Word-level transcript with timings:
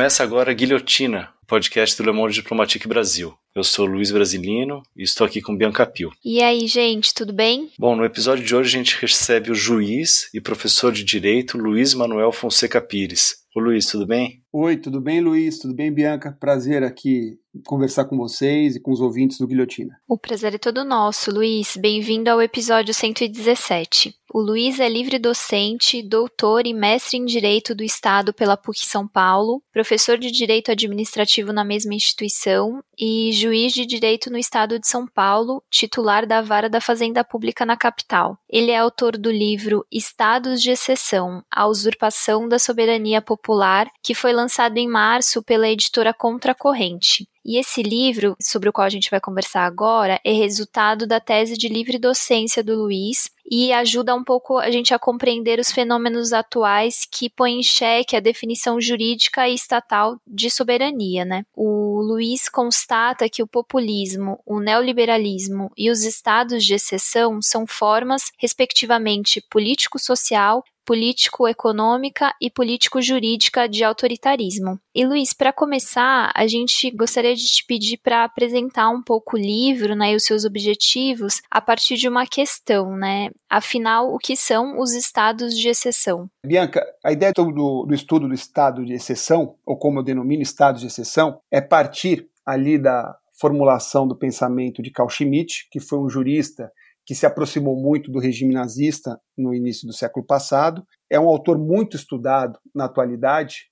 Começa 0.00 0.22
agora 0.22 0.54
Guilhotina, 0.54 1.28
podcast 1.46 1.94
do 1.94 2.06
Le 2.06 2.16
Monde 2.16 2.32
Diplomatique 2.32 2.88
Brasil. 2.88 3.34
Eu 3.54 3.62
sou 3.62 3.84
Luiz 3.84 4.10
Brasilino 4.10 4.82
e 4.96 5.02
estou 5.02 5.26
aqui 5.26 5.42
com 5.42 5.54
Bianca 5.54 5.84
Pio. 5.84 6.10
E 6.24 6.42
aí, 6.42 6.66
gente, 6.66 7.12
tudo 7.12 7.34
bem? 7.34 7.70
Bom, 7.78 7.94
no 7.94 8.02
episódio 8.02 8.42
de 8.42 8.56
hoje 8.56 8.74
a 8.74 8.78
gente 8.78 8.98
recebe 8.98 9.50
o 9.50 9.54
juiz 9.54 10.30
e 10.32 10.40
professor 10.40 10.90
de 10.90 11.04
direito 11.04 11.58
Luiz 11.58 11.92
Manuel 11.92 12.32
Fonseca 12.32 12.80
Pires. 12.80 13.40
Ô 13.54 13.60
Luiz, 13.60 13.84
tudo 13.84 14.06
bem? 14.06 14.42
Oi, 14.50 14.78
tudo 14.78 15.02
bem, 15.02 15.20
Luiz? 15.20 15.58
Tudo 15.58 15.74
bem, 15.74 15.92
Bianca? 15.92 16.34
Prazer 16.40 16.82
aqui 16.82 17.38
conversar 17.66 18.06
com 18.06 18.16
vocês 18.16 18.76
e 18.76 18.80
com 18.80 18.92
os 18.92 19.02
ouvintes 19.02 19.36
do 19.36 19.46
Guilhotina. 19.46 19.96
O 20.08 20.16
prazer 20.16 20.54
é 20.54 20.58
todo 20.58 20.82
nosso, 20.82 21.30
Luiz. 21.30 21.76
Bem-vindo 21.76 22.30
ao 22.30 22.40
episódio 22.40 22.94
117. 22.94 24.14
O 24.32 24.40
Luiz 24.40 24.78
é 24.78 24.88
livre 24.88 25.18
docente, 25.18 26.00
doutor 26.00 26.64
e 26.64 26.72
mestre 26.72 27.18
em 27.18 27.24
Direito 27.24 27.74
do 27.74 27.82
Estado 27.82 28.32
pela 28.32 28.56
PUC 28.56 28.86
São 28.86 29.04
Paulo, 29.04 29.60
professor 29.72 30.16
de 30.16 30.30
Direito 30.30 30.70
Administrativo 30.70 31.52
na 31.52 31.64
mesma 31.64 31.94
instituição 31.94 32.80
e 32.96 33.32
juiz 33.32 33.72
de 33.72 33.84
Direito 33.84 34.30
no 34.30 34.38
Estado 34.38 34.78
de 34.78 34.86
São 34.86 35.04
Paulo, 35.04 35.60
titular 35.68 36.24
da 36.28 36.40
Vara 36.40 36.70
da 36.70 36.80
Fazenda 36.80 37.24
Pública 37.24 37.66
na 37.66 37.76
capital. 37.76 38.38
Ele 38.48 38.70
é 38.70 38.78
autor 38.78 39.18
do 39.18 39.32
livro 39.32 39.84
Estados 39.90 40.62
de 40.62 40.70
Exceção: 40.70 41.42
A 41.50 41.66
Usurpação 41.66 42.48
da 42.48 42.60
Soberania 42.60 43.20
Popular, 43.20 43.90
que 44.00 44.14
foi 44.14 44.32
lançado 44.32 44.76
em 44.76 44.86
março 44.86 45.42
pela 45.42 45.68
editora 45.68 46.14
Contracorrente. 46.14 47.28
E 47.44 47.58
esse 47.58 47.82
livro, 47.82 48.36
sobre 48.40 48.68
o 48.68 48.72
qual 48.72 48.84
a 48.84 48.90
gente 48.90 49.10
vai 49.10 49.18
conversar 49.18 49.64
agora, 49.64 50.20
é 50.22 50.30
resultado 50.30 51.06
da 51.06 51.18
tese 51.18 51.56
de 51.56 51.68
livre 51.68 51.98
docência 51.98 52.62
do 52.62 52.76
Luiz 52.76 53.30
e 53.50 53.72
ajuda 53.72 54.14
um 54.14 54.22
pouco 54.22 54.58
a 54.58 54.70
gente 54.70 54.94
a 54.94 54.98
compreender 54.98 55.58
os 55.58 55.72
fenômenos 55.72 56.32
atuais 56.32 57.06
que 57.10 57.28
põem 57.28 57.58
em 57.58 57.62
xeque 57.62 58.14
a 58.14 58.20
definição 58.20 58.80
jurídica 58.80 59.48
e 59.48 59.54
estatal 59.54 60.16
de 60.24 60.48
soberania, 60.48 61.24
né? 61.24 61.42
O 61.54 62.00
Luiz 62.00 62.48
constata 62.48 63.28
que 63.28 63.42
o 63.42 63.48
populismo, 63.48 64.40
o 64.46 64.60
neoliberalismo 64.60 65.72
e 65.76 65.90
os 65.90 66.04
estados 66.04 66.64
de 66.64 66.74
exceção 66.74 67.42
são 67.42 67.66
formas, 67.66 68.30
respectivamente, 68.38 69.44
político-social, 69.50 70.62
político-econômica 70.90 72.34
e 72.40 72.50
político-jurídica 72.50 73.68
de 73.68 73.84
autoritarismo. 73.84 74.76
E 74.92 75.06
Luiz, 75.06 75.32
para 75.32 75.52
começar, 75.52 76.32
a 76.34 76.48
gente 76.48 76.90
gostaria 76.90 77.32
de 77.32 77.44
te 77.44 77.64
pedir 77.64 77.96
para 77.98 78.24
apresentar 78.24 78.90
um 78.90 79.00
pouco 79.00 79.36
o 79.36 79.38
livro, 79.38 79.94
né, 79.94 80.10
e 80.10 80.16
os 80.16 80.24
seus 80.24 80.44
objetivos 80.44 81.42
a 81.48 81.60
partir 81.60 81.94
de 81.94 82.08
uma 82.08 82.26
questão, 82.26 82.96
né? 82.96 83.30
Afinal, 83.48 84.12
o 84.12 84.18
que 84.18 84.34
são 84.34 84.80
os 84.80 84.92
estados 84.92 85.56
de 85.56 85.68
exceção? 85.68 86.28
Bianca, 86.44 86.84
a 87.04 87.12
ideia 87.12 87.32
do, 87.32 87.84
do 87.86 87.94
estudo 87.94 88.26
do 88.26 88.34
estado 88.34 88.84
de 88.84 88.92
exceção, 88.92 89.54
ou 89.64 89.78
como 89.78 90.00
eu 90.00 90.02
denomino 90.02 90.42
estados 90.42 90.80
de 90.80 90.88
exceção, 90.88 91.38
é 91.52 91.60
partir 91.60 92.28
ali 92.44 92.76
da 92.76 93.16
formulação 93.40 94.08
do 94.08 94.16
pensamento 94.16 94.82
de 94.82 94.90
Carl 94.90 95.08
Schmitt, 95.08 95.68
que 95.70 95.78
foi 95.78 96.00
um 96.00 96.10
jurista 96.10 96.72
que 97.10 97.14
se 97.16 97.26
aproximou 97.26 97.74
muito 97.74 98.08
do 98.08 98.20
regime 98.20 98.54
nazista 98.54 99.18
no 99.36 99.52
início 99.52 99.84
do 99.84 99.92
século 99.92 100.24
passado. 100.24 100.86
É 101.10 101.18
um 101.18 101.26
autor 101.26 101.58
muito 101.58 101.96
estudado 101.96 102.56
na 102.72 102.84
atualidade, 102.84 103.64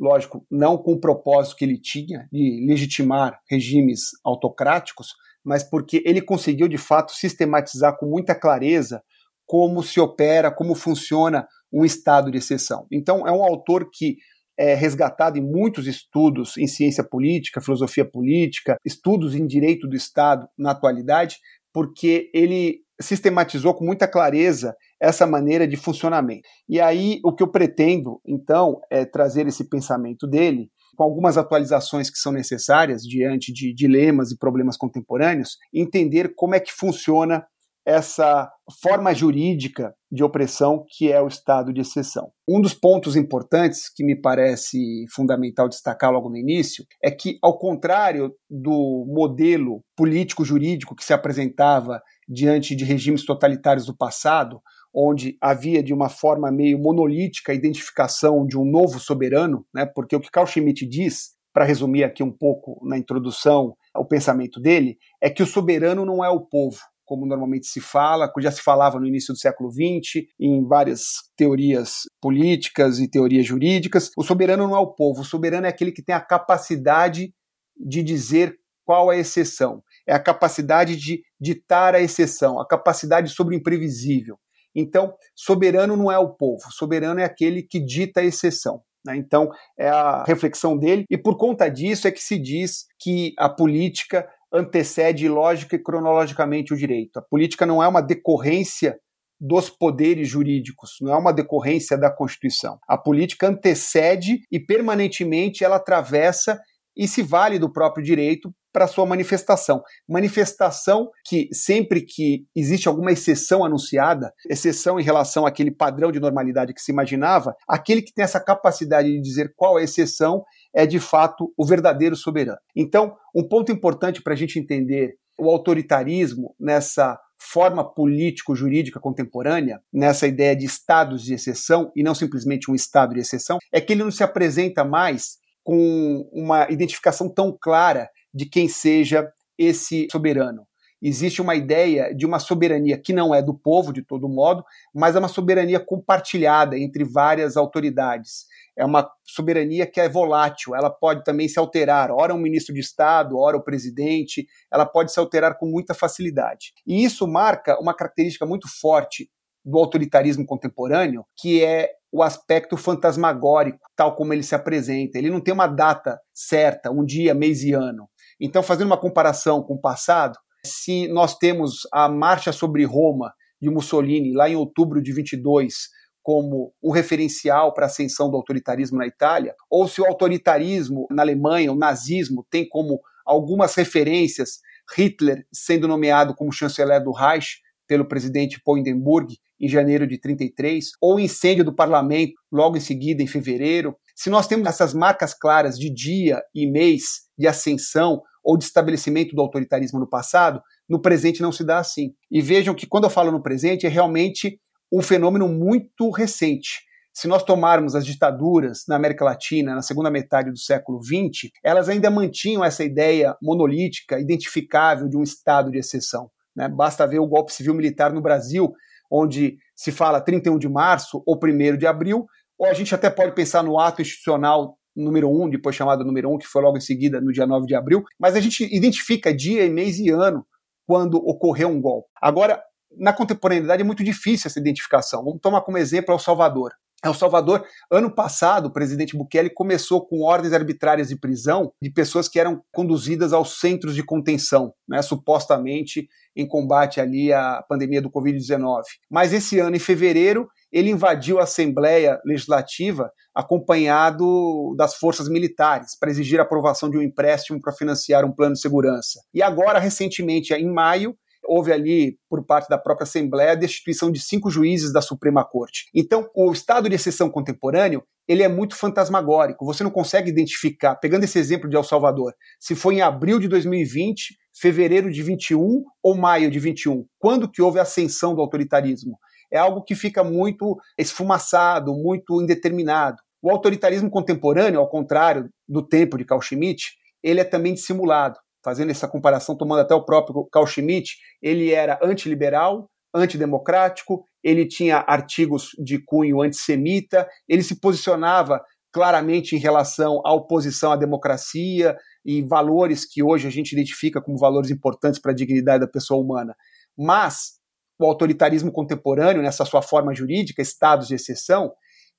lógico, 0.00 0.46
não 0.50 0.78
com 0.78 0.92
o 0.92 0.98
propósito 0.98 1.56
que 1.56 1.66
ele 1.66 1.78
tinha 1.78 2.26
de 2.32 2.64
legitimar 2.66 3.38
regimes 3.50 4.00
autocráticos, 4.24 5.08
mas 5.44 5.62
porque 5.62 6.02
ele 6.06 6.22
conseguiu 6.22 6.68
de 6.68 6.78
fato 6.78 7.12
sistematizar 7.12 7.98
com 7.98 8.06
muita 8.06 8.34
clareza 8.34 9.02
como 9.44 9.82
se 9.82 10.00
opera, 10.00 10.50
como 10.50 10.74
funciona 10.74 11.46
um 11.70 11.84
estado 11.84 12.30
de 12.30 12.38
exceção. 12.38 12.86
Então, 12.90 13.28
é 13.28 13.30
um 13.30 13.44
autor 13.44 13.90
que 13.92 14.16
é 14.58 14.72
resgatado 14.72 15.36
em 15.36 15.42
muitos 15.42 15.86
estudos 15.86 16.56
em 16.56 16.66
ciência 16.66 17.04
política, 17.04 17.60
filosofia 17.60 18.10
política, 18.10 18.78
estudos 18.82 19.34
em 19.34 19.46
direito 19.46 19.86
do 19.86 19.94
Estado 19.94 20.48
na 20.56 20.70
atualidade, 20.70 21.36
porque 21.74 22.30
ele 22.32 22.85
sistematizou 23.00 23.74
com 23.74 23.84
muita 23.84 24.08
clareza 24.08 24.74
essa 25.00 25.26
maneira 25.26 25.66
de 25.66 25.76
funcionamento. 25.76 26.48
E 26.68 26.80
aí 26.80 27.20
o 27.24 27.34
que 27.34 27.42
eu 27.42 27.48
pretendo, 27.48 28.20
então, 28.26 28.80
é 28.90 29.04
trazer 29.04 29.46
esse 29.46 29.68
pensamento 29.68 30.26
dele 30.26 30.70
com 30.96 31.04
algumas 31.04 31.36
atualizações 31.36 32.08
que 32.08 32.18
são 32.18 32.32
necessárias 32.32 33.02
diante 33.02 33.52
de 33.52 33.74
dilemas 33.74 34.32
e 34.32 34.38
problemas 34.38 34.76
contemporâneos, 34.76 35.58
entender 35.72 36.34
como 36.34 36.54
é 36.54 36.60
que 36.60 36.72
funciona 36.72 37.46
essa 37.86 38.50
forma 38.82 39.14
jurídica 39.14 39.94
de 40.10 40.24
opressão 40.24 40.84
que 40.88 41.12
é 41.12 41.22
o 41.22 41.28
estado 41.28 41.72
de 41.72 41.82
exceção. 41.82 42.32
Um 42.48 42.60
dos 42.60 42.74
pontos 42.74 43.14
importantes 43.14 43.88
que 43.94 44.04
me 44.04 44.20
parece 44.20 45.04
fundamental 45.14 45.68
destacar 45.68 46.10
logo 46.10 46.28
no 46.28 46.36
início 46.36 46.84
é 47.00 47.12
que, 47.12 47.38
ao 47.40 47.56
contrário 47.56 48.34
do 48.50 49.06
modelo 49.06 49.84
político-jurídico 49.96 50.96
que 50.96 51.04
se 51.04 51.12
apresentava 51.12 52.02
diante 52.28 52.74
de 52.74 52.84
regimes 52.84 53.24
totalitários 53.24 53.86
do 53.86 53.96
passado, 53.96 54.60
onde 54.92 55.36
havia 55.40 55.80
de 55.80 55.94
uma 55.94 56.08
forma 56.08 56.50
meio 56.50 56.78
monolítica 56.78 57.52
a 57.52 57.54
identificação 57.54 58.44
de 58.44 58.58
um 58.58 58.64
novo 58.64 58.98
soberano, 58.98 59.64
né? 59.72 59.86
porque 59.86 60.16
o 60.16 60.20
que 60.20 60.30
Carl 60.30 60.46
Schmitt 60.46 60.84
diz, 60.86 61.36
para 61.52 61.64
resumir 61.64 62.02
aqui 62.02 62.22
um 62.22 62.32
pouco 62.32 62.80
na 62.84 62.98
introdução 62.98 63.76
o 63.94 64.04
pensamento 64.04 64.60
dele, 64.60 64.98
é 65.22 65.30
que 65.30 65.42
o 65.42 65.46
soberano 65.46 66.04
não 66.04 66.24
é 66.24 66.28
o 66.28 66.40
povo, 66.40 66.78
como 67.06 67.24
normalmente 67.24 67.66
se 67.66 67.80
fala, 67.80 68.30
já 68.40 68.50
se 68.50 68.60
falava 68.60 68.98
no 68.98 69.06
início 69.06 69.32
do 69.32 69.38
século 69.38 69.70
XX, 69.70 70.26
em 70.38 70.66
várias 70.66 71.02
teorias 71.36 72.00
políticas 72.20 72.98
e 72.98 73.08
teorias 73.08 73.46
jurídicas. 73.46 74.10
O 74.16 74.22
soberano 74.22 74.66
não 74.66 74.76
é 74.76 74.80
o 74.80 74.92
povo, 74.92 75.22
o 75.22 75.24
soberano 75.24 75.66
é 75.66 75.70
aquele 75.70 75.92
que 75.92 76.02
tem 76.02 76.14
a 76.14 76.20
capacidade 76.20 77.32
de 77.78 78.02
dizer 78.02 78.58
qual 78.84 79.12
é 79.12 79.16
a 79.16 79.20
exceção. 79.20 79.82
É 80.06 80.12
a 80.14 80.22
capacidade 80.22 80.96
de 80.96 81.22
ditar 81.40 81.94
a 81.94 82.00
exceção, 82.00 82.60
a 82.60 82.66
capacidade 82.66 83.30
sobre 83.30 83.54
o 83.54 83.58
imprevisível. 83.58 84.38
Então, 84.74 85.14
soberano 85.34 85.96
não 85.96 86.12
é 86.12 86.18
o 86.18 86.34
povo, 86.34 86.70
soberano 86.70 87.20
é 87.20 87.24
aquele 87.24 87.62
que 87.62 87.80
dita 87.80 88.20
a 88.20 88.24
exceção. 88.24 88.82
Né? 89.06 89.16
Então, 89.16 89.50
é 89.78 89.88
a 89.88 90.24
reflexão 90.24 90.76
dele, 90.76 91.04
e 91.08 91.16
por 91.16 91.36
conta 91.38 91.68
disso 91.68 92.06
é 92.06 92.12
que 92.12 92.22
se 92.22 92.38
diz 92.38 92.86
que 92.98 93.32
a 93.38 93.48
política 93.48 94.28
antecede 94.56 95.28
lógica 95.28 95.76
e 95.76 95.82
cronologicamente 95.82 96.72
o 96.72 96.76
direito. 96.76 97.18
A 97.18 97.22
política 97.22 97.66
não 97.66 97.82
é 97.82 97.88
uma 97.88 98.00
decorrência 98.00 98.98
dos 99.38 99.68
poderes 99.68 100.28
jurídicos, 100.28 100.96
não 101.00 101.12
é 101.12 101.16
uma 101.16 101.32
decorrência 101.32 101.96
da 101.98 102.10
Constituição. 102.10 102.78
A 102.88 102.96
política 102.96 103.48
antecede 103.48 104.40
e 104.50 104.58
permanentemente 104.58 105.62
ela 105.62 105.76
atravessa 105.76 106.58
e 106.96 107.06
se 107.06 107.22
vale 107.22 107.58
do 107.58 107.70
próprio 107.70 108.02
direito 108.02 108.50
para 108.76 108.86
sua 108.86 109.06
manifestação. 109.06 109.82
Manifestação 110.06 111.08
que 111.24 111.48
sempre 111.50 112.02
que 112.02 112.44
existe 112.54 112.86
alguma 112.86 113.10
exceção 113.10 113.64
anunciada, 113.64 114.30
exceção 114.50 115.00
em 115.00 115.02
relação 115.02 115.46
àquele 115.46 115.70
padrão 115.70 116.12
de 116.12 116.20
normalidade 116.20 116.74
que 116.74 116.82
se 116.82 116.92
imaginava, 116.92 117.56
aquele 117.66 118.02
que 118.02 118.12
tem 118.12 118.22
essa 118.22 118.38
capacidade 118.38 119.10
de 119.10 119.18
dizer 119.18 119.54
qual 119.56 119.78
é 119.78 119.80
a 119.80 119.84
exceção 119.84 120.44
é 120.74 120.84
de 120.84 121.00
fato 121.00 121.50
o 121.56 121.64
verdadeiro 121.64 122.14
soberano. 122.14 122.58
Então, 122.76 123.16
um 123.34 123.48
ponto 123.48 123.72
importante 123.72 124.22
para 124.22 124.34
a 124.34 124.36
gente 124.36 124.58
entender 124.58 125.14
o 125.38 125.48
autoritarismo 125.48 126.54
nessa 126.60 127.18
forma 127.40 127.82
político-jurídica 127.82 129.00
contemporânea, 129.00 129.80
nessa 129.90 130.26
ideia 130.26 130.54
de 130.54 130.66
estados 130.66 131.22
de 131.22 131.32
exceção 131.32 131.90
e 131.96 132.02
não 132.02 132.14
simplesmente 132.14 132.70
um 132.70 132.74
estado 132.74 133.14
de 133.14 133.20
exceção, 133.20 133.56
é 133.72 133.80
que 133.80 133.94
ele 133.94 134.04
não 134.04 134.10
se 134.10 134.22
apresenta 134.22 134.84
mais 134.84 135.38
com 135.66 136.28
uma 136.30 136.70
identificação 136.70 137.28
tão 137.28 137.56
clara 137.58 138.08
de 138.36 138.46
quem 138.46 138.68
seja 138.68 139.32
esse 139.58 140.06
soberano. 140.12 140.66
Existe 141.00 141.42
uma 141.42 141.54
ideia 141.54 142.14
de 142.14 142.24
uma 142.24 142.38
soberania 142.38 142.98
que 142.98 143.12
não 143.12 143.34
é 143.34 143.42
do 143.42 143.54
povo, 143.54 143.92
de 143.92 144.02
todo 144.02 144.28
modo, 144.28 144.64
mas 144.94 145.14
é 145.14 145.18
uma 145.18 145.28
soberania 145.28 145.78
compartilhada 145.78 146.78
entre 146.78 147.04
várias 147.04 147.56
autoridades. 147.56 148.46
É 148.76 148.84
uma 148.84 149.08
soberania 149.26 149.86
que 149.86 150.00
é 150.00 150.08
volátil, 150.08 150.74
ela 150.74 150.90
pode 150.90 151.22
também 151.22 151.48
se 151.48 151.58
alterar, 151.58 152.10
ora 152.10 152.34
um 152.34 152.38
ministro 152.38 152.74
de 152.74 152.80
Estado, 152.80 153.38
ora 153.38 153.56
o 153.56 153.62
presidente, 153.62 154.46
ela 154.72 154.86
pode 154.86 155.12
se 155.12 155.18
alterar 155.18 155.58
com 155.58 155.66
muita 155.66 155.94
facilidade. 155.94 156.72
E 156.86 157.04
isso 157.04 157.26
marca 157.26 157.78
uma 157.80 157.94
característica 157.94 158.46
muito 158.46 158.66
forte 158.68 159.30
do 159.64 159.78
autoritarismo 159.78 160.46
contemporâneo, 160.46 161.24
que 161.36 161.62
é 161.62 161.90
o 162.12 162.22
aspecto 162.22 162.76
fantasmagórico, 162.76 163.80
tal 163.94 164.14
como 164.14 164.32
ele 164.32 164.42
se 164.42 164.54
apresenta. 164.54 165.18
Ele 165.18 165.28
não 165.28 165.40
tem 165.40 165.52
uma 165.52 165.66
data 165.66 166.18
certa, 166.32 166.90
um 166.90 167.04
dia, 167.04 167.34
mês 167.34 167.62
e 167.62 167.72
ano. 167.72 168.08
Então, 168.40 168.62
fazendo 168.62 168.88
uma 168.88 169.00
comparação 169.00 169.62
com 169.62 169.74
o 169.74 169.80
passado, 169.80 170.38
se 170.64 171.08
nós 171.08 171.36
temos 171.36 171.80
a 171.92 172.08
marcha 172.08 172.52
sobre 172.52 172.84
Roma 172.84 173.32
de 173.60 173.70
Mussolini 173.70 174.34
lá 174.34 174.48
em 174.48 174.56
outubro 174.56 175.02
de 175.02 175.12
22 175.12 175.88
como 176.22 176.72
um 176.82 176.90
referencial 176.90 177.72
para 177.72 177.84
a 177.84 177.86
ascensão 177.86 178.28
do 178.28 178.36
autoritarismo 178.36 178.98
na 178.98 179.06
Itália, 179.06 179.54
ou 179.70 179.86
se 179.86 180.00
o 180.00 180.06
autoritarismo 180.06 181.06
na 181.10 181.22
Alemanha, 181.22 181.72
o 181.72 181.78
nazismo, 181.78 182.44
tem 182.50 182.68
como 182.68 183.00
algumas 183.24 183.74
referências 183.76 184.58
Hitler 184.96 185.46
sendo 185.52 185.86
nomeado 185.86 186.34
como 186.34 186.52
chanceler 186.52 187.02
do 187.02 187.12
Reich 187.12 187.60
pelo 187.86 188.06
presidente 188.06 188.60
Paul 188.64 188.78
em 188.78 189.68
janeiro 189.68 190.06
de 190.06 190.18
33, 190.18 190.90
ou 191.00 191.14
o 191.14 191.20
incêndio 191.20 191.64
do 191.64 191.74
parlamento 191.74 192.34
logo 192.50 192.76
em 192.76 192.80
seguida, 192.80 193.22
em 193.22 193.26
fevereiro, 193.26 193.96
Se 194.16 194.30
nós 194.30 194.48
temos 194.48 194.66
essas 194.66 194.94
marcas 194.94 195.34
claras 195.34 195.78
de 195.78 195.90
dia 195.90 196.42
e 196.54 196.66
mês 196.66 197.26
de 197.38 197.46
ascensão 197.46 198.22
ou 198.42 198.56
de 198.56 198.64
estabelecimento 198.64 199.36
do 199.36 199.42
autoritarismo 199.42 200.00
no 200.00 200.08
passado, 200.08 200.62
no 200.88 201.02
presente 201.02 201.42
não 201.42 201.52
se 201.52 201.62
dá 201.62 201.78
assim. 201.78 202.14
E 202.30 202.40
vejam 202.40 202.74
que 202.74 202.86
quando 202.86 203.04
eu 203.04 203.10
falo 203.10 203.30
no 203.30 203.42
presente 203.42 203.84
é 203.84 203.90
realmente 203.90 204.58
um 204.90 205.02
fenômeno 205.02 205.46
muito 205.46 206.08
recente. 206.08 206.86
Se 207.12 207.28
nós 207.28 207.42
tomarmos 207.42 207.94
as 207.94 208.06
ditaduras 208.06 208.84
na 208.88 208.96
América 208.96 209.22
Latina 209.22 209.74
na 209.74 209.82
segunda 209.82 210.10
metade 210.10 210.50
do 210.50 210.58
século 210.58 211.02
XX, 211.02 211.50
elas 211.62 211.86
ainda 211.90 212.10
mantinham 212.10 212.64
essa 212.64 212.82
ideia 212.82 213.36
monolítica, 213.42 214.18
identificável 214.18 215.08
de 215.08 215.18
um 215.18 215.22
estado 215.22 215.70
de 215.70 215.78
exceção. 215.78 216.30
Né? 216.54 216.68
Basta 216.68 217.06
ver 217.06 217.18
o 217.18 217.26
golpe 217.26 217.52
civil 217.52 217.74
militar 217.74 218.14
no 218.14 218.22
Brasil, 218.22 218.72
onde 219.10 219.58
se 219.74 219.92
fala 219.92 220.22
31 220.22 220.58
de 220.58 220.68
março 220.70 221.22
ou 221.26 221.38
1 221.42 221.76
de 221.76 221.86
abril, 221.86 222.26
ou 222.58 222.66
a 222.66 222.72
gente 222.72 222.94
até 222.94 223.10
pode 223.10 223.34
pensar 223.34 223.62
no 223.62 223.78
ato 223.78 224.02
institucional 224.02 224.76
número 224.94 225.30
1, 225.30 225.50
depois 225.50 225.76
chamado 225.76 226.04
número 226.04 226.32
1, 226.32 226.38
que 226.38 226.46
foi 226.46 226.62
logo 226.62 226.78
em 226.78 226.80
seguida, 226.80 227.20
no 227.20 227.32
dia 227.32 227.46
9 227.46 227.66
de 227.66 227.74
abril, 227.74 228.02
mas 228.18 228.34
a 228.34 228.40
gente 228.40 228.64
identifica 228.74 229.34
dia, 229.34 229.68
mês 229.70 229.98
e 229.98 230.08
ano 230.08 230.46
quando 230.86 231.16
ocorreu 231.16 231.68
um 231.68 231.80
golpe. 231.80 232.08
Agora, 232.20 232.62
na 232.96 233.12
contemporaneidade 233.12 233.82
é 233.82 233.84
muito 233.84 234.02
difícil 234.02 234.48
essa 234.48 234.58
identificação. 234.58 235.22
Vamos 235.22 235.40
tomar 235.40 235.60
como 235.60 235.76
exemplo 235.76 236.14
El 236.14 236.18
Salvador. 236.18 236.72
El 237.04 237.12
Salvador, 237.12 237.64
ano 237.90 238.10
passado, 238.10 238.66
o 238.66 238.72
presidente 238.72 239.16
Bukele 239.16 239.50
começou 239.50 240.06
com 240.06 240.22
ordens 240.22 240.54
arbitrárias 240.54 241.08
de 241.08 241.16
prisão 241.16 241.70
de 241.80 241.90
pessoas 241.90 242.26
que 242.26 242.40
eram 242.40 242.62
conduzidas 242.72 243.32
aos 243.32 243.60
centros 243.60 243.94
de 243.94 244.02
contenção, 244.02 244.72
né, 244.88 245.02
supostamente 245.02 246.08
em 246.34 246.48
combate 246.48 247.00
ali 247.00 247.32
à 247.32 247.62
pandemia 247.68 248.00
do 248.00 248.10
Covid-19. 248.10 248.82
Mas 249.10 249.32
esse 249.32 249.58
ano, 249.58 249.76
em 249.76 249.80
fevereiro, 249.80 250.48
ele 250.76 250.90
invadiu 250.90 251.38
a 251.38 251.44
Assembleia 251.44 252.20
Legislativa 252.22 253.10
acompanhado 253.34 254.74
das 254.76 254.94
forças 254.94 255.26
militares 255.26 255.98
para 255.98 256.10
exigir 256.10 256.38
a 256.38 256.42
aprovação 256.42 256.90
de 256.90 256.98
um 256.98 257.02
empréstimo 257.02 257.58
para 257.58 257.72
financiar 257.72 258.26
um 258.26 258.32
plano 258.32 258.52
de 258.52 258.60
segurança. 258.60 259.22
E 259.32 259.42
agora, 259.42 259.78
recentemente, 259.78 260.52
em 260.52 260.70
maio, 260.70 261.16
houve 261.48 261.72
ali, 261.72 262.18
por 262.28 262.44
parte 262.44 262.68
da 262.68 262.76
própria 262.76 263.04
Assembleia, 263.04 263.52
a 263.52 263.54
destituição 263.54 264.12
de 264.12 264.20
cinco 264.20 264.50
juízes 264.50 264.92
da 264.92 265.00
Suprema 265.00 265.42
Corte. 265.44 265.86
Então, 265.94 266.28
o 266.34 266.52
estado 266.52 266.90
de 266.90 266.94
exceção 266.94 267.30
contemporâneo 267.30 268.02
ele 268.28 268.42
é 268.42 268.48
muito 268.48 268.76
fantasmagórico. 268.76 269.64
Você 269.64 269.82
não 269.82 269.90
consegue 269.90 270.28
identificar, 270.28 270.96
pegando 270.96 271.24
esse 271.24 271.38
exemplo 271.38 271.70
de 271.70 271.76
El 271.76 271.84
Salvador, 271.84 272.34
se 272.60 272.74
foi 272.74 272.96
em 272.96 273.00
abril 273.00 273.38
de 273.38 273.48
2020, 273.48 274.36
fevereiro 274.52 275.10
de 275.10 275.22
21 275.22 275.84
ou 276.02 276.14
maio 276.16 276.50
de 276.50 276.58
21. 276.58 277.06
Quando 277.18 277.50
que 277.50 277.62
houve 277.62 277.78
a 277.78 277.82
ascensão 277.82 278.34
do 278.34 278.40
autoritarismo? 278.42 279.16
É 279.56 279.60
algo 279.60 279.82
que 279.82 279.94
fica 279.94 280.22
muito 280.22 280.76
esfumaçado, 280.98 281.94
muito 281.94 282.40
indeterminado. 282.40 283.18
O 283.42 283.50
autoritarismo 283.50 284.10
contemporâneo, 284.10 284.80
ao 284.80 284.88
contrário 284.88 285.48
do 285.68 285.86
tempo 285.86 286.16
de 286.16 286.24
Carl 286.24 286.40
Schmitt, 286.40 286.92
ele 287.22 287.40
é 287.40 287.44
também 287.44 287.74
dissimulado 287.74 288.38
fazendo 288.66 288.90
essa 288.90 289.06
comparação, 289.06 289.56
tomando 289.56 289.82
até 289.82 289.94
o 289.94 290.04
próprio 290.04 290.44
Carl 290.50 290.66
Schmitt, 290.66 291.18
ele 291.40 291.70
era 291.70 292.00
antiliberal, 292.02 292.90
antidemocrático, 293.14 294.24
ele 294.42 294.66
tinha 294.66 295.04
artigos 295.06 295.70
de 295.78 296.04
cunho 296.04 296.42
antissemita, 296.42 297.28
ele 297.48 297.62
se 297.62 297.78
posicionava 297.78 298.60
claramente 298.92 299.54
em 299.54 299.58
relação 299.60 300.20
à 300.24 300.32
oposição 300.32 300.90
à 300.90 300.96
democracia 300.96 301.96
e 302.24 302.42
valores 302.42 303.04
que 303.04 303.22
hoje 303.22 303.46
a 303.46 303.50
gente 303.50 303.72
identifica 303.72 304.20
como 304.20 304.36
valores 304.36 304.68
importantes 304.68 305.20
para 305.20 305.30
a 305.30 305.34
dignidade 305.34 305.84
da 305.84 305.88
pessoa 305.88 306.20
humana. 306.20 306.56
Mas 306.98 307.55
o 307.98 308.04
autoritarismo 308.06 308.72
contemporâneo, 308.72 309.42
nessa 309.42 309.64
sua 309.64 309.82
forma 309.82 310.14
jurídica, 310.14 310.62
estados 310.62 311.08
de 311.08 311.14
exceção, 311.14 311.72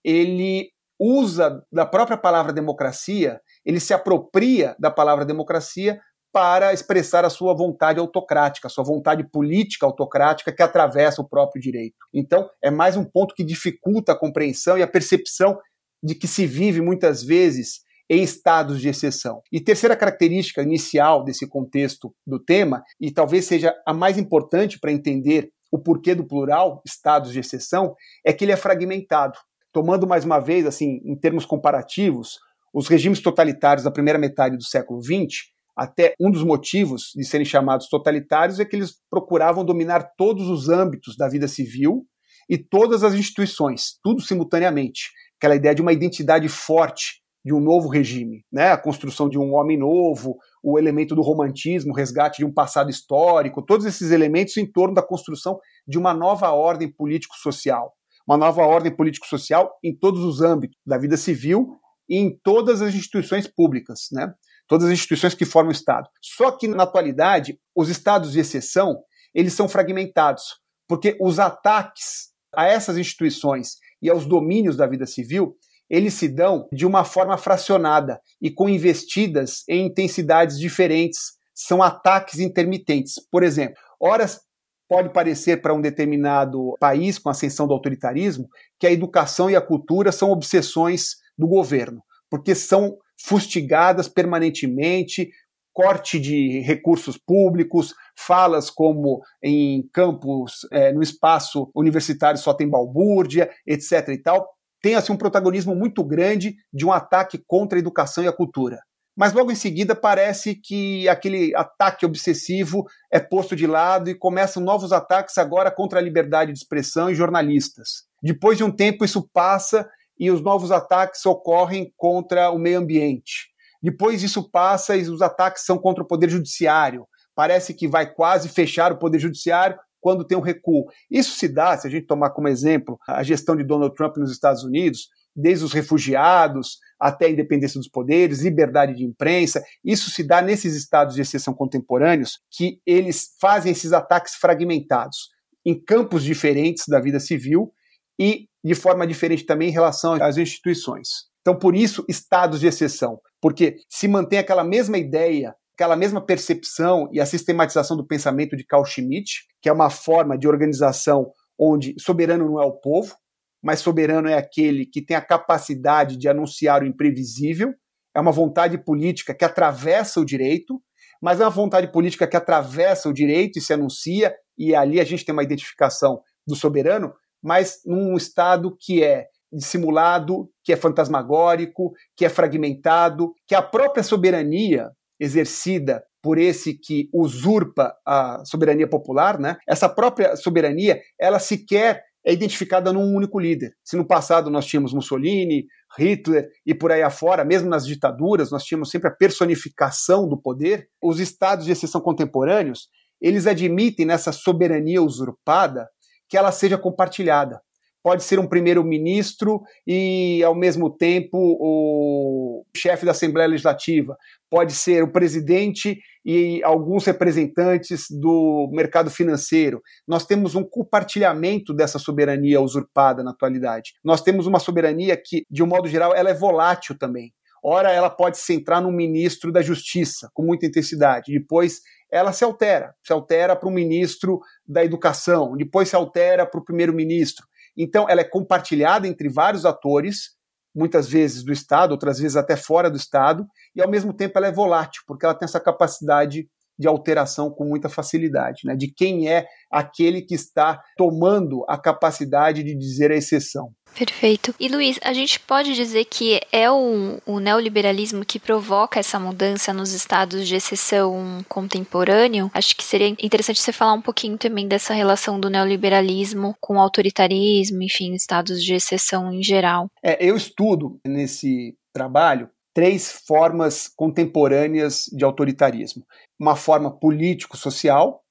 ele 0.04 0.70
usa 1.00 1.64
da 1.72 1.86
própria 1.86 2.18
palavra 2.18 2.52
democracia, 2.52 3.40
ele 3.66 3.80
se 3.80 3.94
apropria 3.94 4.76
da 4.80 4.90
palavra 4.90 5.26
democracia 5.26 6.00
para 6.34 6.74
expressar 6.74 7.26
a 7.26 7.30
sua 7.30 7.56
vontade 7.56 8.00
autocrática, 8.00 8.68
a 8.68 8.70
sua 8.70 8.84
vontade 8.84 9.28
política 9.30 9.86
autocrática 9.86 10.52
que 10.52 10.62
atravessa 10.62 11.22
o 11.22 11.28
próprio 11.28 11.62
direito. 11.62 11.96
Então, 12.14 12.50
é 12.62 12.70
mais 12.70 12.96
um 12.96 13.04
ponto 13.04 13.34
que 13.34 13.44
dificulta 13.44 14.12
a 14.12 14.18
compreensão 14.18 14.78
e 14.78 14.84
a 14.84 14.88
percepção 14.88 15.58
de 16.04 16.14
que 16.14 16.28
se 16.28 16.46
vive 16.46 16.82
muitas 16.82 17.24
vezes 17.24 17.82
em 18.10 18.24
estados 18.24 18.80
de 18.80 18.88
exceção. 18.88 19.42
E 19.52 19.60
terceira 19.60 19.96
característica 19.96 20.62
inicial 20.62 21.24
desse 21.24 21.48
contexto 21.48 22.14
do 22.26 22.40
tema, 22.40 22.84
e 23.00 23.12
talvez 23.12 23.46
seja 23.46 23.74
a 23.86 23.94
mais 23.94 24.18
importante 24.18 24.80
para 24.80 24.92
entender 24.92 25.50
o 25.72 25.80
porquê 25.80 26.16
do 26.16 26.26
plural, 26.26 26.82
estados 26.86 27.32
de 27.32 27.40
exceção, 27.40 27.96
é 28.26 28.32
que 28.32 28.46
ele 28.46 28.52
é 28.52 28.58
fragmentado. 28.58 29.38
Tomando 29.72 30.08
mais 30.08 30.26
uma 30.26 30.40
vez, 30.40 30.66
assim, 30.66 31.02
em 31.04 31.16
termos 31.16 31.46
comparativos, 31.46 32.40
os 32.74 32.88
regimes 32.88 33.22
totalitários 33.22 33.84
da 33.84 33.92
primeira 33.92 34.20
metade 34.20 34.58
do 34.58 34.64
século 34.64 35.02
XX 35.02 35.56
até 35.78 36.16
um 36.20 36.32
dos 36.32 36.44
motivos 36.44 37.12
de 37.16 37.24
serem 37.24 37.46
chamados 37.46 37.88
totalitários 37.88 38.60
é 38.60 38.66
que 38.66 38.76
eles 38.76 38.96
procuravam 39.12 39.64
dominar 39.64 40.14
todos 40.18 40.50
os 40.50 40.70
âmbitos 40.70 41.16
da 41.16 41.30
vida 41.30 41.48
civil 41.48 42.04
e 42.50 42.58
todas 42.58 43.04
as 43.04 43.14
instituições, 43.14 44.00
tudo 44.04 44.20
simultaneamente. 44.20 45.12
Aquela 45.38 45.56
ideia 45.56 45.76
de 45.76 45.82
uma 45.84 45.94
identidade 45.94 46.50
forte 46.50 47.22
de 47.44 47.54
um 47.54 47.60
novo 47.60 47.88
regime, 47.88 48.44
né? 48.52 48.72
A 48.72 48.78
construção 48.78 49.30
de 49.30 49.38
um 49.38 49.54
homem 49.54 49.78
novo, 49.78 50.38
o 50.62 50.78
elemento 50.78 51.16
do 51.16 51.22
romantismo, 51.22 51.92
o 51.92 51.96
resgate 51.96 52.40
de 52.40 52.46
um 52.46 52.54
passado 52.54 52.90
histórico, 52.90 53.62
todos 53.62 53.86
esses 53.86 54.12
elementos 54.12 54.58
em 54.58 54.66
torno 54.66 54.94
da 54.94 55.02
construção 55.02 55.60
de 55.88 55.98
uma 55.98 56.14
nova 56.14 56.52
ordem 56.52 56.92
político-social, 56.92 57.94
uma 58.28 58.38
nova 58.38 58.64
ordem 58.64 58.94
político-social 58.94 59.72
em 59.84 59.96
todos 59.96 60.24
os 60.24 60.42
âmbitos 60.42 60.78
da 60.86 60.98
vida 60.98 61.16
civil 61.16 61.78
e 62.10 62.18
em 62.18 62.38
todas 62.44 62.82
as 62.82 62.94
instituições 62.94 63.48
públicas, 63.48 64.08
né? 64.12 64.34
todas 64.68 64.88
as 64.88 64.94
instituições 64.94 65.34
que 65.34 65.46
formam 65.46 65.70
o 65.70 65.76
Estado. 65.76 66.10
Só 66.22 66.52
que, 66.52 66.68
na 66.68 66.84
atualidade, 66.84 67.58
os 67.74 67.90
estados 67.90 68.34
de 68.34 68.40
exceção, 68.40 69.02
eles 69.34 69.54
são 69.54 69.70
fragmentados, 69.70 70.60
porque 70.88 71.18
os 71.22 71.40
ataques 71.40 72.36
a 72.54 72.66
essas 72.66 72.98
instituições 72.98 73.78
e 74.02 74.10
aos 74.10 74.26
domínios 74.26 74.76
da 74.76 74.88
vida 74.88 75.06
civil, 75.06 75.56
eles 75.90 76.14
se 76.14 76.28
dão 76.28 76.68
de 76.72 76.86
uma 76.86 77.04
forma 77.04 77.38
fracionada 77.38 78.20
e 78.42 78.52
com 78.52 78.68
investidas 78.68 79.64
em 79.68 79.86
intensidades 79.86 80.60
diferentes. 80.60 81.38
São 81.54 81.82
ataques 81.82 82.40
intermitentes. 82.40 83.16
Por 83.32 83.44
exemplo, 83.44 83.78
horas 84.00 84.40
pode 84.88 85.12
parecer 85.12 85.62
para 85.62 85.74
um 85.74 85.82
determinado 85.82 86.76
país 86.80 87.20
com 87.20 87.30
a 87.30 87.32
ascensão 87.32 87.68
do 87.68 87.74
autoritarismo 87.74 88.48
que 88.80 88.88
a 88.88 88.92
educação 88.92 89.50
e 89.50 89.56
a 89.56 89.62
cultura 89.62 90.12
são 90.12 90.32
obsessões 90.32 91.18
do 91.38 91.48
governo, 91.48 92.02
porque 92.30 92.56
são 92.56 92.98
fustigadas 93.20 94.08
permanentemente, 94.08 95.30
corte 95.74 96.20
de 96.20 96.60
recursos 96.62 97.18
públicos, 97.18 97.94
falas 98.16 98.70
como 98.70 99.22
em 99.44 99.88
campos, 99.94 100.68
é, 100.72 100.92
no 100.92 101.04
espaço 101.04 101.70
universitário 101.76 102.40
só 102.40 102.54
tem 102.54 102.68
balbúrdia, 102.68 103.50
etc. 103.66 104.10
e 104.10 104.18
tal, 104.18 104.48
tem 104.88 104.96
assim 104.96 105.12
um 105.12 105.18
protagonismo 105.18 105.76
muito 105.76 106.02
grande 106.02 106.56
de 106.72 106.86
um 106.86 106.94
ataque 106.94 107.38
contra 107.46 107.78
a 107.78 107.82
educação 107.82 108.24
e 108.24 108.28
a 108.30 108.32
cultura. 108.32 108.80
Mas 109.18 109.34
logo 109.34 109.52
em 109.52 109.56
seguida 109.56 109.94
parece 109.94 110.56
que 110.56 111.10
aquele 111.10 111.54
ataque 111.58 112.06
obsessivo 112.06 112.86
é 113.12 113.20
posto 113.20 113.54
de 113.54 113.68
lado 113.68 114.10
e 114.10 114.16
começam 114.16 114.64
novos 114.64 114.94
ataques 114.94 115.38
agora 115.38 115.70
contra 115.70 116.00
a 116.00 116.02
liberdade 116.02 116.54
de 116.54 116.58
expressão 116.58 117.10
e 117.10 117.16
jornalistas. 117.16 118.06
Depois 118.24 118.58
de 118.58 118.64
um 118.64 118.72
tempo 118.72 119.04
isso 119.04 119.30
passa 119.34 119.86
e 120.18 120.32
os 120.32 120.40
novos 120.40 120.72
ataques 120.72 121.26
ocorrem 121.26 121.92
contra 121.98 122.50
o 122.50 122.58
meio 122.58 122.80
ambiente. 122.80 123.50
Depois 123.84 124.24
isso 124.24 124.50
passa 124.50 124.96
e 124.96 125.02
os 125.02 125.22
ataques 125.22 125.66
são 125.66 125.78
contra 125.78 126.02
o 126.02 126.08
poder 126.08 126.30
judiciário. 126.30 127.06
Parece 127.36 127.74
que 127.74 127.90
vai 127.90 128.10
quase 128.10 128.48
fechar 128.48 128.94
o 128.94 128.98
poder 128.98 129.20
judiciário 129.20 129.78
quando 130.00 130.26
tem 130.26 130.38
um 130.38 130.42
recuo. 130.42 130.86
Isso 131.10 131.38
se 131.38 131.48
dá, 131.48 131.78
se 131.78 131.88
a 131.88 131.90
gente 131.90 132.06
tomar 132.06 132.32
como 132.32 132.48
exemplo 132.48 132.98
a 133.08 133.24
gestão 133.24 133.56
de 133.56 133.64
Donald 133.64 133.96
Trump 133.96 134.18
nos 134.18 134.32
Estados 134.32 134.64
Unidos, 134.64 135.10
desde 135.38 135.64
os 135.64 135.72
refugiados 135.72 136.80
até 137.00 137.28
a 137.28 137.30
independência 137.30 137.80
dos 137.80 137.88
poderes, 137.88 138.42
liberdade 138.42 138.96
de 138.96 139.06
imprensa. 139.06 139.64
Isso 139.86 140.10
se 140.10 140.24
dá 140.24 140.42
nesses 140.42 140.76
estados 140.76 141.14
de 141.14 141.22
exceção 141.22 141.54
contemporâneos 141.54 142.40
que 142.52 142.82
eles 142.86 143.36
fazem 143.40 143.72
esses 143.72 143.94
ataques 143.94 144.34
fragmentados 144.36 145.30
em 145.64 145.80
campos 145.80 146.24
diferentes 146.24 146.86
da 146.88 147.00
vida 147.00 147.20
civil 147.20 147.72
e 148.20 148.48
de 148.64 148.74
forma 148.74 149.06
diferente 149.06 149.46
também 149.46 149.70
em 149.70 149.74
relação 149.74 150.14
às 150.14 150.38
instituições. 150.38 151.28
Então, 151.42 151.58
por 151.58 151.76
isso, 151.76 152.04
estados 152.10 152.60
de 152.60 152.68
exceção, 152.68 153.20
porque 153.40 153.78
se 153.88 154.08
mantém 154.08 154.40
aquela 154.40 154.64
mesma 154.64 154.98
ideia, 154.98 155.56
aquela 155.78 155.96
mesma 155.96 156.20
percepção 156.20 157.08
e 157.14 157.22
a 157.22 157.26
sistematização 157.26 157.96
do 157.96 158.06
pensamento 158.06 158.58
de 158.58 158.66
Carl 158.66 158.84
Schmitt, 158.84 159.46
que 159.62 159.70
é 159.70 159.72
uma 159.72 159.92
forma 159.92 160.36
de 160.36 160.48
organização 160.48 161.32
onde 161.58 161.94
soberano 162.00 162.50
não 162.50 162.60
é 162.60 162.66
o 162.66 162.74
povo, 162.74 163.16
mas 163.64 163.80
soberano 163.80 164.28
é 164.28 164.34
aquele 164.34 164.88
que 164.88 165.06
tem 165.06 165.16
a 165.16 165.22
capacidade 165.22 166.18
de 166.18 166.28
anunciar 166.28 166.82
o 166.82 166.86
imprevisível, 166.86 167.74
é 168.16 168.20
uma 168.20 168.32
vontade 168.32 168.78
política 168.84 169.36
que 169.36 169.46
atravessa 169.46 170.20
o 170.20 170.26
direito, 170.26 170.82
mas 171.22 171.40
é 171.40 171.44
uma 171.44 171.52
vontade 171.52 171.92
política 171.92 172.26
que 172.28 172.36
atravessa 172.36 173.08
o 173.08 173.14
direito 173.14 173.60
e 173.60 173.62
se 173.62 173.72
anuncia, 173.72 174.34
e 174.58 174.74
ali 174.74 175.00
a 175.00 175.04
gente 175.04 175.24
tem 175.24 175.34
uma 175.34 175.44
identificação 175.44 176.22
do 176.46 176.56
soberano 176.56 177.14
mas 177.42 177.82
num 177.86 178.16
Estado 178.18 178.76
que 178.78 179.04
é 179.04 179.28
dissimulado, 179.52 180.50
que 180.64 180.74
é 180.74 180.76
fantasmagórico, 180.76 181.94
que 182.16 182.26
é 182.26 182.30
fragmentado, 182.30 183.34
que 183.48 183.56
a 183.56 183.62
própria 183.62 184.04
soberania 184.04 184.90
exercida 185.20 186.04
por 186.22 186.38
esse 186.38 186.74
que 186.74 187.10
usurpa 187.14 187.96
a 188.06 188.44
soberania 188.46 188.88
popular, 188.88 189.40
né? 189.40 189.58
Essa 189.68 189.88
própria 189.88 190.36
soberania, 190.36 191.00
ela 191.20 191.40
sequer 191.40 192.04
é 192.26 192.34
identificada 192.34 192.92
num 192.92 193.16
único 193.16 193.40
líder. 193.40 193.72
Se 193.86 193.96
no 193.96 194.06
passado 194.06 194.50
nós 194.50 194.66
tínhamos 194.66 194.94
Mussolini, 194.94 195.66
Hitler 195.98 196.50
e 196.66 196.74
por 196.74 196.92
aí 196.92 197.02
afora, 197.02 197.46
mesmo 197.46 197.70
nas 197.70 197.86
ditaduras, 197.86 198.52
nós 198.52 198.66
tínhamos 198.66 198.90
sempre 198.90 199.08
a 199.08 199.14
personificação 199.14 200.28
do 200.28 200.38
poder, 200.38 200.90
os 201.02 201.22
estados 201.22 201.66
de 201.66 201.72
exceção 201.72 202.02
contemporâneos, 202.02 202.90
eles 203.22 203.48
admitem 203.48 204.06
nessa 204.06 204.34
soberania 204.34 205.02
usurpada 205.02 205.88
que 206.28 206.38
ela 206.38 206.52
seja 206.52 206.78
compartilhada 206.78 207.62
pode 208.08 208.24
ser 208.24 208.40
um 208.40 208.48
primeiro-ministro 208.48 209.62
e, 209.86 210.42
ao 210.42 210.56
mesmo 210.56 210.90
tempo, 210.90 211.58
o 211.60 212.66
chefe 212.74 213.06
da 213.06 213.12
Assembleia 213.12 213.50
Legislativa, 213.50 214.18
pode 214.50 214.72
ser 214.72 215.04
o 215.04 215.12
presidente 215.12 216.00
e 216.26 216.64
alguns 216.64 217.04
representantes 217.04 218.06
do 218.10 218.70
mercado 218.72 219.10
financeiro. 219.10 219.82
Nós 220.08 220.26
temos 220.26 220.56
um 220.56 220.64
compartilhamento 220.64 221.74
dessa 221.74 222.00
soberania 222.00 222.62
usurpada 222.62 223.22
na 223.26 223.32
atualidade. 223.32 223.96
Nós 224.02 224.22
temos 224.22 224.48
uma 224.48 224.60
soberania 224.60 225.18
que, 225.22 225.46
de 225.52 225.62
um 225.62 225.68
modo 225.68 225.90
geral, 225.90 226.16
ela 226.16 226.30
é 226.30 226.34
volátil 226.34 226.98
também. 226.98 227.34
Ora, 227.62 227.92
ela 227.92 228.10
pode 228.10 228.38
se 228.38 228.46
centrar 228.46 228.82
no 228.82 228.90
ministro 228.90 229.52
da 229.52 229.62
Justiça 229.62 230.30
com 230.34 230.44
muita 230.44 230.66
intensidade, 230.66 231.34
depois 231.34 231.82
ela 232.10 232.32
se 232.32 232.46
altera, 232.46 232.96
se 233.04 233.12
altera 233.12 233.54
para 233.54 233.68
o 233.68 233.72
ministro 233.72 234.40
da 234.66 234.86
Educação, 234.86 235.58
depois 235.58 235.90
se 235.90 235.96
altera 235.98 236.46
para 236.46 236.62
o 236.62 236.64
primeiro-ministro. 236.64 237.46
Então, 237.78 238.10
ela 238.10 238.22
é 238.22 238.24
compartilhada 238.24 239.08
entre 239.08 239.30
vários 239.30 239.66
atores, 239.66 240.36
muitas 240.76 241.08
vezes 241.08 241.44
do 241.44 241.52
Estado, 241.52 241.92
outras 241.92 242.20
vezes 242.20 242.36
até 242.36 242.56
fora 242.56 242.90
do 242.90 242.98
Estado, 242.98 243.46
e 243.76 243.82
ao 243.82 243.90
mesmo 243.90 244.14
tempo 244.14 244.38
ela 244.38 244.48
é 244.48 244.52
volátil, 244.52 245.02
porque 245.08 245.26
ela 245.26 245.36
tem 245.36 245.46
essa 245.46 245.60
capacidade 245.60 246.48
de 246.78 246.88
alteração 246.88 247.50
com 247.50 247.66
muita 247.66 247.90
facilidade, 247.90 248.62
né? 248.66 248.76
de 248.76 248.92
quem 248.92 249.30
é 249.30 249.48
aquele 249.72 250.22
que 250.22 250.36
está 250.36 250.80
tomando 250.96 251.66
a 251.68 251.78
capacidade 251.78 252.64
de 252.64 252.76
dizer 252.76 253.12
a 253.12 253.16
exceção. 253.16 253.72
Perfeito. 253.96 254.54
E 254.60 254.68
Luiz, 254.68 255.00
a 255.04 255.12
gente 255.12 255.40
pode 255.40 255.74
dizer 255.74 256.06
que 256.06 256.40
é 256.52 256.70
o, 256.70 257.20
o, 257.26 257.40
neoliberalismo 257.40 258.24
que 258.24 258.40
provoca 258.40 259.00
essa 259.00 259.20
mudança 259.20 259.74
nos 259.74 259.92
estados 259.92 260.48
de 260.48 260.56
exceção 260.56 261.44
contemporâneo? 261.50 262.52
Acho 262.54 262.76
que 262.76 262.84
seria 262.84 263.08
interessante 263.08 263.60
você 263.60 263.72
falar 263.72 263.94
um 263.94 264.02
pouquinho 264.02 264.38
também 264.38 264.68
dessa 264.68 264.94
relação 264.94 265.40
do 265.40 265.50
neoliberalismo 265.50 266.56
com 266.62 266.76
o 266.76 266.80
autoritarismo, 266.80 267.82
enfim, 267.82 268.14
estados 268.14 268.64
de 268.64 268.76
exceção 268.76 269.34
em 269.34 269.42
geral. 269.42 269.88
É, 270.04 270.24
eu 270.24 270.36
estudo 270.36 271.00
nesse 271.04 271.76
trabalho 271.92 272.50
três 272.78 273.12
formas 273.26 273.88
contemporâneas 273.88 275.06
de 275.12 275.26
autoritarismo: 275.26 276.06
uma 276.40 276.56
forma 276.56 276.92
político-social, 276.92 278.22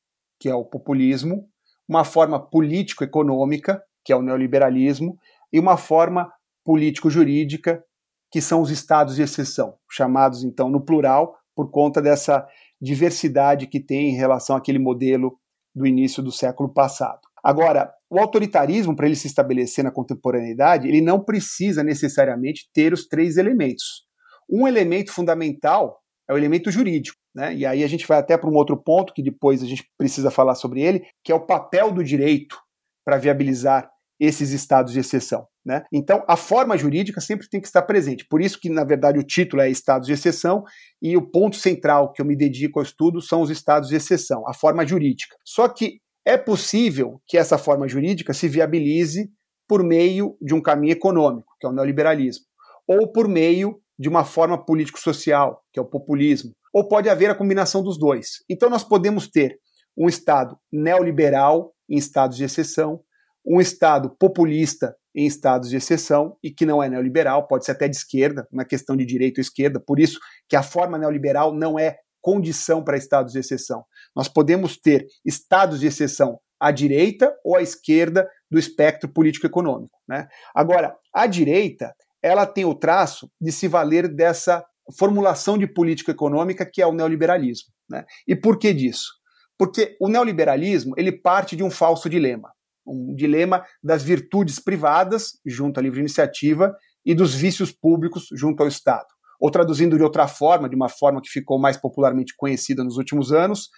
que 0.40 0.48
é 0.48 0.54
o 0.54 0.64
populismo, 0.64 1.48
uma 1.88 2.04
forma 2.04 2.38
político-econômica, 2.40 3.82
que 4.04 4.12
é 4.12 4.16
o 4.16 4.22
neoliberalismo, 4.22 5.18
e 5.52 5.58
uma 5.58 5.76
forma 5.76 6.30
político-jurídica, 6.64 7.82
que 8.30 8.40
são 8.40 8.60
os 8.60 8.70
estados 8.70 9.16
de 9.16 9.22
exceção, 9.22 9.74
chamados 9.90 10.42
então 10.42 10.68
no 10.68 10.84
plural 10.84 11.36
por 11.54 11.70
conta 11.70 12.02
dessa 12.02 12.46
diversidade 12.80 13.66
que 13.66 13.80
tem 13.80 14.10
em 14.10 14.16
relação 14.16 14.56
àquele 14.56 14.78
modelo 14.78 15.38
do 15.74 15.86
início 15.86 16.22
do 16.22 16.32
século 16.32 16.72
passado. 16.72 17.20
Agora, 17.42 17.92
o 18.10 18.18
autoritarismo, 18.18 18.94
para 18.96 19.06
ele 19.06 19.16
se 19.16 19.26
estabelecer 19.26 19.84
na 19.84 19.90
contemporaneidade, 19.90 20.88
ele 20.88 21.00
não 21.00 21.22
precisa 21.22 21.82
necessariamente 21.82 22.68
ter 22.72 22.92
os 22.92 23.06
três 23.06 23.36
elementos. 23.36 24.04
Um 24.50 24.66
elemento 24.66 25.12
fundamental 25.12 26.00
é 26.28 26.34
o 26.34 26.36
elemento 26.36 26.70
jurídico. 26.70 27.16
Né? 27.34 27.54
E 27.54 27.66
aí 27.66 27.84
a 27.84 27.86
gente 27.86 28.06
vai 28.06 28.18
até 28.18 28.36
para 28.36 28.50
um 28.50 28.54
outro 28.54 28.76
ponto 28.76 29.12
que 29.12 29.22
depois 29.22 29.62
a 29.62 29.66
gente 29.66 29.84
precisa 29.98 30.30
falar 30.30 30.54
sobre 30.54 30.82
ele, 30.82 31.06
que 31.22 31.30
é 31.30 31.34
o 31.34 31.46
papel 31.46 31.92
do 31.92 32.02
direito 32.02 32.56
para 33.04 33.18
viabilizar 33.18 33.90
esses 34.18 34.50
estados 34.50 34.92
de 34.92 35.00
exceção. 35.00 35.46
Né? 35.64 35.82
Então, 35.92 36.24
a 36.28 36.36
forma 36.36 36.76
jurídica 36.76 37.20
sempre 37.20 37.48
tem 37.48 37.60
que 37.60 37.66
estar 37.66 37.82
presente. 37.82 38.26
Por 38.28 38.40
isso 38.40 38.58
que, 38.58 38.70
na 38.70 38.84
verdade, 38.84 39.18
o 39.18 39.22
título 39.24 39.62
é 39.62 39.68
Estados 39.68 40.06
de 40.06 40.14
Exceção 40.14 40.64
e 41.02 41.16
o 41.16 41.30
ponto 41.30 41.56
central 41.56 42.12
que 42.12 42.22
eu 42.22 42.26
me 42.26 42.36
dedico 42.36 42.78
ao 42.78 42.84
estudo 42.84 43.20
são 43.20 43.42
os 43.42 43.50
estados 43.50 43.88
de 43.88 43.96
exceção, 43.96 44.48
a 44.48 44.54
forma 44.54 44.86
jurídica. 44.86 45.36
Só 45.44 45.68
que 45.68 46.00
é 46.24 46.36
possível 46.36 47.20
que 47.26 47.36
essa 47.36 47.58
forma 47.58 47.86
jurídica 47.86 48.32
se 48.32 48.48
viabilize 48.48 49.30
por 49.68 49.82
meio 49.82 50.36
de 50.40 50.54
um 50.54 50.62
caminho 50.62 50.92
econômico, 50.92 51.52
que 51.60 51.66
é 51.66 51.70
o 51.70 51.72
neoliberalismo, 51.72 52.44
ou 52.86 53.10
por 53.10 53.28
meio 53.28 53.80
de 53.98 54.08
uma 54.08 54.24
forma 54.24 54.62
político-social, 54.62 55.62
que 55.72 55.78
é 55.78 55.82
o 55.82 55.86
populismo, 55.86 56.52
ou 56.72 56.86
pode 56.86 57.08
haver 57.08 57.30
a 57.30 57.34
combinação 57.34 57.82
dos 57.82 57.98
dois. 57.98 58.44
Então 58.48 58.68
nós 58.68 58.84
podemos 58.84 59.28
ter 59.28 59.58
um 59.96 60.08
Estado 60.08 60.58
neoliberal 60.70 61.72
em 61.88 61.96
estados 61.96 62.36
de 62.36 62.44
exceção, 62.44 63.00
um 63.46 63.60
Estado 63.60 64.14
populista 64.18 64.94
em 65.14 65.24
estados 65.24 65.70
de 65.70 65.76
exceção 65.76 66.36
e 66.42 66.50
que 66.50 66.66
não 66.66 66.82
é 66.82 66.90
neoliberal, 66.90 67.46
pode 67.46 67.64
ser 67.64 67.72
até 67.72 67.88
de 67.88 67.96
esquerda, 67.96 68.46
uma 68.52 68.64
questão 68.64 68.94
de 68.94 69.06
direita 69.06 69.40
ou 69.40 69.42
esquerda, 69.42 69.80
por 69.80 69.98
isso 69.98 70.18
que 70.48 70.56
a 70.56 70.62
forma 70.62 70.98
neoliberal 70.98 71.54
não 71.54 71.78
é 71.78 71.96
condição 72.20 72.82
para 72.84 72.98
estados 72.98 73.32
de 73.32 73.38
exceção. 73.38 73.84
Nós 74.14 74.28
podemos 74.28 74.76
ter 74.76 75.06
estados 75.24 75.80
de 75.80 75.86
exceção 75.86 76.38
à 76.60 76.70
direita 76.70 77.32
ou 77.44 77.56
à 77.56 77.62
esquerda 77.62 78.28
do 78.50 78.58
espectro 78.58 79.08
político-econômico. 79.08 79.96
Né? 80.08 80.26
Agora, 80.54 80.94
a 81.14 81.26
direita 81.26 81.94
ela 82.22 82.44
tem 82.44 82.64
o 82.64 82.74
traço 82.74 83.30
de 83.40 83.52
se 83.52 83.68
valer 83.68 84.08
dessa 84.08 84.64
formulação 84.98 85.56
de 85.56 85.66
política 85.66 86.10
econômica 86.12 86.68
que 86.70 86.82
é 86.82 86.86
o 86.86 86.92
neoliberalismo. 86.92 87.72
Né? 87.88 88.04
E 88.26 88.34
por 88.34 88.58
que 88.58 88.74
disso? 88.74 89.12
Porque 89.58 89.96
o 90.00 90.08
neoliberalismo 90.08 90.94
ele 90.96 91.12
parte 91.12 91.56
de 91.56 91.62
um 91.62 91.70
falso 91.70 92.08
dilema, 92.10 92.50
um 92.86 93.14
dilema 93.14 93.64
das 93.82 94.02
virtudes 94.02 94.60
privadas 94.60 95.32
junto 95.44 95.78
à 95.78 95.82
livre 95.82 96.00
iniciativa 96.00 96.74
e 97.04 97.14
dos 97.14 97.34
vícios 97.34 97.72
públicos 97.72 98.26
junto 98.32 98.62
ao 98.62 98.68
Estado. 98.68 99.06
Ou 99.40 99.50
traduzindo 99.50 99.96
de 99.96 100.02
outra 100.02 100.26
forma, 100.26 100.68
de 100.68 100.76
uma 100.76 100.88
forma 100.88 101.20
que 101.20 101.28
ficou 101.28 101.58
mais 101.58 101.76
popularmente 101.76 102.34
conhecida 102.36 102.82
nos 102.82 102.96
últimos 102.96 103.32
anos, 103.32 103.68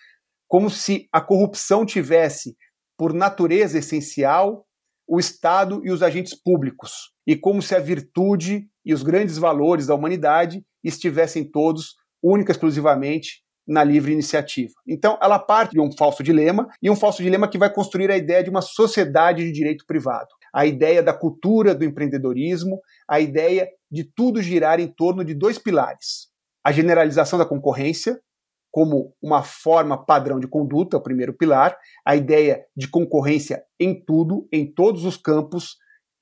como 0.46 0.70
se 0.70 1.08
a 1.12 1.20
corrupção 1.20 1.84
tivesse 1.84 2.56
por 2.96 3.12
natureza 3.12 3.78
essencial 3.78 4.66
o 5.06 5.18
Estado 5.18 5.80
e 5.84 5.90
os 5.90 6.02
agentes 6.02 6.34
públicos, 6.34 7.12
e 7.26 7.34
como 7.34 7.62
se 7.62 7.74
a 7.74 7.78
virtude 7.78 8.68
e 8.84 8.92
os 8.92 9.02
grandes 9.02 9.38
valores 9.38 9.86
da 9.86 9.94
humanidade 9.94 10.62
estivessem 10.84 11.50
todos, 11.50 11.94
única 12.22 12.52
e 12.52 12.54
exclusivamente, 12.54 13.42
na 13.68 13.84
livre 13.84 14.12
iniciativa. 14.12 14.72
Então, 14.86 15.18
ela 15.20 15.38
parte 15.38 15.72
de 15.72 15.80
um 15.80 15.92
falso 15.92 16.22
dilema, 16.22 16.66
e 16.82 16.88
um 16.88 16.96
falso 16.96 17.22
dilema 17.22 17.46
que 17.46 17.58
vai 17.58 17.70
construir 17.70 18.10
a 18.10 18.16
ideia 18.16 18.42
de 18.42 18.48
uma 18.48 18.62
sociedade 18.62 19.44
de 19.44 19.52
direito 19.52 19.84
privado, 19.86 20.28
a 20.54 20.64
ideia 20.64 21.02
da 21.02 21.12
cultura 21.12 21.74
do 21.74 21.84
empreendedorismo, 21.84 22.80
a 23.06 23.20
ideia 23.20 23.68
de 23.90 24.04
tudo 24.04 24.40
girar 24.40 24.80
em 24.80 24.88
torno 24.88 25.22
de 25.22 25.34
dois 25.34 25.58
pilares: 25.58 26.28
a 26.64 26.72
generalização 26.72 27.38
da 27.38 27.44
concorrência, 27.44 28.18
como 28.70 29.14
uma 29.22 29.42
forma 29.42 30.02
padrão 30.02 30.40
de 30.40 30.48
conduta, 30.48 30.96
o 30.96 31.02
primeiro 31.02 31.34
pilar, 31.34 31.76
a 32.06 32.16
ideia 32.16 32.64
de 32.74 32.88
concorrência 32.88 33.62
em 33.78 34.02
tudo, 34.02 34.48
em 34.50 34.72
todos 34.72 35.04
os 35.04 35.16
campos, 35.16 35.76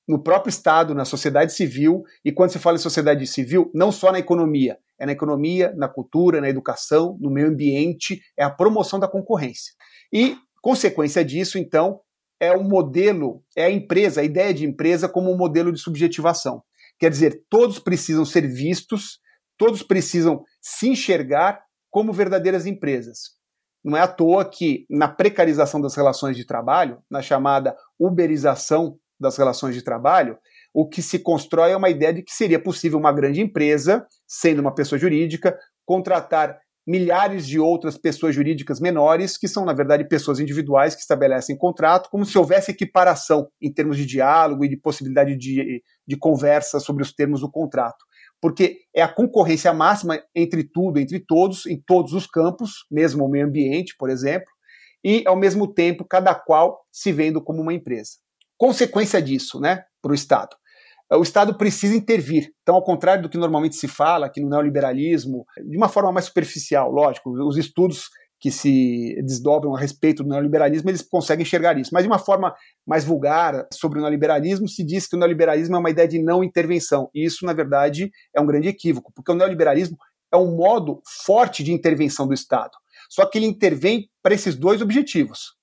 no 0.07 0.21
próprio 0.21 0.49
Estado, 0.49 0.95
na 0.95 1.05
sociedade 1.05 1.53
civil, 1.53 2.03
e 2.23 2.31
quando 2.31 2.51
se 2.51 2.59
fala 2.59 2.77
em 2.77 2.79
sociedade 2.79 3.25
civil, 3.27 3.69
não 3.73 3.91
só 3.91 4.11
na 4.11 4.19
economia, 4.19 4.77
é 4.99 5.05
na 5.05 5.11
economia, 5.11 5.73
na 5.75 5.87
cultura, 5.87 6.41
na 6.41 6.49
educação, 6.49 7.17
no 7.19 7.29
meio 7.29 7.47
ambiente, 7.47 8.21
é 8.37 8.43
a 8.43 8.49
promoção 8.49 8.99
da 8.99 9.07
concorrência. 9.07 9.73
E, 10.11 10.37
consequência 10.61 11.23
disso, 11.23 11.57
então, 11.57 11.99
é 12.39 12.51
o 12.51 12.63
modelo, 12.63 13.43
é 13.55 13.65
a 13.65 13.71
empresa, 13.71 14.21
a 14.21 14.23
ideia 14.23 14.53
de 14.53 14.65
empresa 14.65 15.09
como 15.09 15.31
um 15.31 15.37
modelo 15.37 15.71
de 15.71 15.79
subjetivação. 15.79 16.63
Quer 16.99 17.09
dizer, 17.09 17.43
todos 17.49 17.79
precisam 17.79 18.25
ser 18.25 18.47
vistos, 18.47 19.19
todos 19.57 19.83
precisam 19.83 20.43
se 20.61 20.89
enxergar 20.89 21.61
como 21.89 22.13
verdadeiras 22.13 22.65
empresas. 22.65 23.37
Não 23.83 23.95
é 23.95 24.01
à 24.01 24.07
toa 24.07 24.43
que, 24.43 24.85
na 24.89 25.07
precarização 25.07 25.79
das 25.79 25.95
relações 25.95 26.35
de 26.35 26.45
trabalho, 26.45 27.01
na 27.09 27.21
chamada 27.21 27.75
uberização 27.99 28.99
das 29.19 29.37
relações 29.37 29.75
de 29.75 29.81
trabalho, 29.81 30.37
o 30.79 30.87
que 30.87 31.01
se 31.01 31.17
constrói 31.17 31.71
é 31.71 31.75
uma 31.75 31.89
ideia 31.89 32.13
de 32.13 32.21
que 32.21 32.31
seria 32.31 32.61
possível 32.61 32.99
uma 32.99 33.11
grande 33.11 33.41
empresa, 33.41 34.05
sendo 34.27 34.59
uma 34.59 34.71
pessoa 34.71 34.99
jurídica, 34.99 35.57
contratar 35.83 36.59
milhares 36.85 37.47
de 37.47 37.59
outras 37.59 37.97
pessoas 37.97 38.35
jurídicas 38.35 38.79
menores, 38.79 39.39
que 39.39 39.47
são, 39.47 39.65
na 39.65 39.73
verdade, 39.73 40.07
pessoas 40.07 40.39
individuais 40.39 40.93
que 40.93 41.01
estabelecem 41.01 41.57
contrato, 41.57 42.11
como 42.11 42.27
se 42.27 42.37
houvesse 42.37 42.69
equiparação 42.69 43.47
em 43.59 43.73
termos 43.73 43.97
de 43.97 44.05
diálogo 44.05 44.63
e 44.63 44.69
de 44.69 44.77
possibilidade 44.77 45.35
de, 45.35 45.81
de 46.07 46.15
conversa 46.15 46.79
sobre 46.79 47.01
os 47.01 47.11
termos 47.11 47.41
do 47.41 47.49
contrato 47.49 48.05
porque 48.39 48.81
é 48.95 49.01
a 49.01 49.11
concorrência 49.11 49.73
máxima 49.73 50.21
entre 50.35 50.63
tudo, 50.63 50.99
entre 50.99 51.19
todos, 51.19 51.65
em 51.65 51.81
todos 51.81 52.13
os 52.13 52.27
campos, 52.27 52.85
mesmo 52.91 53.25
o 53.25 53.27
meio 53.27 53.47
ambiente, 53.47 53.95
por 53.97 54.11
exemplo, 54.11 54.45
e 55.03 55.23
ao 55.25 55.35
mesmo 55.35 55.73
tempo 55.73 56.05
cada 56.05 56.35
qual 56.35 56.85
se 56.91 57.11
vendo 57.11 57.43
como 57.43 57.63
uma 57.63 57.73
empresa. 57.73 58.11
Consequência 58.55 59.19
disso, 59.19 59.59
né, 59.59 59.83
para 60.03 60.11
o 60.11 60.15
Estado, 60.15 60.55
o 61.11 61.21
Estado 61.21 61.57
precisa 61.57 61.95
intervir. 61.95 62.49
Então, 62.61 62.75
ao 62.75 62.83
contrário 62.83 63.23
do 63.23 63.29
que 63.29 63.37
normalmente 63.37 63.75
se 63.75 63.87
fala, 63.87 64.29
que 64.29 64.41
no 64.41 64.49
neoliberalismo, 64.49 65.45
de 65.65 65.77
uma 65.77 65.87
forma 65.87 66.11
mais 66.11 66.25
superficial, 66.25 66.91
lógico, 66.91 67.31
os 67.47 67.57
estudos 67.57 68.09
que 68.39 68.51
se 68.51 69.15
desdobram 69.23 69.75
a 69.75 69.79
respeito 69.79 70.23
do 70.23 70.29
neoliberalismo, 70.29 70.89
eles 70.89 71.01
conseguem 71.01 71.43
enxergar 71.43 71.77
isso. 71.77 71.89
Mas 71.93 72.03
de 72.03 72.07
uma 72.07 72.19
forma 72.19 72.53
mais 72.85 73.03
vulgar 73.03 73.65
sobre 73.73 73.99
o 73.99 74.01
neoliberalismo, 74.01 74.67
se 74.67 74.83
diz 74.83 75.07
que 75.07 75.15
o 75.15 75.19
neoliberalismo 75.19 75.75
é 75.75 75.79
uma 75.79 75.89
ideia 75.89 76.07
de 76.07 76.21
não 76.21 76.43
intervenção. 76.43 77.09
E 77.15 77.25
isso, 77.25 77.45
na 77.45 77.53
verdade, 77.53 78.11
é 78.35 78.41
um 78.41 78.45
grande 78.45 78.67
equívoco, 78.67 79.11
porque 79.15 79.31
o 79.31 79.35
neoliberalismo 79.35 79.97
é 80.31 80.37
um 80.37 80.55
modo 80.55 81.01
forte 81.25 81.63
de 81.63 81.71
intervenção 81.71 82.27
do 82.27 82.33
Estado. 82.33 82.71
Só 83.09 83.25
que 83.25 83.37
ele 83.37 83.45
intervém 83.45 84.09
para 84.21 84.33
esses 84.33 84.55
dois 84.55 84.81
objetivos: 84.81 85.55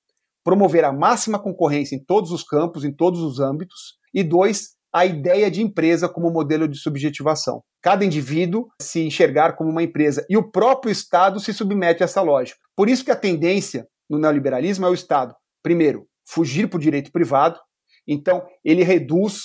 promover 0.43 0.85
a 0.85 0.93
máxima 0.93 1.39
concorrência 1.39 1.95
em 1.95 2.05
todos 2.05 2.33
os 2.33 2.43
campos, 2.43 2.85
em 2.85 2.93
todos 2.93 3.21
os 3.21 3.39
âmbitos, 3.39 3.99
e 4.13 4.23
dois, 4.23 4.71
a 4.95 5.05
ideia 5.05 5.51
de 5.51 5.61
empresa 5.61 6.09
como 6.09 6.31
modelo 6.31 6.69
de 6.69 6.79
subjetivação. 6.79 7.63
Cada 7.83 8.05
indivíduo 8.05 8.69
se 8.81 9.01
enxergar 9.01 9.57
como 9.57 9.69
uma 9.69 9.83
empresa 9.83 10.25
e 10.31 10.37
o 10.37 10.51
próprio 10.53 10.93
Estado 10.93 11.41
se 11.41 11.53
submete 11.53 12.03
a 12.03 12.05
essa 12.05 12.23
lógica. 12.23 12.61
Por 12.77 12.89
isso 12.89 13.05
que 13.05 13.11
a 13.11 13.17
tendência 13.17 13.89
no 14.09 14.19
neoliberalismo 14.19 14.87
é 14.87 14.89
o 14.89 14.95
Estado, 14.95 15.35
primeiro, 15.65 16.07
fugir 16.25 16.69
para 16.69 16.77
o 16.77 16.81
direito 16.81 17.11
privado, 17.11 17.59
então 18.07 18.47
ele 18.65 18.85
reduz 18.85 19.43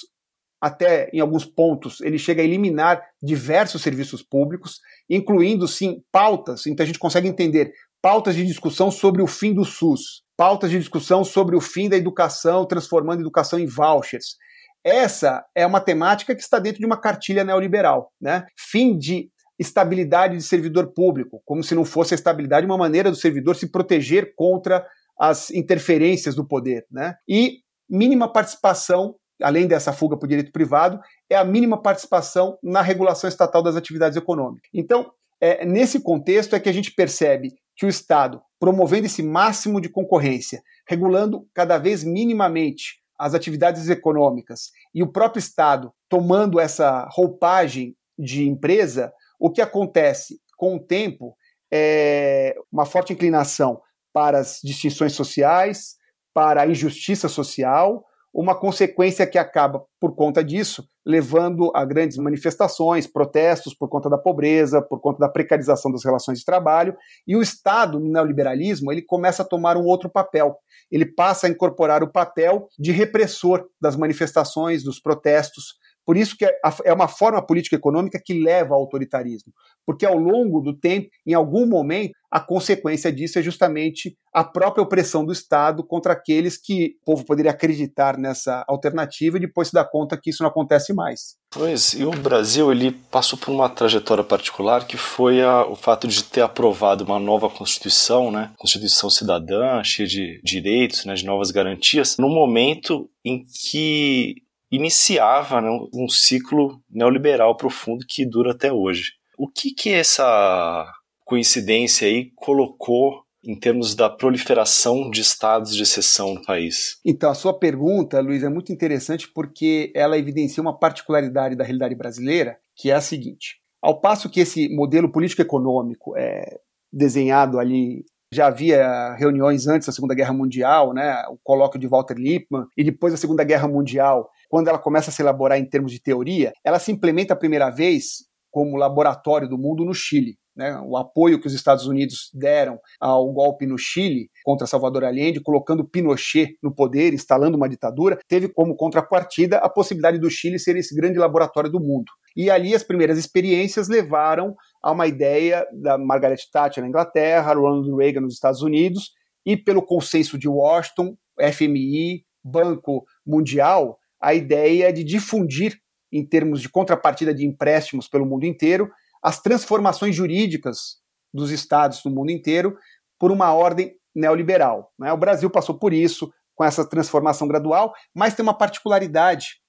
até 0.62 1.10
em 1.14 1.20
alguns 1.20 1.46
pontos, 1.46 2.02
ele 2.02 2.20
chega 2.20 2.42
a 2.42 2.46
eliminar 2.46 3.02
diversos 3.24 3.82
serviços 3.82 4.22
públicos, 4.22 4.80
incluindo 5.10 5.68
sim 5.68 6.04
pautas, 6.12 6.68
então 6.68 6.84
a 6.84 6.88
gente 6.88 7.00
consegue 7.00 7.28
entender 7.28 7.72
pautas 8.02 8.36
de 8.36 8.46
discussão 8.46 8.92
sobre 8.92 9.22
o 9.22 9.28
fim 9.28 9.54
do 9.54 9.66
SUS, 9.66 10.22
pautas 10.38 10.70
de 10.70 10.78
discussão 10.78 11.24
sobre 11.24 11.56
o 11.56 11.62
fim 11.62 11.90
da 11.90 11.98
educação, 11.98 12.66
transformando 12.66 13.20
a 13.20 13.22
educação 13.22 13.58
em 13.58 13.66
vouchers. 13.66 14.38
Essa 14.84 15.46
é 15.56 15.66
uma 15.66 15.82
temática 15.82 16.36
que 16.36 16.42
está 16.42 16.60
dentro 16.60 16.80
de 16.80 16.86
uma 16.86 17.00
cartilha 17.00 17.44
neoliberal, 17.44 18.12
né? 18.20 18.46
Fim 18.58 18.98
de 18.98 19.30
estabilidade 19.58 20.38
de 20.38 20.44
servidor 20.44 20.94
público, 20.94 21.42
como 21.46 21.64
se 21.64 21.76
não 21.76 21.84
fosse 21.84 22.14
a 22.14 22.16
estabilidade 22.16 22.66
uma 22.66 22.78
maneira 22.78 23.10
do 23.10 23.18
servidor 23.18 23.56
se 23.56 23.70
proteger 23.70 24.34
contra 24.36 24.86
as 25.20 25.52
interferências 25.52 26.34
do 26.34 26.48
poder, 26.48 26.86
né? 26.90 27.16
E 27.28 27.60
mínima 27.90 28.32
participação 28.32 29.16
além 29.42 29.68
dessa 29.68 29.94
fuga 29.94 30.18
para 30.18 30.26
o 30.26 30.30
direito 30.30 30.52
privado, 30.52 31.00
é 31.30 31.36
a 31.36 31.46
mínima 31.46 31.82
participação 31.82 32.58
na 32.62 32.82
regulação 32.82 33.28
estatal 33.28 33.64
das 33.64 33.76
atividades 33.76 34.18
econômicas. 34.18 34.70
Então, 34.74 35.12
é, 35.42 35.66
nesse 35.66 36.02
contexto 36.02 36.56
é 36.56 36.60
que 36.60 36.70
a 36.70 36.74
gente 36.74 36.92
percebe 36.92 37.54
que 37.76 37.86
o 37.86 37.90
Estado, 37.90 38.42
promovendo 38.60 39.06
esse 39.06 39.24
máximo 39.24 39.80
de 39.80 39.88
concorrência, 39.88 40.62
regulando 40.88 41.48
cada 41.54 41.78
vez 41.78 42.04
minimamente 42.04 43.00
as 43.20 43.34
atividades 43.34 43.90
econômicas 43.90 44.72
e 44.96 45.04
o 45.04 45.12
próprio 45.12 45.40
Estado 45.40 45.94
tomando 46.08 46.60
essa 46.60 47.08
roupagem 47.12 47.96
de 48.18 48.48
empresa, 48.48 49.14
o 49.38 49.52
que 49.52 49.62
acontece? 49.62 50.40
Com 50.58 50.78
o 50.78 50.80
tempo 50.80 51.36
é 51.72 52.56
uma 52.72 52.86
forte 52.86 53.14
inclinação 53.14 53.82
para 54.14 54.40
as 54.40 54.60
distinções 54.64 55.14
sociais, 55.14 55.98
para 56.34 56.62
a 56.62 56.68
injustiça 56.68 57.28
social, 57.28 58.06
uma 58.34 58.54
consequência 58.54 59.26
que 59.26 59.38
acaba, 59.38 59.84
por 60.00 60.16
conta 60.16 60.44
disso, 60.44 60.88
levando 61.06 61.72
a 61.74 61.84
grandes 61.84 62.18
manifestações, 62.18 63.08
protestos 63.08 63.74
por 63.74 63.90
conta 63.90 64.10
da 64.10 64.18
pobreza, 64.18 64.82
por 64.82 65.00
conta 65.00 65.20
da 65.20 65.30
precarização 65.30 65.92
das 65.92 66.06
relações 66.06 66.40
de 66.40 66.46
trabalho, 66.46 66.96
e 67.28 67.36
o 67.36 67.42
Estado, 67.42 68.00
no 68.00 68.12
neoliberalismo, 68.12 68.92
ele 68.92 69.02
começa 69.02 69.42
a 69.42 69.46
tomar 69.46 69.76
um 69.76 69.86
outro 69.86 70.10
papel. 70.10 70.58
Ele 70.92 71.06
passa 71.06 71.48
a 71.48 71.50
incorporar 71.50 72.04
o 72.04 72.12
papel 72.12 72.68
de 72.78 72.92
repressor 72.92 73.66
das 73.82 73.96
manifestações, 73.96 74.84
dos 74.84 75.00
protestos, 75.00 75.80
por 76.10 76.18
isso 76.18 76.36
que 76.36 76.44
é, 76.44 76.60
é 76.86 76.92
uma 76.92 77.08
forma 77.08 77.40
política 77.40 77.76
econômica 77.76 78.20
que 78.20 78.34
leva 78.34 78.74
ao 78.74 78.82
autoritarismo, 78.82 79.54
porque 79.90 80.06
ao 80.06 80.20
longo 80.20 80.62
do 80.62 80.72
tempo, 80.72 81.10
em 81.26 81.34
algum 81.34 81.66
momento, 81.66 82.12
a 82.32 82.40
consequência 82.40 83.12
disso 83.12 83.40
é 83.40 83.42
justamente 83.42 84.16
a 84.32 84.44
própria 84.44 84.84
opressão 84.84 85.26
do 85.26 85.32
Estado 85.32 85.84
contra 85.84 86.14
aqueles 86.14 86.62
que 86.62 86.92
o 87.02 87.06
povo 87.06 87.26
poderia 87.26 87.50
acreditar 87.50 88.16
nessa 88.16 88.64
alternativa 88.68 89.38
e 89.38 89.40
depois 89.40 89.70
se 89.70 89.74
dar 89.74 89.90
conta 89.90 90.16
que 90.16 90.30
isso 90.30 90.44
não 90.44 90.50
acontece 90.52 90.94
mais. 90.94 91.38
Pois, 91.50 91.94
e 91.94 92.06
o 92.06 92.12
Brasil 92.12 92.72
ele 92.72 92.92
passou 92.92 93.40
por 93.40 93.50
uma 93.50 93.68
trajetória 93.68 94.24
particular 94.24 94.86
que 94.86 94.96
foi 94.96 95.42
a, 95.42 95.66
o 95.66 95.76
fato 95.76 96.08
de 96.08 96.24
ter 96.24 96.42
aprovado 96.42 97.04
uma 97.04 97.20
nova 97.20 97.50
Constituição, 97.50 98.30
né, 98.30 98.52
Constituição 98.60 99.10
cidadã, 99.10 99.84
cheia 99.84 100.08
de 100.08 100.40
direitos, 100.44 101.04
né, 101.04 101.16
de 101.16 101.26
novas 101.26 101.50
garantias, 101.50 102.16
no 102.20 102.30
momento 102.30 103.10
em 103.26 103.44
que 103.44 104.36
iniciava 104.72 105.60
né, 105.60 105.70
um 105.92 106.08
ciclo 106.08 106.80
neoliberal 106.88 107.58
profundo 107.58 108.06
que 108.08 108.24
dura 108.24 108.52
até 108.52 108.72
hoje. 108.72 109.18
O 109.40 109.48
que 109.48 109.72
que 109.72 109.94
essa 109.94 110.86
coincidência 111.24 112.06
aí 112.06 112.30
colocou 112.36 113.24
em 113.42 113.58
termos 113.58 113.96
da 113.96 114.10
proliferação 114.10 115.10
de 115.10 115.22
estados 115.22 115.74
de 115.74 115.82
exceção 115.82 116.34
no 116.34 116.42
país? 116.42 117.00
Então, 117.06 117.32
a 117.32 117.34
sua 117.34 117.58
pergunta, 117.58 118.20
Luiz, 118.20 118.44
é 118.44 118.50
muito 118.50 118.74
interessante 118.74 119.32
porque 119.34 119.94
ela 119.96 120.18
evidencia 120.18 120.62
uma 120.62 120.78
particularidade 120.78 121.56
da 121.56 121.64
realidade 121.64 121.96
brasileira, 121.96 122.58
que 122.76 122.92
é 122.92 122.96
a 122.96 123.00
seguinte. 123.00 123.62
Ao 123.82 124.02
passo 124.02 124.30
que 124.30 124.42
esse 124.42 124.68
modelo 124.76 125.10
político-econômico 125.10 126.18
é 126.18 126.60
desenhado 126.92 127.60
ali 127.60 128.04
já 128.34 128.48
havia 128.48 129.16
reuniões 129.16 129.68
antes 129.68 129.88
da 129.88 129.94
Segunda 129.94 130.14
Guerra 130.14 130.34
Mundial, 130.34 130.94
né, 130.94 131.24
o 131.30 131.38
colóquio 131.42 131.80
de 131.80 131.88
Walter 131.88 132.16
Lippmann, 132.16 132.66
e 132.78 132.84
depois 132.84 133.14
da 133.14 133.18
Segunda 133.18 133.44
Guerra 133.44 133.68
Mundial, 133.68 134.30
quando 134.50 134.68
ela 134.68 134.78
começa 134.78 135.10
a 135.10 135.14
se 135.14 135.22
elaborar 135.22 135.58
em 135.58 135.66
termos 135.66 135.92
de 135.92 136.00
teoria, 136.00 136.54
ela 136.64 136.78
se 136.78 136.92
implementa 136.92 137.34
a 137.34 137.38
primeira 137.38 137.70
vez 137.70 138.29
como 138.52 138.78
laboratório 138.78 139.48
do 139.48 139.58
mundo 139.58 139.86
no 139.86 139.94
Chile. 139.94 140.38
Né, 140.56 140.78
o 140.86 140.98
apoio 140.98 141.40
que 141.40 141.48
os 141.48 141.54
Estados 141.54 141.86
Unidos 141.86 142.30
deram 142.34 142.78
ao 143.00 143.32
golpe 143.32 143.66
no 143.66 143.78
Chile 143.78 144.30
contra 144.44 144.68
Salvador 144.68 145.06
Allende, 145.06 145.40
colocando 145.40 145.88
Pinochet 145.88 146.58
no 146.62 146.76
poder, 146.76 147.14
instalando 147.14 147.56
uma 147.56 147.70
ditadura, 147.70 148.20
teve 148.28 148.50
como 148.50 148.76
contrapartida 148.76 149.60
a 149.60 149.70
possibilidade 149.70 150.20
do 150.20 150.30
Chile 150.30 150.60
ser 150.60 150.76
esse 150.76 150.94
grande 150.94 151.18
laboratório 151.18 151.72
do 151.72 151.80
mundo. 151.80 152.12
E 152.36 152.50
ali 152.50 152.76
as 152.76 152.84
primeiras 152.84 153.18
experiências 153.18 153.88
levaram 153.88 154.54
a 154.84 154.92
uma 154.92 155.08
ideia 155.08 155.66
da 155.82 155.98
Margaret 155.98 156.42
Thatcher 156.52 156.84
na 156.84 156.90
Inglaterra, 156.90 157.54
Ronald 157.54 157.96
Reagan 157.96 158.22
nos 158.22 158.34
Estados 158.34 158.62
Unidos, 158.62 159.12
e 159.46 159.56
pelo 159.56 159.82
consenso 159.82 160.38
de 160.38 160.50
Washington, 160.50 161.16
FMI, 161.40 162.26
Banco 162.44 163.06
Mundial, 163.26 163.98
a 164.22 164.34
ideia 164.34 164.92
de 164.92 165.04
difundir, 165.04 165.78
em 166.12 166.26
termos 166.26 166.62
de 166.62 166.70
contrapartida 166.70 167.34
de 167.34 167.46
empréstimos 167.46 168.08
pelo 168.08 168.26
mundo 168.26 168.46
inteiro, 168.46 168.90
as 169.24 169.42
transformações 169.42 170.16
jurídicas 170.16 170.98
dos 171.34 171.52
estados 171.52 172.04
no 172.04 172.12
mundo 172.12 172.32
inteiro 172.32 172.78
por 173.20 173.32
uma 173.32 173.54
ordem 173.54 173.96
neoliberal. 174.16 174.92
Né? 174.98 175.12
O 175.12 175.18
Brasil 175.18 175.50
passou 175.50 175.78
por 175.78 175.94
isso, 175.94 176.32
com 176.56 176.64
essa 176.64 176.88
transformação 176.88 177.48
gradual, 177.48 177.94
mas 178.14 178.34
tem 178.34 178.44
uma 178.44 178.58
particularidade 178.58 179.60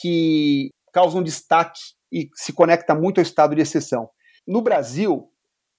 que 0.00 0.70
causa 0.92 1.18
um 1.18 1.22
destaque 1.22 1.80
e 2.12 2.28
se 2.34 2.52
conecta 2.52 2.94
muito 2.94 3.18
ao 3.18 3.22
estado 3.22 3.54
de 3.54 3.60
exceção. 3.60 4.08
No 4.46 4.62
Brasil, 4.62 5.28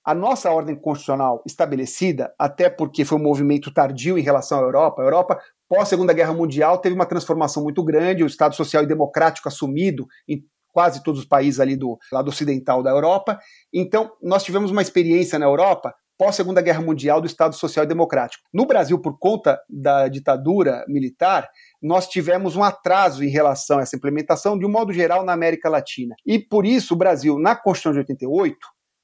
a 0.06 0.14
nossa 0.14 0.52
ordem 0.52 0.76
constitucional 0.76 1.42
estabelecida, 1.46 2.34
até 2.38 2.70
porque 2.70 3.04
foi 3.04 3.18
um 3.18 3.24
movimento 3.24 3.74
tardio 3.74 4.18
em 4.18 4.22
relação 4.22 4.60
à 4.60 4.62
Europa, 4.62 5.02
a 5.02 5.06
Europa 5.06 5.42
pós-Segunda 5.70 6.12
Guerra 6.12 6.34
Mundial, 6.34 6.80
teve 6.80 6.96
uma 6.96 7.06
transformação 7.06 7.64
muito 7.64 7.84
grande, 7.84 8.24
o 8.24 8.28
Estado 8.28 8.56
Social 8.56 8.84
e 8.84 8.88
Democrático 8.88 9.48
assumido 9.48 10.08
em 10.28 10.44
quase 10.74 11.04
todos 11.04 11.22
os 11.22 11.28
países 11.28 11.60
ali 11.60 11.76
do 11.76 11.98
lado 12.12 12.30
ocidental 12.30 12.82
da 12.82 12.90
Europa. 12.90 13.40
Então, 13.74 14.12
nós 14.22 14.44
tivemos 14.44 14.72
uma 14.72 14.82
experiência 14.82 15.38
na 15.38 15.46
Europa 15.46 15.94
pós-Segunda 16.18 16.62
Guerra 16.62 16.82
Mundial 16.82 17.22
do 17.22 17.28
Estado 17.28 17.56
Social 17.56 17.86
e 17.86 17.88
Democrático. 17.88 18.44
No 18.54 18.66
Brasil, 18.66 19.00
por 19.00 19.18
conta 19.18 19.58
da 19.70 20.10
ditadura 20.10 20.84
militar, 20.88 21.48
nós 21.82 22.10
tivemos 22.10 22.58
um 22.58 22.64
atraso 22.64 23.24
em 23.24 23.30
relação 23.30 23.80
a 23.80 23.84
essa 23.84 23.96
implementação, 23.96 24.60
de 24.60 24.66
um 24.66 24.70
modo 24.70 24.92
geral, 24.92 25.24
na 25.24 25.32
América 25.32 25.70
Latina. 25.70 26.14
E 26.26 26.38
por 26.38 26.66
isso, 26.66 26.94
o 26.94 26.98
Brasil, 26.98 27.40
na 27.40 27.56
Constituição 27.56 27.94
de 27.94 28.00
88, 28.00 28.58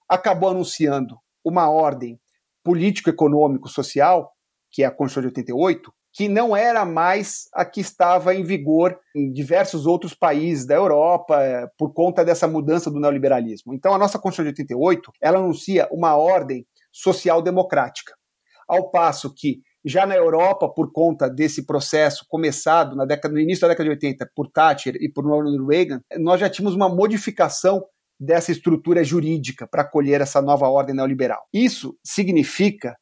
acabou 0.09 0.49
anunciando 0.49 1.15
uma 1.43 1.69
ordem 1.69 2.19
político-econômico-social, 2.63 4.31
que 4.69 4.83
é 4.83 4.85
a 4.85 4.91
Constituição 4.91 5.21
de 5.21 5.27
88, 5.27 5.93
que 6.15 6.29
não 6.29 6.55
era 6.55 6.85
mais 6.85 7.49
a 7.53 7.65
que 7.65 7.81
estava 7.81 8.33
em 8.33 8.41
vigor 8.41 8.97
em 9.13 9.33
diversos 9.33 9.85
outros 9.85 10.13
países 10.13 10.65
da 10.65 10.73
Europa 10.73 11.43
é, 11.43 11.67
por 11.77 11.93
conta 11.93 12.23
dessa 12.23 12.47
mudança 12.47 12.89
do 12.89 13.01
neoliberalismo. 13.01 13.73
Então, 13.73 13.93
a 13.93 13.97
nossa 13.97 14.17
Constituição 14.17 14.53
de 14.53 14.61
88 14.61 15.11
ela 15.21 15.39
anuncia 15.39 15.89
uma 15.91 16.15
ordem 16.15 16.65
social-democrática, 16.89 18.13
ao 18.65 18.89
passo 18.89 19.33
que 19.33 19.59
já 19.83 20.05
na 20.05 20.15
Europa, 20.15 20.69
por 20.69 20.91
conta 20.93 21.29
desse 21.29 21.65
processo 21.65 22.25
começado 22.29 22.95
na 22.95 23.05
década, 23.05 23.33
no 23.33 23.39
início 23.39 23.61
da 23.61 23.67
década 23.67 23.83
de 23.83 23.95
80 23.95 24.31
por 24.33 24.49
Thatcher 24.49 24.95
e 24.95 25.11
por 25.11 25.25
Ronald 25.25 25.67
Reagan, 25.67 26.01
nós 26.17 26.39
já 26.39 26.49
tínhamos 26.49 26.75
uma 26.75 26.87
modificação 26.87 27.83
dessa 28.17 28.53
estrutura 28.53 29.03
jurídica 29.03 29.67
para 29.67 29.81
acolher 29.81 30.21
essa 30.21 30.41
nova 30.41 30.69
ordem 30.69 30.95
neoliberal. 30.95 31.43
Isso 31.53 31.95
significa 32.01 32.95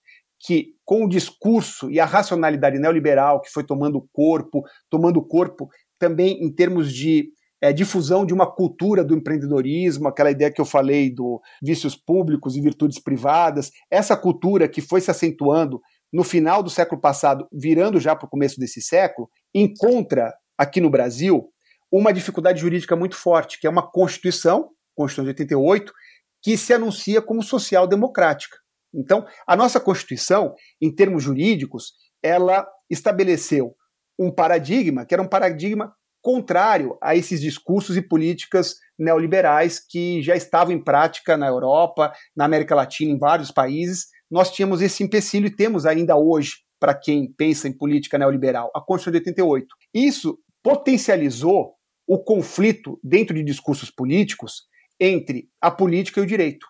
que 0.44 0.74
com 0.84 1.06
o 1.06 1.10
discurso 1.10 1.90
e 1.90 2.00
a 2.00 2.06
racionalidade 2.06 2.78
neoliberal 2.78 3.42
que 3.42 3.50
foi 3.50 3.64
tomando 3.64 4.06
corpo, 4.12 4.64
tomando 4.90 5.26
corpo 5.26 5.70
também 5.98 6.44
em 6.44 6.54
termos 6.54 6.94
de 6.94 7.30
é, 7.62 7.72
difusão 7.72 8.26
de 8.26 8.34
uma 8.34 8.46
cultura 8.46 9.06
do 9.06 9.16
empreendedorismo, 9.16 10.10
aquela 10.10 10.30
ideia 10.30 10.52
que 10.52 10.60
eu 10.60 10.66
falei 10.66 11.10
do 11.10 11.42
vícios 11.62 11.96
públicos 11.96 12.58
e 12.58 12.62
virtudes 12.62 13.00
privadas, 13.00 13.72
essa 13.90 14.18
cultura 14.18 14.68
que 14.68 14.82
foi 14.82 15.00
se 15.00 15.10
acentuando 15.10 15.82
no 16.12 16.26
final 16.26 16.62
do 16.62 16.70
século 16.70 17.00
passado, 17.00 17.48
virando 17.52 18.02
já 18.02 18.16
para 18.16 18.26
o 18.26 18.30
começo 18.30 18.60
desse 18.60 18.82
século, 18.82 19.30
encontra 19.56 20.34
aqui 20.58 20.82
no 20.82 20.90
Brasil 20.90 21.50
uma 21.90 22.12
dificuldade 22.12 22.60
jurídica 22.60 22.98
muito 22.98 23.16
forte, 23.16 23.58
que 23.58 23.66
é 23.66 23.70
uma 23.70 23.90
Constituição, 23.90 24.70
Constituição 24.94 25.24
de 25.24 25.30
88, 25.30 25.94
que 26.42 26.58
se 26.58 26.74
anuncia 26.74 27.22
como 27.22 27.42
social-democrática. 27.42 28.63
Então, 28.94 29.26
a 29.48 29.56
nossa 29.56 29.80
Constituição, 29.80 30.54
em 30.82 30.94
termos 30.94 31.24
jurídicos, 31.24 31.94
ela 32.22 32.68
estabeleceu 32.90 33.76
um 34.20 34.32
paradigma 34.32 35.06
que 35.06 35.14
era 35.14 35.24
um 35.24 35.28
paradigma 35.28 35.94
contrário 36.22 36.98
a 37.02 37.16
esses 37.16 37.42
discursos 37.42 37.98
e 37.98 38.02
políticas 38.02 38.76
neoliberais 38.98 39.80
que 39.80 40.22
já 40.22 40.36
estavam 40.36 40.74
em 40.74 40.82
prática 40.82 41.36
na 41.36 41.48
Europa, 41.48 42.14
na 42.36 42.46
América 42.46 42.74
Latina, 42.74 43.12
em 43.12 43.18
vários 43.18 43.52
países. 43.52 44.08
Nós 44.32 44.50
tínhamos 44.52 44.82
esse 44.82 45.04
empecilho 45.04 45.48
e 45.48 45.56
temos 45.56 45.86
ainda 45.86 46.16
hoje, 46.16 46.54
para 46.80 46.96
quem 46.96 47.32
pensa 47.34 47.68
em 47.68 47.78
política 47.78 48.18
neoliberal, 48.18 48.72
a 48.74 48.80
Constituição 48.80 49.22
de 49.22 49.30
88. 49.30 49.68
Isso 49.94 50.40
potencializou 50.64 51.74
o 52.08 52.18
conflito 52.24 53.00
dentro 53.04 53.36
de 53.36 53.44
discursos 53.44 53.92
políticos 53.92 54.64
entre 55.00 55.50
a 55.62 55.70
política 55.70 56.22
e 56.22 56.24
o 56.24 56.28
direito. 56.28 56.66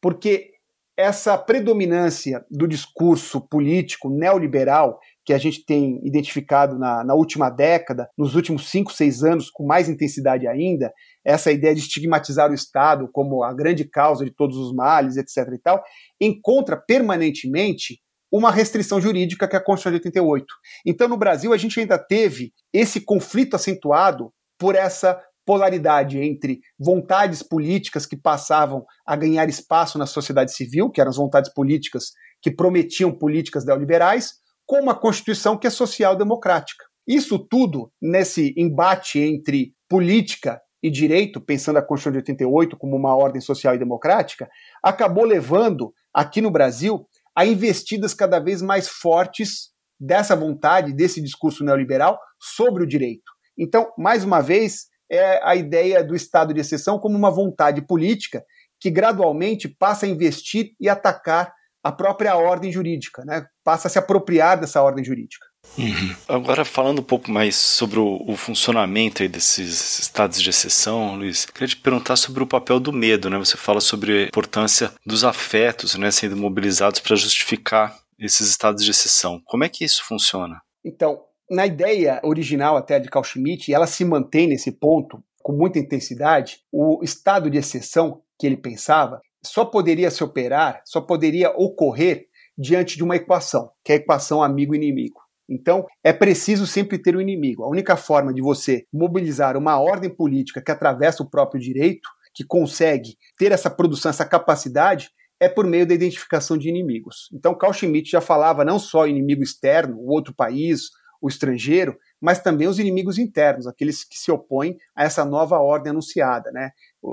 Porque 0.00 0.50
essa 0.98 1.38
predominância 1.38 2.44
do 2.50 2.66
discurso 2.66 3.40
político 3.40 4.10
neoliberal 4.10 4.98
que 5.24 5.32
a 5.32 5.38
gente 5.38 5.64
tem 5.64 6.00
identificado 6.04 6.76
na, 6.76 7.04
na, 7.04 7.14
última 7.14 7.50
década, 7.50 8.08
nos 8.18 8.34
últimos 8.34 8.68
cinco, 8.68 8.92
seis 8.92 9.22
anos, 9.22 9.48
com 9.48 9.64
mais 9.64 9.88
intensidade 9.88 10.48
ainda, 10.48 10.92
essa 11.24 11.52
ideia 11.52 11.72
de 11.72 11.82
estigmatizar 11.82 12.50
o 12.50 12.54
Estado 12.54 13.08
como 13.12 13.44
a 13.44 13.54
grande 13.54 13.84
causa 13.84 14.24
de 14.24 14.32
todos 14.32 14.56
os 14.56 14.74
males, 14.74 15.16
etc. 15.16 15.52
e 15.54 15.58
tal, 15.58 15.80
encontra 16.20 16.76
permanentemente 16.76 18.00
uma 18.32 18.50
restrição 18.50 19.00
jurídica 19.00 19.46
que 19.46 19.54
é 19.54 19.58
a 19.58 19.64
Constituição 19.64 19.92
de 19.92 20.08
88. 20.08 20.46
Então, 20.84 21.06
no 21.06 21.16
Brasil, 21.16 21.52
a 21.52 21.56
gente 21.56 21.78
ainda 21.78 21.96
teve 21.96 22.52
esse 22.72 23.00
conflito 23.02 23.54
acentuado 23.54 24.32
por 24.58 24.74
essa 24.74 25.22
polaridade 25.48 26.18
entre 26.18 26.60
vontades 26.78 27.42
políticas 27.42 28.04
que 28.04 28.18
passavam 28.18 28.84
a 29.06 29.16
ganhar 29.16 29.48
espaço 29.48 29.96
na 29.96 30.04
sociedade 30.04 30.54
civil, 30.54 30.90
que 30.90 31.00
eram 31.00 31.08
as 31.08 31.16
vontades 31.16 31.50
políticas 31.50 32.12
que 32.42 32.50
prometiam 32.50 33.10
políticas 33.10 33.64
neoliberais, 33.64 34.34
com 34.66 34.78
uma 34.78 34.94
Constituição 34.94 35.56
que 35.56 35.66
é 35.66 35.70
social-democrática. 35.70 36.84
Isso 37.06 37.38
tudo, 37.38 37.90
nesse 37.98 38.52
embate 38.58 39.20
entre 39.20 39.72
política 39.88 40.60
e 40.82 40.90
direito, 40.90 41.40
pensando 41.40 41.78
a 41.78 41.82
Constituição 41.82 42.12
de 42.12 42.30
88 42.30 42.76
como 42.76 42.94
uma 42.94 43.16
ordem 43.16 43.40
social 43.40 43.74
e 43.74 43.78
democrática, 43.78 44.46
acabou 44.84 45.24
levando, 45.24 45.94
aqui 46.12 46.42
no 46.42 46.50
Brasil, 46.50 47.08
a 47.34 47.46
investidas 47.46 48.12
cada 48.12 48.38
vez 48.38 48.60
mais 48.60 48.86
fortes 48.86 49.70
dessa 49.98 50.36
vontade, 50.36 50.92
desse 50.92 51.22
discurso 51.22 51.64
neoliberal 51.64 52.18
sobre 52.38 52.82
o 52.82 52.86
direito. 52.86 53.32
Então, 53.56 53.90
mais 53.96 54.22
uma 54.22 54.42
vez, 54.42 54.88
é 55.10 55.40
a 55.42 55.54
ideia 55.56 56.02
do 56.02 56.14
estado 56.14 56.52
de 56.52 56.60
exceção 56.60 56.98
como 56.98 57.16
uma 57.16 57.30
vontade 57.30 57.82
política 57.82 58.44
que 58.80 58.90
gradualmente 58.90 59.68
passa 59.68 60.06
a 60.06 60.08
investir 60.08 60.72
e 60.80 60.88
atacar 60.88 61.52
a 61.82 61.92
própria 61.92 62.36
ordem 62.36 62.70
jurídica, 62.70 63.24
né? 63.24 63.46
passa 63.64 63.88
a 63.88 63.90
se 63.90 63.98
apropriar 63.98 64.58
dessa 64.58 64.82
ordem 64.82 65.04
jurídica. 65.04 65.46
Uhum. 65.76 66.16
Agora, 66.28 66.64
falando 66.64 67.00
um 67.00 67.04
pouco 67.04 67.30
mais 67.30 67.56
sobre 67.56 67.98
o, 67.98 68.22
o 68.26 68.36
funcionamento 68.36 69.26
desses 69.28 69.98
estados 69.98 70.40
de 70.40 70.48
exceção, 70.50 71.16
Luiz, 71.16 71.44
queria 71.44 71.68
te 71.68 71.76
perguntar 71.76 72.16
sobre 72.16 72.42
o 72.42 72.46
papel 72.46 72.80
do 72.80 72.92
medo. 72.92 73.28
Né? 73.28 73.38
Você 73.38 73.56
fala 73.56 73.80
sobre 73.80 74.24
a 74.24 74.26
importância 74.28 74.92
dos 75.04 75.24
afetos 75.24 75.94
né, 75.96 76.10
sendo 76.10 76.36
mobilizados 76.36 77.00
para 77.00 77.16
justificar 77.16 77.96
esses 78.18 78.48
estados 78.48 78.84
de 78.84 78.90
exceção. 78.90 79.40
Como 79.44 79.64
é 79.64 79.68
que 79.68 79.84
isso 79.84 80.04
funciona? 80.04 80.60
Então, 80.84 81.20
na 81.50 81.66
ideia 81.66 82.20
original 82.22 82.76
até 82.76 82.98
de 82.98 83.08
Carl 83.08 83.24
Schmitt, 83.24 83.72
ela 83.72 83.86
se 83.86 84.04
mantém 84.04 84.46
nesse 84.46 84.72
ponto 84.72 85.22
com 85.42 85.52
muita 85.52 85.78
intensidade, 85.78 86.58
o 86.70 87.02
estado 87.02 87.50
de 87.50 87.58
exceção 87.58 88.20
que 88.38 88.46
ele 88.46 88.56
pensava 88.56 89.20
só 89.42 89.64
poderia 89.64 90.10
se 90.10 90.22
operar, 90.22 90.82
só 90.84 91.00
poderia 91.00 91.50
ocorrer 91.50 92.26
diante 92.56 92.96
de 92.96 93.04
uma 93.04 93.16
equação, 93.16 93.70
que 93.84 93.92
é 93.92 93.94
a 93.94 93.98
equação 93.98 94.42
amigo-inimigo. 94.42 95.20
Então, 95.48 95.86
é 96.04 96.12
preciso 96.12 96.66
sempre 96.66 96.98
ter 96.98 97.14
o 97.14 97.18
um 97.18 97.22
inimigo. 97.22 97.64
A 97.64 97.70
única 97.70 97.96
forma 97.96 98.34
de 98.34 98.42
você 98.42 98.84
mobilizar 98.92 99.56
uma 99.56 99.80
ordem 99.80 100.14
política 100.14 100.60
que 100.60 100.70
atravessa 100.70 101.22
o 101.22 101.30
próprio 101.30 101.60
direito, 101.60 102.08
que 102.34 102.44
consegue 102.44 103.16
ter 103.38 103.50
essa 103.50 103.70
produção, 103.70 104.10
essa 104.10 104.26
capacidade, 104.26 105.08
é 105.40 105.48
por 105.48 105.66
meio 105.66 105.86
da 105.86 105.94
identificação 105.94 106.58
de 106.58 106.68
inimigos. 106.68 107.28
Então, 107.32 107.56
Carl 107.56 107.72
Schmitt 107.72 108.10
já 108.10 108.20
falava 108.20 108.64
não 108.64 108.78
só 108.78 109.06
inimigo 109.06 109.42
externo, 109.42 109.96
o 109.96 110.10
outro 110.10 110.34
país, 110.34 110.90
o 111.20 111.28
estrangeiro, 111.28 111.98
mas 112.20 112.40
também 112.40 112.68
os 112.68 112.78
inimigos 112.78 113.18
internos, 113.18 113.66
aqueles 113.66 114.04
que 114.04 114.16
se 114.16 114.30
opõem 114.30 114.76
a 114.94 115.04
essa 115.04 115.24
nova 115.24 115.58
ordem 115.58 115.90
anunciada. 115.90 116.50
Né? 116.52 116.70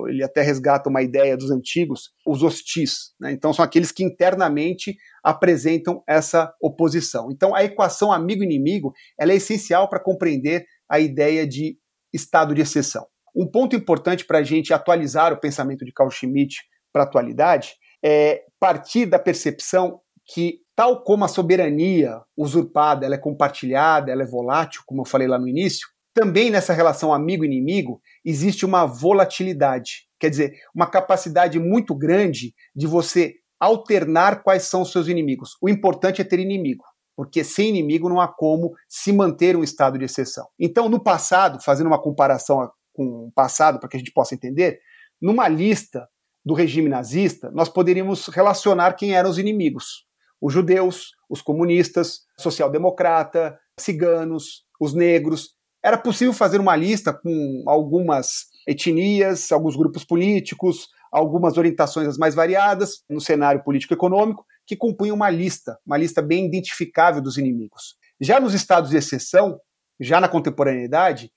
Ele 0.07 0.23
até 0.23 0.41
resgata 0.41 0.89
uma 0.89 1.01
ideia 1.01 1.35
dos 1.35 1.51
antigos, 1.51 2.11
os 2.25 2.43
hostis. 2.43 3.13
Né? 3.19 3.31
Então, 3.31 3.53
são 3.53 3.65
aqueles 3.65 3.91
que 3.91 4.03
internamente 4.03 4.95
apresentam 5.23 6.03
essa 6.07 6.53
oposição. 6.61 7.31
Então, 7.31 7.55
a 7.55 7.63
equação 7.63 8.11
amigo-inimigo 8.11 8.93
é 9.19 9.25
essencial 9.33 9.89
para 9.89 9.99
compreender 9.99 10.65
a 10.89 10.99
ideia 10.99 11.47
de 11.47 11.77
estado 12.13 12.53
de 12.53 12.61
exceção. 12.61 13.07
Um 13.35 13.45
ponto 13.45 13.75
importante 13.75 14.25
para 14.25 14.39
a 14.39 14.43
gente 14.43 14.73
atualizar 14.73 15.33
o 15.33 15.39
pensamento 15.39 15.83
de 15.83 15.91
Carl 15.91 16.09
Schmitt 16.09 16.63
para 16.93 17.03
a 17.03 17.05
atualidade 17.05 17.73
é 18.03 18.43
partir 18.59 19.05
da 19.05 19.19
percepção 19.19 19.99
que 20.25 20.59
tal 20.75 21.03
como 21.03 21.23
a 21.23 21.27
soberania 21.27 22.21
usurpada, 22.35 23.05
ela 23.05 23.15
é 23.15 23.19
compartilhada, 23.19 24.11
ela 24.11 24.23
é 24.23 24.27
volátil, 24.27 24.81
como 24.85 25.01
eu 25.01 25.05
falei 25.05 25.27
lá 25.27 25.39
no 25.39 25.47
início, 25.47 25.87
também 26.13 26.49
nessa 26.49 26.73
relação 26.73 27.13
amigo-inimigo 27.13 28.01
existe 28.23 28.65
uma 28.65 28.85
volatilidade, 28.85 30.07
quer 30.19 30.29
dizer, 30.29 30.53
uma 30.73 30.87
capacidade 30.87 31.59
muito 31.59 31.95
grande 31.95 32.53
de 32.75 32.87
você 32.87 33.35
alternar 33.59 34.43
quais 34.43 34.63
são 34.63 34.81
os 34.81 34.91
seus 34.91 35.07
inimigos. 35.07 35.57
O 35.61 35.69
importante 35.69 36.21
é 36.21 36.25
ter 36.25 36.39
inimigo, 36.39 36.83
porque 37.15 37.43
sem 37.43 37.69
inimigo 37.69 38.09
não 38.09 38.19
há 38.19 38.27
como 38.27 38.73
se 38.87 39.11
manter 39.11 39.55
um 39.55 39.63
estado 39.63 39.97
de 39.97 40.05
exceção. 40.05 40.47
Então, 40.59 40.89
no 40.89 41.01
passado, 41.01 41.61
fazendo 41.61 41.87
uma 41.87 42.01
comparação 42.01 42.69
com 42.93 43.27
o 43.27 43.31
passado 43.33 43.79
para 43.79 43.89
que 43.89 43.97
a 43.97 43.99
gente 43.99 44.13
possa 44.13 44.35
entender, 44.35 44.79
numa 45.21 45.47
lista 45.47 46.07
do 46.45 46.53
regime 46.53 46.87
nazista, 46.87 47.49
nós 47.51 47.67
poderíamos 47.67 48.27
relacionar 48.27 48.93
quem 48.93 49.15
eram 49.15 49.29
os 49.29 49.37
inimigos 49.37 50.05
os 50.45 50.53
judeus, 50.53 51.15
os 51.27 51.41
comunistas, 51.41 52.19
social-democrata, 52.39 53.57
ciganos, 53.79 54.63
os 54.79 54.93
negros. 54.93 55.55
Era 55.83 55.97
possível 55.97 56.33
fazer 56.33 56.59
uma 56.59 56.75
lista 56.75 57.11
com 57.11 57.63
algumas 57.65 58.45
etnias, 58.67 59.51
alguns 59.51 59.75
grupos 59.75 60.03
políticos, 60.03 60.87
algumas 61.11 61.57
orientações 61.57 62.07
as 62.07 62.17
mais 62.19 62.35
variadas 62.35 63.03
no 63.09 63.19
cenário 63.19 63.63
político-econômico, 63.63 64.45
que 64.67 64.75
compunham 64.75 65.15
uma 65.15 65.31
lista, 65.31 65.79
uma 65.83 65.97
lista 65.97 66.21
bem 66.21 66.45
identificável 66.45 67.23
dos 67.23 67.39
inimigos. 67.39 67.95
Já 68.21 68.39
nos 68.39 68.53
estados 68.53 68.91
de 68.91 68.97
exceção, 68.97 69.59
já 69.99 70.21
na 70.21 70.27
contemporaneidade, 70.27 71.31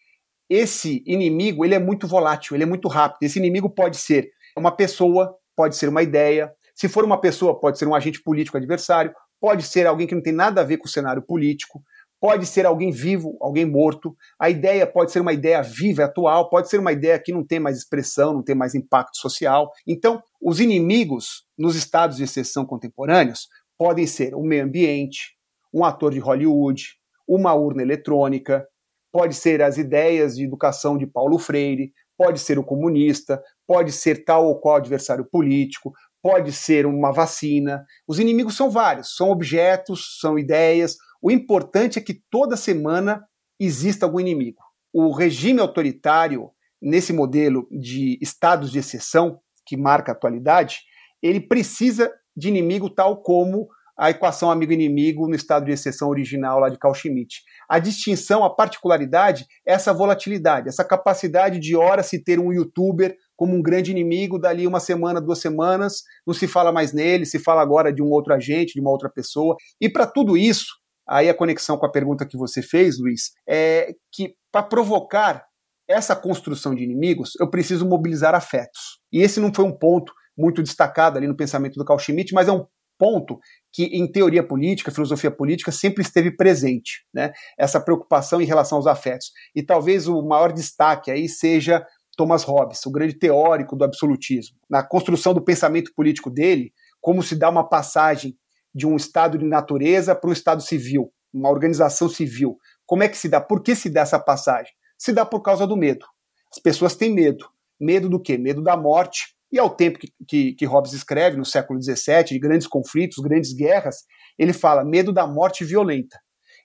esse 0.50 1.02
inimigo 1.06 1.64
ele 1.64 1.74
é 1.74 1.78
muito 1.78 2.06
volátil, 2.06 2.54
ele 2.54 2.64
é 2.64 2.66
muito 2.66 2.88
rápido. 2.88 3.22
Esse 3.22 3.38
inimigo 3.38 3.70
pode 3.70 3.96
ser 3.96 4.28
uma 4.54 4.70
pessoa, 4.70 5.34
pode 5.56 5.76
ser 5.76 5.88
uma 5.88 6.02
ideia, 6.02 6.52
se 6.78 6.88
for 6.88 7.04
uma 7.04 7.20
pessoa, 7.20 7.58
pode 7.58 7.76
ser 7.76 7.88
um 7.88 7.94
agente 7.94 8.22
político 8.22 8.56
adversário, 8.56 9.12
pode 9.40 9.64
ser 9.64 9.84
alguém 9.84 10.06
que 10.06 10.14
não 10.14 10.22
tem 10.22 10.32
nada 10.32 10.60
a 10.60 10.64
ver 10.64 10.76
com 10.76 10.86
o 10.86 10.88
cenário 10.88 11.20
político, 11.20 11.82
pode 12.20 12.46
ser 12.46 12.66
alguém 12.66 12.92
vivo, 12.92 13.36
alguém 13.40 13.64
morto. 13.64 14.14
A 14.38 14.48
ideia 14.48 14.86
pode 14.86 15.10
ser 15.10 15.18
uma 15.18 15.32
ideia 15.32 15.60
viva 15.60 16.04
atual, 16.04 16.48
pode 16.48 16.68
ser 16.68 16.78
uma 16.78 16.92
ideia 16.92 17.18
que 17.18 17.32
não 17.32 17.44
tem 17.44 17.58
mais 17.58 17.76
expressão, 17.78 18.32
não 18.32 18.44
tem 18.44 18.54
mais 18.54 18.76
impacto 18.76 19.16
social. 19.16 19.72
Então, 19.84 20.22
os 20.40 20.60
inimigos 20.60 21.44
nos 21.58 21.74
estados 21.74 22.16
de 22.16 22.22
exceção 22.22 22.64
contemporâneos 22.64 23.48
podem 23.76 24.06
ser 24.06 24.32
o 24.36 24.42
meio 24.42 24.62
ambiente, 24.62 25.36
um 25.74 25.84
ator 25.84 26.12
de 26.12 26.20
Hollywood, 26.20 26.84
uma 27.26 27.54
urna 27.54 27.82
eletrônica, 27.82 28.64
pode 29.10 29.34
ser 29.34 29.62
as 29.62 29.78
ideias 29.78 30.36
de 30.36 30.44
educação 30.44 30.96
de 30.96 31.08
Paulo 31.08 31.40
Freire, 31.40 31.92
pode 32.16 32.40
ser 32.40 32.58
o 32.58 32.64
comunista, 32.64 33.40
pode 33.66 33.92
ser 33.92 34.24
tal 34.24 34.46
ou 34.46 34.58
qual 34.58 34.76
adversário 34.76 35.24
político, 35.24 35.92
pode 36.22 36.52
ser 36.52 36.86
uma 36.86 37.12
vacina. 37.12 37.84
Os 38.06 38.18
inimigos 38.18 38.56
são 38.56 38.70
vários, 38.70 39.16
são 39.16 39.30
objetos, 39.30 40.18
são 40.20 40.38
ideias. 40.38 40.96
O 41.22 41.30
importante 41.30 41.98
é 41.98 42.02
que 42.02 42.20
toda 42.30 42.56
semana 42.56 43.24
exista 43.58 44.06
algum 44.06 44.20
inimigo. 44.20 44.62
O 44.92 45.12
regime 45.12 45.60
autoritário, 45.60 46.50
nesse 46.80 47.12
modelo 47.12 47.68
de 47.70 48.18
estados 48.20 48.70
de 48.70 48.78
exceção 48.78 49.40
que 49.66 49.76
marca 49.76 50.12
a 50.12 50.14
atualidade, 50.14 50.80
ele 51.22 51.40
precisa 51.40 52.12
de 52.36 52.48
inimigo 52.48 52.88
tal 52.88 53.22
como 53.22 53.68
a 53.98 54.10
equação 54.10 54.48
amigo-inimigo 54.48 55.26
no 55.26 55.34
estado 55.34 55.66
de 55.66 55.72
exceção 55.72 56.08
original 56.08 56.60
lá 56.60 56.68
de 56.68 56.78
Carl 56.78 56.94
Schmitt. 56.94 57.42
A 57.68 57.80
distinção, 57.80 58.44
a 58.44 58.54
particularidade 58.54 59.44
é 59.66 59.72
essa 59.72 59.92
volatilidade, 59.92 60.68
essa 60.68 60.84
capacidade 60.84 61.58
de 61.58 61.74
hora 61.74 62.04
se 62.04 62.22
ter 62.22 62.38
um 62.38 62.52
youtuber 62.52 63.16
como 63.38 63.54
um 63.54 63.62
grande 63.62 63.92
inimigo, 63.92 64.36
dali 64.36 64.66
uma 64.66 64.80
semana, 64.80 65.20
duas 65.20 65.38
semanas, 65.38 66.02
não 66.26 66.34
se 66.34 66.48
fala 66.48 66.72
mais 66.72 66.92
nele, 66.92 67.24
se 67.24 67.38
fala 67.38 67.62
agora 67.62 67.92
de 67.92 68.02
um 68.02 68.10
outro 68.10 68.34
agente, 68.34 68.74
de 68.74 68.80
uma 68.80 68.90
outra 68.90 69.08
pessoa. 69.08 69.54
E 69.80 69.88
para 69.88 70.08
tudo 70.08 70.36
isso, 70.36 70.66
aí 71.08 71.28
a 71.28 71.34
conexão 71.34 71.78
com 71.78 71.86
a 71.86 71.90
pergunta 71.90 72.26
que 72.26 72.36
você 72.36 72.60
fez, 72.60 72.98
Luiz, 72.98 73.30
é 73.48 73.94
que 74.12 74.34
para 74.50 74.64
provocar 74.64 75.44
essa 75.86 76.16
construção 76.16 76.74
de 76.74 76.82
inimigos, 76.82 77.34
eu 77.40 77.48
preciso 77.48 77.86
mobilizar 77.86 78.34
afetos. 78.34 78.98
E 79.12 79.22
esse 79.22 79.38
não 79.38 79.54
foi 79.54 79.64
um 79.64 79.72
ponto 79.72 80.12
muito 80.36 80.60
destacado 80.60 81.16
ali 81.16 81.28
no 81.28 81.36
pensamento 81.36 81.76
do 81.76 81.84
Carl 81.84 81.98
Schmitt, 82.00 82.34
mas 82.34 82.48
é 82.48 82.52
um 82.52 82.66
ponto 82.98 83.38
que 83.72 83.84
em 83.84 84.10
teoria 84.10 84.42
política, 84.42 84.90
filosofia 84.90 85.30
política, 85.30 85.70
sempre 85.70 86.02
esteve 86.02 86.36
presente, 86.36 87.06
né? 87.14 87.32
Essa 87.56 87.80
preocupação 87.80 88.40
em 88.42 88.44
relação 88.44 88.78
aos 88.78 88.88
afetos. 88.88 89.30
E 89.54 89.62
talvez 89.62 90.08
o 90.08 90.20
maior 90.22 90.52
destaque 90.52 91.08
aí 91.08 91.28
seja 91.28 91.86
Thomas 92.18 92.42
Hobbes, 92.42 92.84
o 92.84 92.90
grande 92.90 93.16
teórico 93.16 93.76
do 93.76 93.84
absolutismo. 93.84 94.58
Na 94.68 94.82
construção 94.82 95.32
do 95.32 95.40
pensamento 95.40 95.92
político 95.94 96.28
dele, 96.28 96.72
como 97.00 97.22
se 97.22 97.36
dá 97.36 97.48
uma 97.48 97.68
passagem 97.68 98.36
de 98.74 98.88
um 98.88 98.96
estado 98.96 99.38
de 99.38 99.46
natureza 99.46 100.16
para 100.16 100.28
um 100.28 100.32
estado 100.32 100.60
civil, 100.60 101.12
uma 101.32 101.48
organização 101.48 102.08
civil. 102.08 102.58
Como 102.84 103.04
é 103.04 103.08
que 103.08 103.16
se 103.16 103.28
dá? 103.28 103.40
Por 103.40 103.62
que 103.62 103.76
se 103.76 103.88
dá 103.88 104.00
essa 104.00 104.18
passagem? 104.18 104.72
Se 104.98 105.12
dá 105.12 105.24
por 105.24 105.42
causa 105.42 105.64
do 105.64 105.76
medo. 105.76 106.04
As 106.52 106.60
pessoas 106.60 106.96
têm 106.96 107.14
medo. 107.14 107.48
Medo 107.80 108.08
do 108.08 108.20
quê? 108.20 108.36
Medo 108.36 108.60
da 108.64 108.76
morte, 108.76 109.36
e 109.52 109.58
ao 109.58 109.70
tempo 109.70 110.00
que, 110.00 110.12
que, 110.26 110.52
que 110.54 110.66
Hobbes 110.66 110.92
escreve, 110.92 111.36
no 111.36 111.44
século 111.44 111.80
XVII, 111.80 112.24
de 112.24 112.38
grandes 112.40 112.66
conflitos, 112.66 113.22
grandes 113.22 113.52
guerras, 113.52 114.04
ele 114.36 114.52
fala 114.52 114.84
medo 114.84 115.12
da 115.12 115.24
morte 115.24 115.64
violenta. 115.64 116.18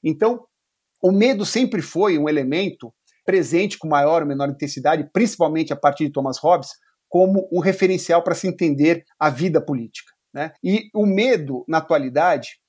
Então, 0.04 0.46
o 1.00 1.12
medo 1.12 1.46
sempre 1.46 1.82
foi 1.82 2.18
um 2.18 2.28
elemento 2.28 2.92
presente 3.26 3.78
com 3.78 3.88
maior 3.88 4.22
ou 4.22 4.28
menor 4.28 4.50
intensidade, 4.50 5.10
principalmente 5.12 5.72
a 5.72 5.76
partir 5.76 6.06
de 6.06 6.12
Thomas 6.12 6.38
Hobbes, 6.38 6.72
como 7.10 7.48
um 7.52 7.60
referencial 7.60 8.24
para 8.24 8.36
se 8.36 8.48
entender 8.48 9.04
a 9.20 9.30
vida 9.30 9.62
política. 9.64 10.12
Né? 10.34 10.52
E 10.64 10.90
o 10.94 11.06
medo, 11.06 11.64
na 11.68 11.78
atualidade, 11.78 12.60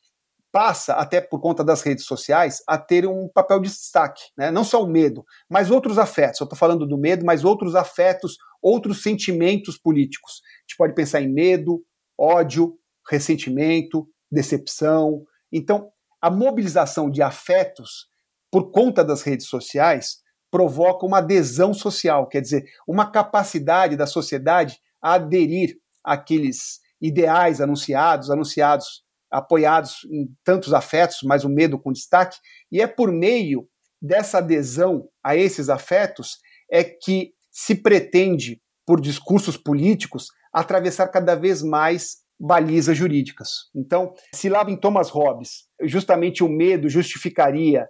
passa, 0.53 0.95
até 0.95 1.21
por 1.21 1.41
conta 1.41 1.65
das 1.65 1.83
redes 1.83 2.05
sociais, 2.05 2.63
a 2.69 2.79
ter 2.79 3.07
um 3.07 3.29
papel 3.29 3.59
de 3.61 3.69
destaque. 3.69 4.23
Né? 4.37 4.51
Não 4.51 4.63
só 4.63 4.83
o 4.83 4.87
medo, 4.87 5.25
mas 5.51 5.71
outros 5.71 5.99
afetos. 5.99 6.41
Eu 6.41 6.45
estou 6.45 6.59
falando 6.59 6.87
do 6.87 6.99
medo, 6.99 7.25
mas 7.25 7.45
outros 7.45 7.75
afetos, 7.75 8.37
outros 8.63 9.03
sentimentos 9.03 9.79
políticos. 9.79 10.43
A 10.45 10.61
gente 10.61 10.77
pode 10.77 10.95
pensar 10.95 11.21
em 11.23 11.33
medo, 11.33 11.83
ódio, 12.17 12.79
ressentimento, 13.11 14.07
decepção. 14.31 15.25
Então, 15.51 15.91
a 16.21 16.31
mobilização 16.31 17.11
de 17.11 17.23
afetos 17.23 18.09
por 18.51 18.71
conta 18.71 19.05
das 19.05 19.23
redes 19.23 19.47
sociais 19.47 20.19
provoca 20.55 21.05
uma 21.05 21.19
adesão 21.19 21.75
social, 21.75 22.29
quer 22.29 22.41
dizer, 22.41 22.65
uma 22.87 23.11
capacidade 23.11 23.97
da 23.97 24.07
sociedade 24.07 24.79
a 25.03 25.15
aderir 25.15 25.77
àqueles 26.05 26.79
ideais 27.03 27.61
anunciados, 27.61 28.31
anunciados 28.31 29.03
apoiados 29.29 30.07
em 30.13 30.29
tantos 30.45 30.73
afetos, 30.73 31.19
mas 31.25 31.43
o 31.43 31.49
medo 31.49 31.77
com 31.77 31.93
destaque, 31.93 32.39
e 32.71 32.81
é 32.81 32.87
por 32.87 33.11
meio 33.11 33.67
dessa 34.01 34.39
adesão 34.39 35.09
a 35.25 35.35
esses 35.35 35.69
afetos 35.69 36.39
é 36.71 36.85
que 36.85 37.33
se 37.51 37.75
pretende, 37.75 38.63
por 38.87 39.01
discursos 39.01 39.57
políticos, 39.57 40.29
atravessar 40.53 41.09
cada 41.09 41.35
vez 41.35 41.63
mais 41.63 42.19
balizas 42.39 42.97
jurídicas. 42.97 43.49
Então, 43.75 44.15
se 44.33 44.49
lá 44.49 44.63
em 44.71 44.79
Thomas 44.79 45.11
Hobbes, 45.11 45.65
justamente 45.83 46.45
o 46.45 46.49
medo 46.49 46.89
justificaria 46.89 47.89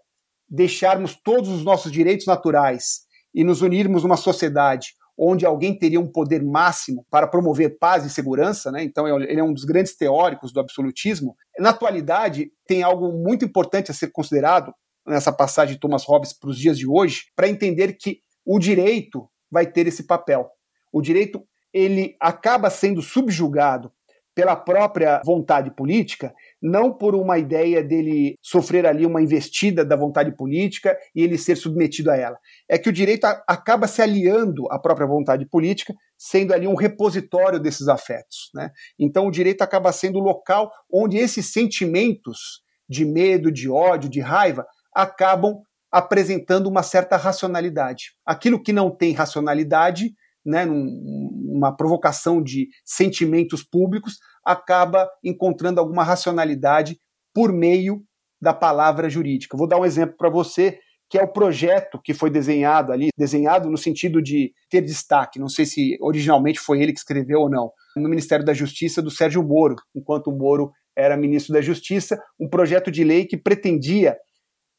deixarmos 0.48 1.14
todos 1.14 1.48
os 1.48 1.64
nossos 1.64 1.90
direitos 1.90 2.26
naturais 2.26 3.02
e 3.34 3.42
nos 3.42 3.62
unirmos 3.62 4.02
numa 4.02 4.16
sociedade 4.16 4.94
onde 5.16 5.46
alguém 5.46 5.76
teria 5.78 6.00
um 6.00 6.10
poder 6.10 6.42
máximo 6.42 7.06
para 7.08 7.26
promover 7.26 7.78
paz 7.78 8.04
e 8.04 8.10
segurança, 8.10 8.72
né? 8.72 8.82
então 8.82 9.06
ele 9.22 9.38
é 9.38 9.44
um 9.44 9.52
dos 9.52 9.64
grandes 9.64 9.96
teóricos 9.96 10.52
do 10.52 10.60
absolutismo. 10.60 11.36
Na 11.58 11.70
atualidade, 11.70 12.50
tem 12.66 12.82
algo 12.82 13.12
muito 13.12 13.44
importante 13.44 13.90
a 13.90 13.94
ser 13.94 14.10
considerado 14.10 14.74
nessa 15.06 15.32
passagem 15.32 15.74
de 15.74 15.80
Thomas 15.80 16.04
Hobbes 16.04 16.32
para 16.32 16.50
os 16.50 16.58
dias 16.58 16.78
de 16.78 16.86
hoje, 16.86 17.26
para 17.36 17.48
entender 17.48 17.96
que 17.96 18.20
o 18.44 18.58
direito 18.58 19.28
vai 19.50 19.66
ter 19.66 19.86
esse 19.86 20.04
papel. 20.04 20.50
O 20.92 21.00
direito 21.00 21.42
ele 21.72 22.16
acaba 22.20 22.70
sendo 22.70 23.02
subjugado 23.02 23.92
pela 24.34 24.56
própria 24.56 25.22
vontade 25.24 25.70
política, 25.70 26.34
não 26.64 26.90
por 26.90 27.14
uma 27.14 27.36
ideia 27.36 27.84
dele 27.84 28.38
sofrer 28.40 28.86
ali 28.86 29.04
uma 29.04 29.20
investida 29.20 29.84
da 29.84 29.94
vontade 29.94 30.34
política 30.34 30.96
e 31.14 31.22
ele 31.22 31.36
ser 31.36 31.56
submetido 31.56 32.10
a 32.10 32.16
ela. 32.16 32.38
É 32.66 32.78
que 32.78 32.88
o 32.88 32.92
direito 32.92 33.26
acaba 33.46 33.86
se 33.86 34.00
aliando 34.00 34.66
à 34.70 34.78
própria 34.78 35.06
vontade 35.06 35.46
política, 35.46 35.94
sendo 36.16 36.54
ali 36.54 36.66
um 36.66 36.74
repositório 36.74 37.60
desses 37.60 37.86
afetos. 37.86 38.48
Né? 38.54 38.70
Então 38.98 39.26
o 39.26 39.30
direito 39.30 39.60
acaba 39.60 39.92
sendo 39.92 40.18
o 40.18 40.22
local 40.22 40.72
onde 40.90 41.18
esses 41.18 41.52
sentimentos 41.52 42.62
de 42.88 43.04
medo, 43.04 43.52
de 43.52 43.68
ódio, 43.68 44.08
de 44.08 44.20
raiva 44.20 44.66
acabam 44.94 45.60
apresentando 45.92 46.66
uma 46.66 46.82
certa 46.82 47.18
racionalidade. 47.18 48.14
Aquilo 48.24 48.62
que 48.62 48.72
não 48.72 48.90
tem 48.90 49.12
racionalidade 49.12 50.14
né, 50.44 50.64
numa 50.64 51.74
provocação 51.74 52.42
de 52.42 52.68
sentimentos 52.84 53.62
públicos, 53.62 54.18
acaba 54.44 55.08
encontrando 55.22 55.80
alguma 55.80 56.04
racionalidade 56.04 56.98
por 57.32 57.52
meio 57.52 58.02
da 58.40 58.52
palavra 58.52 59.08
jurídica. 59.08 59.56
Vou 59.56 59.66
dar 59.66 59.78
um 59.78 59.84
exemplo 59.84 60.16
para 60.16 60.28
você, 60.28 60.78
que 61.08 61.18
é 61.18 61.22
o 61.22 61.32
projeto 61.32 62.00
que 62.02 62.12
foi 62.12 62.30
desenhado 62.30 62.92
ali, 62.92 63.08
desenhado 63.16 63.70
no 63.70 63.78
sentido 63.78 64.22
de 64.22 64.52
ter 64.68 64.80
destaque, 64.82 65.38
não 65.38 65.48
sei 65.48 65.64
se 65.64 65.96
originalmente 66.00 66.60
foi 66.60 66.82
ele 66.82 66.92
que 66.92 66.98
escreveu 66.98 67.40
ou 67.40 67.50
não, 67.50 67.70
no 67.96 68.08
Ministério 68.08 68.44
da 68.44 68.52
Justiça 68.52 69.00
do 69.00 69.10
Sérgio 69.10 69.42
Moro, 69.42 69.76
enquanto 69.94 70.28
o 70.28 70.36
Moro 70.36 70.72
era 70.96 71.16
ministro 71.16 71.52
da 71.52 71.60
Justiça, 71.60 72.20
um 72.38 72.48
projeto 72.48 72.90
de 72.90 73.02
lei 73.02 73.24
que 73.24 73.36
pretendia 73.36 74.16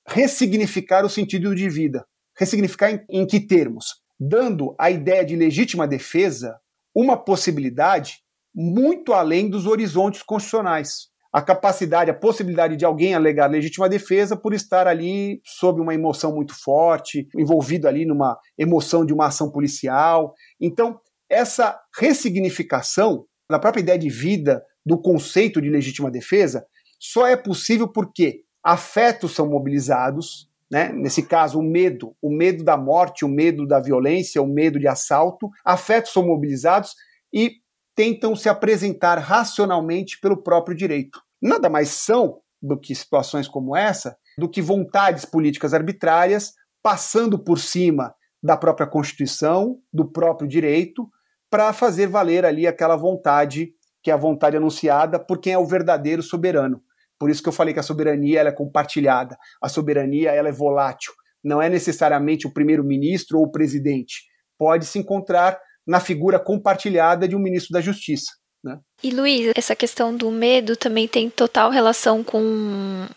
ressignificar 0.07 1.03
o 1.03 1.09
sentido 1.09 1.53
de 1.55 1.69
vida. 1.69 2.05
Ressignificar 2.37 2.91
em, 2.91 2.99
em 3.09 3.25
que 3.25 3.39
termos? 3.39 4.04
Dando 4.19 4.75
à 4.79 4.89
ideia 4.89 5.25
de 5.25 5.35
legítima 5.35 5.87
defesa 5.87 6.59
uma 6.95 7.17
possibilidade 7.17 8.19
muito 8.53 9.13
além 9.13 9.49
dos 9.49 9.65
horizontes 9.65 10.23
constitucionais. 10.23 11.09
A 11.33 11.41
capacidade, 11.41 12.09
a 12.09 12.13
possibilidade 12.13 12.77
de 12.77 12.85
alguém 12.85 13.13
alegar 13.13 13.51
legítima 13.51 13.89
defesa 13.89 14.37
por 14.37 14.53
estar 14.53 14.87
ali 14.87 15.41
sob 15.43 15.81
uma 15.81 15.93
emoção 15.93 16.33
muito 16.33 16.53
forte, 16.57 17.27
envolvido 17.35 17.89
ali 17.89 18.05
numa 18.05 18.39
emoção 18.57 19.05
de 19.05 19.13
uma 19.13 19.25
ação 19.25 19.51
policial. 19.51 20.33
Então, 20.61 20.97
essa 21.29 21.77
ressignificação 21.97 23.25
da 23.51 23.59
própria 23.59 23.81
ideia 23.81 23.99
de 23.99 24.09
vida 24.09 24.63
do 24.85 24.97
conceito 24.97 25.61
de 25.61 25.69
legítima 25.69 26.09
defesa 26.09 26.65
só 26.97 27.27
é 27.27 27.35
possível 27.35 27.91
porque 27.91 28.43
afetos 28.63 29.33
são 29.35 29.49
mobilizados, 29.49 30.49
né? 30.71 30.91
Nesse 30.91 31.23
caso, 31.23 31.59
o 31.59 31.63
medo, 31.63 32.15
o 32.21 32.29
medo 32.29 32.63
da 32.63 32.75
morte, 32.75 33.23
o 33.23 33.29
medo 33.29 33.67
da 33.67 33.79
violência, 33.79 34.41
o 34.41 34.47
medo 34.47 34.79
de 34.79 34.87
assalto, 34.87 35.49
afetos 35.63 36.11
são 36.11 36.25
mobilizados 36.25 36.93
e 37.33 37.57
tentam 37.95 38.35
se 38.35 38.49
apresentar 38.49 39.17
racionalmente 39.19 40.19
pelo 40.19 40.41
próprio 40.41 40.75
direito. 40.75 41.21
Nada 41.41 41.69
mais 41.69 41.89
são 41.89 42.39
do 42.61 42.79
que 42.79 42.95
situações 42.95 43.47
como 43.47 43.75
essa, 43.75 44.17
do 44.37 44.49
que 44.49 44.61
vontades 44.61 45.23
políticas 45.23 45.73
arbitrárias 45.73 46.53
passando 46.83 47.39
por 47.39 47.59
cima 47.59 48.13
da 48.43 48.57
própria 48.57 48.85
Constituição, 48.85 49.79
do 49.91 50.05
próprio 50.05 50.47
direito, 50.47 51.09
para 51.49 51.73
fazer 51.73 52.07
valer 52.07 52.45
ali 52.45 52.67
aquela 52.67 52.95
vontade 52.95 53.71
que 54.03 54.11
é 54.11 54.13
a 54.13 54.17
vontade 54.17 54.55
anunciada 54.55 55.17
por 55.17 55.39
quem 55.39 55.53
é 55.53 55.57
o 55.57 55.65
verdadeiro 55.65 56.21
soberano. 56.21 56.79
Por 57.19 57.29
isso 57.29 57.41
que 57.41 57.49
eu 57.49 57.53
falei 57.53 57.73
que 57.73 57.79
a 57.79 57.83
soberania 57.83 58.41
é 58.41 58.51
compartilhada, 58.51 59.37
a 59.61 59.69
soberania 59.69 60.31
ela 60.31 60.49
é 60.49 60.51
volátil. 60.51 61.13
Não 61.43 61.61
é 61.61 61.69
necessariamente 61.69 62.47
o 62.47 62.53
primeiro-ministro 62.53 63.39
ou 63.39 63.45
o 63.45 63.51
presidente. 63.51 64.23
Pode 64.57 64.85
se 64.85 64.99
encontrar 64.99 65.59
na 65.85 65.99
figura 65.99 66.39
compartilhada 66.39 67.27
de 67.27 67.35
um 67.35 67.39
ministro 67.39 67.73
da 67.73 67.81
Justiça. 67.81 68.31
Né? 68.65 68.79
E 69.03 69.11
Luiz, 69.11 69.51
essa 69.55 69.75
questão 69.75 70.15
do 70.15 70.31
medo 70.31 70.75
também 70.75 71.07
tem 71.07 71.29
total 71.29 71.69
relação 71.69 72.23
com 72.23 72.41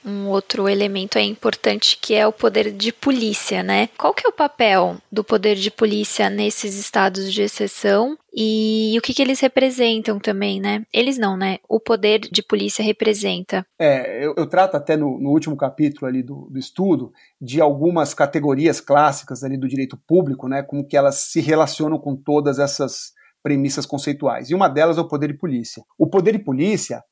um 0.04 0.26
outro 0.28 0.68
elemento 0.68 1.16
é 1.16 1.22
importante 1.22 1.98
que 1.98 2.14
é 2.14 2.26
o 2.26 2.32
poder 2.32 2.70
de 2.70 2.92
polícia, 2.92 3.62
né? 3.62 3.88
Qual 3.96 4.12
que 4.12 4.26
é 4.26 4.28
o 4.28 4.32
papel 4.32 4.98
do 5.10 5.24
poder 5.24 5.54
de 5.54 5.70
polícia 5.70 6.28
nesses 6.28 6.78
estados 6.78 7.32
de 7.32 7.40
exceção 7.40 8.18
e 8.34 8.94
o 8.98 9.00
que, 9.00 9.14
que 9.14 9.22
eles 9.22 9.40
representam 9.40 10.18
também, 10.18 10.60
né? 10.60 10.84
Eles 10.92 11.16
não, 11.16 11.34
né? 11.34 11.58
O 11.66 11.80
poder 11.80 12.20
de 12.20 12.42
polícia 12.42 12.84
representa. 12.84 13.64
É, 13.78 14.22
eu, 14.22 14.34
eu 14.36 14.46
trato 14.46 14.76
até 14.76 14.94
no, 14.94 15.18
no, 15.18 15.30
último 15.30 15.56
capítulo 15.56 16.06
ali 16.06 16.22
do, 16.22 16.48
do, 16.50 16.58
estudo 16.58 17.10
de 17.40 17.62
algumas 17.62 18.12
categorias 18.12 18.82
clássicas 18.82 19.42
ali 19.42 19.56
do 19.56 19.66
direito 19.66 19.96
público, 19.96 20.46
né? 20.46 20.62
Como 20.62 20.86
que 20.86 20.96
elas 20.96 21.14
se 21.30 21.40
relacionam 21.40 21.98
com 21.98 22.14
todas 22.14 22.58
essas 22.58 23.16
premissas 23.48 23.86
conceituais. 23.86 24.50
E 24.50 24.54
uma 24.54 24.68
delas 24.68 24.98
é 24.98 25.00
o 25.00 25.08
poder 25.08 25.28
de 25.28 25.38
polícia. 25.38 25.82
O 25.98 26.06
poder 26.06 26.32
de 26.32 26.44
polícia 26.44 27.02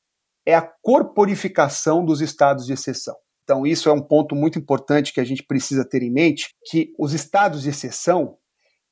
é 0.45 0.53
a 0.53 0.61
corporificação 0.61 2.05
dos 2.05 2.21
estados 2.21 2.67
de 2.67 2.73
exceção. 2.73 3.15
Então, 3.43 3.65
isso 3.65 3.89
é 3.89 3.91
um 3.91 4.01
ponto 4.01 4.35
muito 4.35 4.59
importante 4.59 5.11
que 5.11 5.19
a 5.19 5.23
gente 5.23 5.41
precisa 5.41 5.83
ter 5.83 6.03
em 6.03 6.13
mente, 6.13 6.49
que 6.69 6.93
os 6.99 7.11
estados 7.11 7.63
de 7.63 7.69
exceção, 7.69 8.37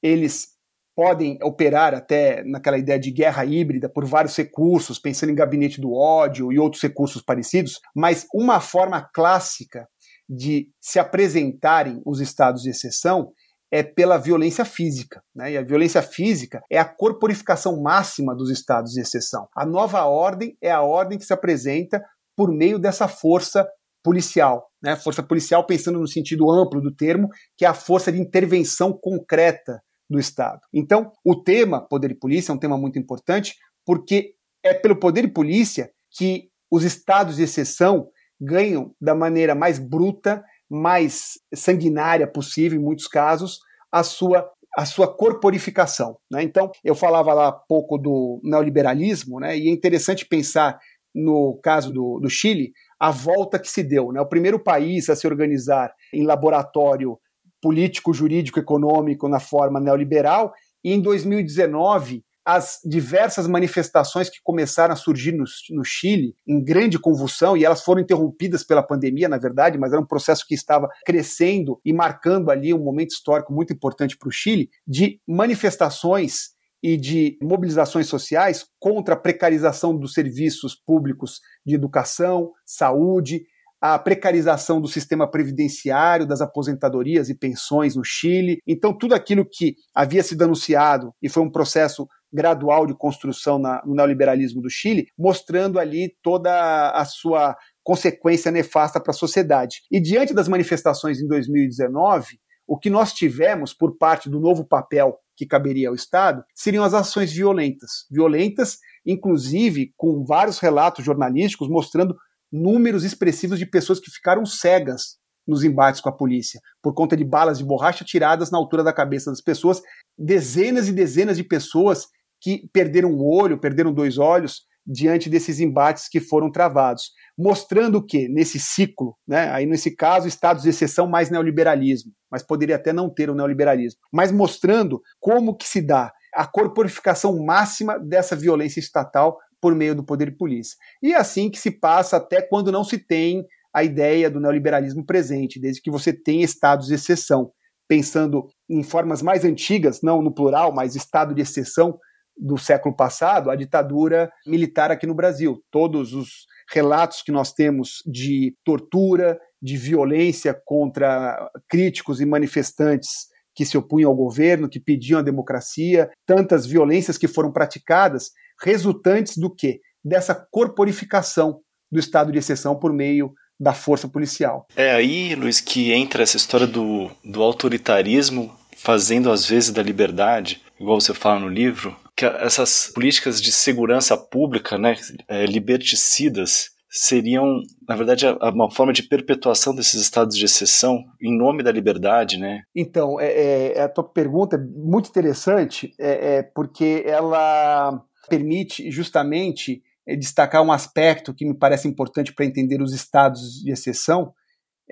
eles 0.01 0.55
podem 0.95 1.38
operar 1.43 1.93
até 1.93 2.43
naquela 2.43 2.79
ideia 2.79 2.97
de 2.97 3.12
guerra 3.12 3.45
híbrida 3.45 3.88
por 3.88 4.05
vários 4.05 4.36
recursos, 4.36 4.97
pensando 4.97 5.31
em 5.31 5.36
gabinete 5.36 5.79
do 5.79 5.93
ódio 5.93 6.51
e 6.51 6.58
outros 6.58 6.81
recursos 6.81 7.21
parecidos, 7.21 7.79
mas 7.95 8.25
uma 8.34 8.60
forma 8.60 9.08
clássica 9.13 9.88
de 10.27 10.71
se 10.81 10.97
apresentarem 10.97 12.01
os 12.08 12.19
estados 12.19 12.63
de 12.63 12.71
exceção 12.71 13.31
é 13.76 13.84
pela 13.84 14.18
violência 14.18 14.64
física. 14.64 15.22
Né? 15.36 15.52
E 15.52 15.58
a 15.58 15.62
violência 15.62 16.02
física 16.02 16.64
é 16.72 16.78
a 16.78 16.86
corporificação 16.86 17.82
máxima 17.82 18.34
dos 18.34 18.50
estados 18.50 18.94
de 18.94 19.02
exceção. 19.02 19.50
A 19.54 19.66
nova 19.66 20.06
ordem 20.06 20.58
é 20.62 20.72
a 20.72 20.82
ordem 20.82 21.18
que 21.18 21.26
se 21.26 21.34
apresenta 21.34 22.02
por 22.38 22.54
meio 22.54 22.80
dessa 22.80 23.06
força 23.10 23.68
policial. 24.02 24.70
Né? 24.82 24.96
Força 24.96 25.22
policial, 25.22 25.66
pensando 25.66 26.00
no 26.00 26.08
sentido 26.08 26.50
amplo 26.50 26.80
do 26.80 26.96
termo, 26.96 27.28
que 27.58 27.66
é 27.66 27.68
a 27.68 27.74
força 27.74 28.14
de 28.14 28.22
intervenção 28.22 28.94
concreta 28.94 29.82
do 30.10 30.18
Estado. 30.18 30.62
Então, 30.74 31.12
o 31.26 31.36
tema 31.36 31.86
poder 31.86 32.12
e 32.12 32.16
polícia 32.18 32.54
é 32.54 32.56
um 32.56 32.60
tema 32.60 32.78
muito 32.78 32.98
importante, 32.98 33.56
porque 33.86 34.36
é 34.64 34.74
pelo 34.74 34.96
poder 34.96 35.26
e 35.26 35.34
polícia 35.34 35.92
que 36.18 36.50
os 36.72 36.86
estados 36.86 37.36
de 37.36 37.44
exceção 37.44 38.08
ganham 38.40 38.96
da 39.02 39.14
maneira 39.14 39.54
mais 39.54 39.80
bruta, 39.80 40.42
mais 40.70 41.34
sanguinária 41.54 42.26
possível, 42.26 42.80
em 42.80 42.84
muitos 42.84 43.08
casos, 43.08 43.60
a 43.95 44.03
sua 44.03 44.51
a 44.77 44.86
sua 44.86 45.08
corporificação. 45.08 46.17
Né? 46.29 46.43
Então, 46.43 46.69
eu 46.84 46.93
falava 46.93 47.34
lá 47.34 47.49
pouco 47.49 47.97
do 47.97 48.41
neoliberalismo, 48.43 49.39
né? 49.39 49.58
e 49.58 49.69
é 49.69 49.71
interessante 49.71 50.25
pensar 50.27 50.77
no 51.15 51.58
caso 51.63 51.93
do, 51.93 52.19
do 52.19 52.29
Chile, 52.29 52.73
a 52.99 53.10
volta 53.10 53.58
que 53.58 53.69
se 53.69 53.81
deu. 53.81 54.12
Né? 54.12 54.19
O 54.19 54.27
primeiro 54.27 54.62
país 54.62 55.10
a 55.10 55.15
se 55.15 55.25
organizar 55.25 55.93
em 56.13 56.25
laboratório 56.25 57.17
político, 57.62 58.13
jurídico, 58.13 58.60
econômico 58.60 59.29
na 59.29 59.39
forma 59.39 59.79
neoliberal, 59.79 60.53
e 60.84 60.91
em 60.91 61.01
2019 61.01 62.21
as 62.45 62.79
diversas 62.86 63.47
manifestações 63.47 64.29
que 64.29 64.39
começaram 64.43 64.93
a 64.93 64.95
surgir 64.95 65.31
no, 65.31 65.45
no, 65.71 65.84
Chile 65.84 66.36
em 66.47 66.63
grande 66.63 66.99
convulsão, 66.99 67.58
e 67.58 67.65
elas 67.65 67.84
foram 67.84 68.01
interrompidas 68.01 68.63
pela 68.63 68.84
pandemia, 68.84 69.27
na 69.27 69.39
verdade, 69.39 69.79
mas 69.79 69.91
era 69.91 70.01
um 70.01 70.05
processo 70.05 70.45
que 70.47 70.53
estava 70.53 70.88
crescendo 71.03 71.81
e 71.84 71.91
marcando 71.91 72.51
ali 72.51 72.71
um 72.71 72.84
momento 72.84 73.12
histórico 73.12 73.51
muito 73.51 73.73
importante 73.73 74.15
para 74.15 74.29
o 74.29 74.31
Chile, 74.31 74.69
de 74.88 75.19
manifestações 75.27 76.55
e 76.84 76.97
de 76.97 77.36
mobilizações 77.41 78.05
sociais 78.05 78.67
contra 78.79 79.15
a 79.15 79.17
precarização 79.17 79.97
dos 79.97 80.13
serviços 80.13 80.75
públicos 80.75 81.41
de 81.65 81.73
educação, 81.73 82.51
saúde, 82.63 83.41
a 83.81 83.99
precarização 83.99 84.81
do 84.81 84.88
sistema 84.88 85.29
previdenciário, 85.29 86.25
das 86.25 86.41
aposentadorias 86.41 87.29
e 87.29 87.36
pensões 87.36 87.95
no 87.95 88.03
Chile. 88.03 88.60
Então, 88.65 88.97
tudo 88.97 89.13
aquilo 89.13 89.45
que 89.45 89.75
havia 89.93 90.23
sido 90.23 90.43
anunciado 90.43 91.13
e 91.21 91.29
foi 91.29 91.43
um 91.43 91.51
processo 91.51 92.08
gradual 92.36 92.86
de 92.86 92.93
construção 92.93 93.58
na, 93.58 93.82
no 93.86 93.95
neoliberalismo 93.95 94.62
do 94.62 94.69
Chile, 94.69 95.08
mostrando 95.17 95.80
ali 95.80 96.13
toda 96.21 96.91
a 96.91 97.06
sua 97.06 97.56
consequência 97.82 98.52
nefasta 98.52 99.00
para 99.00 99.12
a 99.12 99.13
sociedade. 99.13 99.78
E 99.89 100.00
diante 100.00 100.34
das 100.34 100.48
manifestações 100.48 101.21
em 101.21 101.28
2019, 101.28 102.39
o 102.67 102.78
que 102.78 102.89
nós 102.89 103.13
tivemos 103.13 103.74
por 103.74 103.98
parte 103.98 104.30
do 104.30 104.39
novo 104.39 104.67
papel 104.67 105.17
que 105.38 105.45
caberia 105.45 105.89
ao 105.89 105.95
Estado 105.95 106.43
seriam 106.54 106.84
as 106.84 106.93
ações 106.93 107.32
violentas. 107.32 108.06
Violentas, 108.12 108.78
inclusive, 109.06 109.91
com 109.95 110.24
vários 110.26 110.60
relatos 110.60 111.06
jornalísticos 111.06 111.69
mostrando 111.69 112.15
números 112.52 113.04
expressivos 113.04 113.60
de 113.60 113.65
pessoas 113.65 114.00
que 114.00 114.12
ficaram 114.12 114.45
cegas 114.45 115.17
nos 115.48 115.63
embates 115.63 116.02
com 116.02 116.10
a 116.10 116.15
polícia, 116.15 116.60
por 116.82 116.93
conta 116.93 117.15
de 117.15 117.24
balas 117.24 117.60
de 117.60 117.63
borracha 117.63 118.04
tiradas 118.04 118.50
na 118.50 118.58
altura 118.58 118.84
da 118.84 118.91
cabeça 118.91 119.30
das 119.30 119.41
pessoas, 119.41 119.82
dezenas 120.17 120.88
e 120.88 120.91
dezenas 120.91 121.38
de 121.38 121.43
pessoas 121.43 122.08
que 122.45 122.69
perderam 122.71 123.10
um 123.10 123.23
olho, 123.23 123.60
perderam 123.60 123.91
dois 123.91 124.19
olhos 124.19 124.62
diante 124.86 125.31
desses 125.31 125.60
embates 125.60 126.08
que 126.08 126.19
foram 126.19 126.51
travados, 126.51 127.05
mostrando 127.36 128.05
que 128.05 128.29
nesse 128.29 128.60
ciclo, 128.60 129.17
né, 129.27 129.49
aí 129.49 129.65
nesse 129.65 129.95
caso 129.95 130.27
estados 130.27 130.62
de 130.62 130.69
exceção 130.69 131.08
mais 131.08 131.31
neoliberalismo, 131.31 132.12
mas 132.29 132.43
poderia 132.43 132.75
até 132.75 132.93
não 132.93 133.12
ter 133.12 133.31
o 133.31 133.34
neoliberalismo, 133.34 133.99
mas 134.13 134.31
mostrando 134.31 135.01
como 135.19 135.58
que 135.58 135.67
se 135.67 135.81
dá 135.81 136.13
a 136.36 136.45
corporificação 136.45 137.43
máxima 137.43 137.97
dessa 137.97 138.36
violência 138.36 138.79
estatal 138.79 139.39
por 139.60 139.73
meio 139.73 139.95
do 139.95 140.05
poder 140.05 140.27
e 140.27 140.38
polícia. 140.38 140.77
E 141.01 141.13
é 141.13 141.17
assim 141.17 141.49
que 141.49 141.58
se 141.58 141.71
passa 141.71 142.17
até 142.17 142.43
quando 142.43 142.71
não 142.71 142.84
se 142.84 142.99
tem 142.99 143.43
a 143.73 143.84
ideia 143.84 144.29
do 144.29 144.39
neoliberalismo 144.39 145.03
presente, 145.03 145.60
desde 145.60 145.81
que 145.81 145.89
você 145.89 146.13
tem 146.13 146.43
estados 146.43 146.86
de 146.86 146.93
exceção, 146.93 147.49
pensando 147.88 148.45
em 148.69 148.84
formas 148.84 149.23
mais 149.23 149.43
antigas, 149.43 150.03
não 150.03 150.21
no 150.21 150.31
plural, 150.31 150.71
mas 150.71 150.95
estado 150.95 151.34
de 151.34 151.41
exceção 151.41 151.97
do 152.38 152.58
século 152.58 152.95
passado, 152.95 153.50
a 153.50 153.56
ditadura 153.56 154.32
militar 154.45 154.91
aqui 154.91 155.08
no 155.08 155.15
Brasil. 155.15 155.63
Todos 155.71 156.13
os 156.13 156.45
relatos 156.71 157.21
que 157.21 157.32
nós 157.32 157.54
temos 157.54 158.02
de 158.06 158.56
tortura, 158.63 159.39
de 159.62 159.78
violência 159.78 160.60
contra 160.65 161.50
críticos 161.67 162.19
e 162.19 162.26
manifestantes 162.26 163.28
que 163.56 163.65
se 163.65 163.78
opunham 163.78 164.10
ao 164.10 164.15
governo, 164.15 164.69
que 164.69 164.80
pediam 164.80 165.19
a 165.19 165.24
democracia, 165.24 166.10
tantas 166.26 166.65
violências 166.65 167.17
que 167.17 167.28
foram 167.28 167.52
praticadas, 167.52 168.32
resultantes 168.62 169.38
do 169.38 169.50
quê? 169.50 169.80
Dessa 170.04 170.36
corporificação 170.36 171.62
do 171.89 172.00
estado 172.00 172.32
de 172.32 172.38
exceção 172.38 172.78
por 172.78 172.91
meio 172.91 173.34
da 173.58 173.74
força 173.74 174.08
policial. 174.08 174.67
É 174.76 174.91
aí, 174.91 175.34
Luiz, 175.34 175.62
que 175.62 175.93
entra 175.93 176.24
essa 176.24 176.36
história 176.36 176.67
do, 176.67 177.10
do 177.24 177.41
autoritarismo 177.41 178.54
fazendo 178.76 179.32
às 179.32 179.45
vezes 179.45 179.71
da 179.71 179.82
liberdade, 179.82 180.62
igual 180.80 181.00
você 181.00 181.13
fala 181.13 181.39
no 181.39 181.48
livro, 181.48 181.95
que 182.15 182.25
essas 182.25 182.91
políticas 182.93 183.41
de 183.41 183.51
segurança 183.51 184.17
pública, 184.17 184.78
né, 184.78 184.95
é, 185.28 185.45
liberticidas, 185.45 186.69
seriam, 186.89 187.60
na 187.88 187.95
verdade, 187.95 188.25
uma 188.54 188.71
forma 188.71 188.93
de 188.93 189.04
perpetuação 189.04 189.75
desses 189.75 190.01
estados 190.01 190.38
de 190.38 190.45
exceção 190.45 191.04
em 191.21 191.38
nome 191.38 191.62
da 191.62 191.71
liberdade, 191.71 192.38
né? 192.39 192.62
Então, 192.73 193.19
é, 193.19 193.73
é 193.73 193.82
a 193.82 193.89
tua 193.89 194.04
pergunta 194.06 194.56
é 194.56 194.60
muito 194.60 195.10
interessante, 195.10 195.93
é, 195.99 196.38
é 196.38 196.43
porque 196.43 197.04
ela 197.06 198.01
permite 198.30 198.89
justamente 198.89 199.84
é, 200.08 200.15
destacar 200.15 200.63
um 200.63 200.71
aspecto 200.71 201.34
que 201.34 201.45
me 201.45 201.58
parece 201.58 201.86
importante 201.86 202.34
para 202.34 202.45
entender 202.45 202.82
os 202.82 202.93
estados 202.93 203.62
de 203.62 203.71
exceção, 203.73 204.34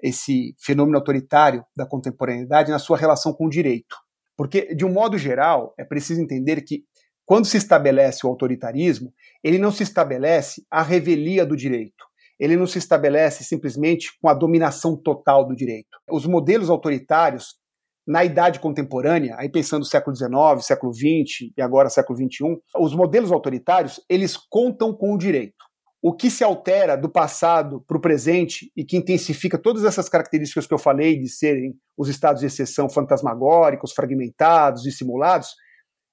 esse 0.02 0.54
fenômeno 0.60 0.98
autoritário 0.98 1.64
da 1.74 1.86
contemporaneidade, 1.86 2.72
na 2.72 2.80
sua 2.80 2.98
relação 2.98 3.32
com 3.32 3.46
o 3.46 3.50
direito. 3.50 3.96
Porque, 4.36 4.76
de 4.76 4.84
um 4.84 4.92
modo 4.92 5.18
geral, 5.18 5.74
é 5.78 5.86
preciso 5.86 6.20
entender 6.20 6.62
que 6.62 6.84
quando 7.26 7.46
se 7.46 7.58
estabelece 7.58 8.26
o 8.26 8.30
autoritarismo, 8.30 9.14
ele 9.44 9.58
não 9.58 9.72
se 9.72 9.84
estabelece 9.84 10.64
a 10.70 10.82
revelia 10.82 11.46
do 11.46 11.56
direito. 11.56 12.04
Ele 12.40 12.58
não 12.58 12.68
se 12.68 12.78
estabelece 12.78 13.44
simplesmente 13.44 14.10
com 14.22 14.28
a 14.28 14.34
dominação 14.34 14.98
total 14.98 15.48
do 15.48 15.56
direito. 15.56 15.88
Os 16.12 16.26
modelos 16.26 16.70
autoritários, 16.70 17.56
na 18.06 18.26
idade 18.26 18.60
contemporânea, 18.60 19.36
aí 19.38 19.50
pensando 19.50 19.86
século 19.86 20.16
XIX, 20.16 20.32
século 20.60 20.94
XX 20.94 21.52
e 21.56 21.62
agora 21.62 21.90
século 21.90 22.18
XXI, 22.18 22.58
os 22.78 22.94
modelos 22.94 23.32
autoritários, 23.32 24.02
eles 24.10 24.36
contam 24.36 24.94
com 24.94 25.14
o 25.14 25.18
direito. 25.18 25.64
O 26.02 26.14
que 26.14 26.30
se 26.30 26.44
altera 26.44 26.98
do 26.98 27.10
passado 27.10 27.82
para 27.88 27.96
o 27.96 28.02
presente 28.02 28.70
e 28.76 28.84
que 28.84 28.98
intensifica 28.98 29.58
todas 29.58 29.86
essas 29.86 30.10
características 30.10 30.68
que 30.68 30.74
eu 30.74 30.78
falei 30.78 31.18
de 31.18 31.30
serem 31.30 31.74
os 31.98 32.10
estados 32.10 32.42
de 32.42 32.48
exceção 32.48 32.90
fantasmagóricos, 32.90 33.94
fragmentados, 33.94 34.84
dissimulados, 34.84 35.56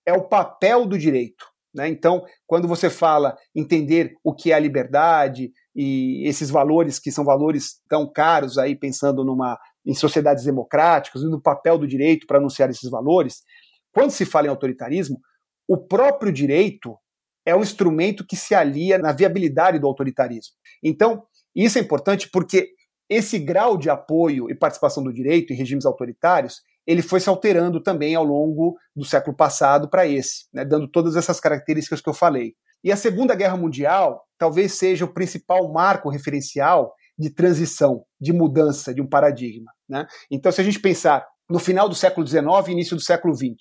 é 0.06 0.12
o 0.12 0.28
papel 0.28 0.86
do 0.86 0.98
direito. 0.98 1.44
Né? 1.74 1.88
Então, 1.88 2.24
quando 2.46 2.66
você 2.66 2.90
fala 2.90 3.36
entender 3.54 4.14
o 4.24 4.34
que 4.34 4.52
é 4.52 4.54
a 4.54 4.58
liberdade 4.58 5.52
e 5.74 6.26
esses 6.28 6.50
valores 6.50 6.98
que 6.98 7.12
são 7.12 7.24
valores 7.24 7.80
tão 7.88 8.10
caros 8.10 8.58
aí 8.58 8.74
pensando 8.74 9.24
numa 9.24 9.58
em 9.86 9.94
sociedades 9.94 10.44
democráticas 10.44 11.22
e 11.22 11.26
no 11.26 11.40
papel 11.40 11.78
do 11.78 11.86
direito 11.86 12.26
para 12.26 12.38
anunciar 12.38 12.68
esses 12.68 12.90
valores, 12.90 13.42
quando 13.92 14.10
se 14.10 14.26
fala 14.26 14.46
em 14.46 14.50
autoritarismo, 14.50 15.18
o 15.66 15.78
próprio 15.78 16.30
direito 16.32 16.96
é 17.46 17.56
um 17.56 17.62
instrumento 17.62 18.26
que 18.26 18.36
se 18.36 18.54
alia 18.54 18.98
na 18.98 19.12
viabilidade 19.12 19.78
do 19.78 19.86
autoritarismo. 19.86 20.54
Então, 20.82 21.24
isso 21.54 21.78
é 21.78 21.80
importante 21.80 22.28
porque 22.30 22.68
esse 23.08 23.38
grau 23.38 23.76
de 23.76 23.88
apoio 23.88 24.50
e 24.50 24.54
participação 24.54 25.02
do 25.02 25.12
direito 25.12 25.52
em 25.52 25.56
regimes 25.56 25.86
autoritários 25.86 26.60
ele 26.90 27.02
foi 27.02 27.20
se 27.20 27.28
alterando 27.28 27.80
também 27.80 28.16
ao 28.16 28.24
longo 28.24 28.76
do 28.96 29.04
século 29.04 29.36
passado 29.36 29.88
para 29.88 30.08
esse, 30.08 30.46
né, 30.52 30.64
dando 30.64 30.88
todas 30.88 31.14
essas 31.14 31.38
características 31.38 32.00
que 32.00 32.08
eu 32.08 32.12
falei. 32.12 32.54
E 32.82 32.90
a 32.90 32.96
Segunda 32.96 33.36
Guerra 33.36 33.56
Mundial 33.56 34.24
talvez 34.36 34.72
seja 34.74 35.04
o 35.04 35.14
principal 35.14 35.72
marco 35.72 36.10
referencial 36.10 36.92
de 37.16 37.30
transição, 37.30 38.02
de 38.20 38.32
mudança 38.32 38.92
de 38.92 39.00
um 39.00 39.06
paradigma. 39.06 39.70
Né? 39.88 40.04
Então, 40.28 40.50
se 40.50 40.60
a 40.60 40.64
gente 40.64 40.80
pensar 40.80 41.24
no 41.48 41.60
final 41.60 41.88
do 41.88 41.94
século 41.94 42.26
XIX 42.26 42.42
e 42.66 42.72
início 42.72 42.96
do 42.96 43.02
século 43.02 43.36
XX, 43.36 43.54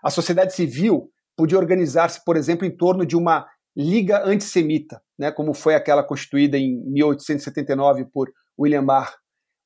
a 0.00 0.10
sociedade 0.10 0.54
civil 0.54 1.10
podia 1.36 1.58
organizar-se, 1.58 2.24
por 2.24 2.36
exemplo, 2.36 2.64
em 2.64 2.76
torno 2.76 3.04
de 3.04 3.16
uma 3.16 3.48
liga 3.76 4.22
antissemita, 4.24 5.02
né, 5.18 5.32
como 5.32 5.52
foi 5.52 5.74
aquela 5.74 6.04
constituída 6.04 6.56
em 6.56 6.80
1879 6.86 8.06
por 8.12 8.30
William 8.56 8.84
Barr, 8.84 9.12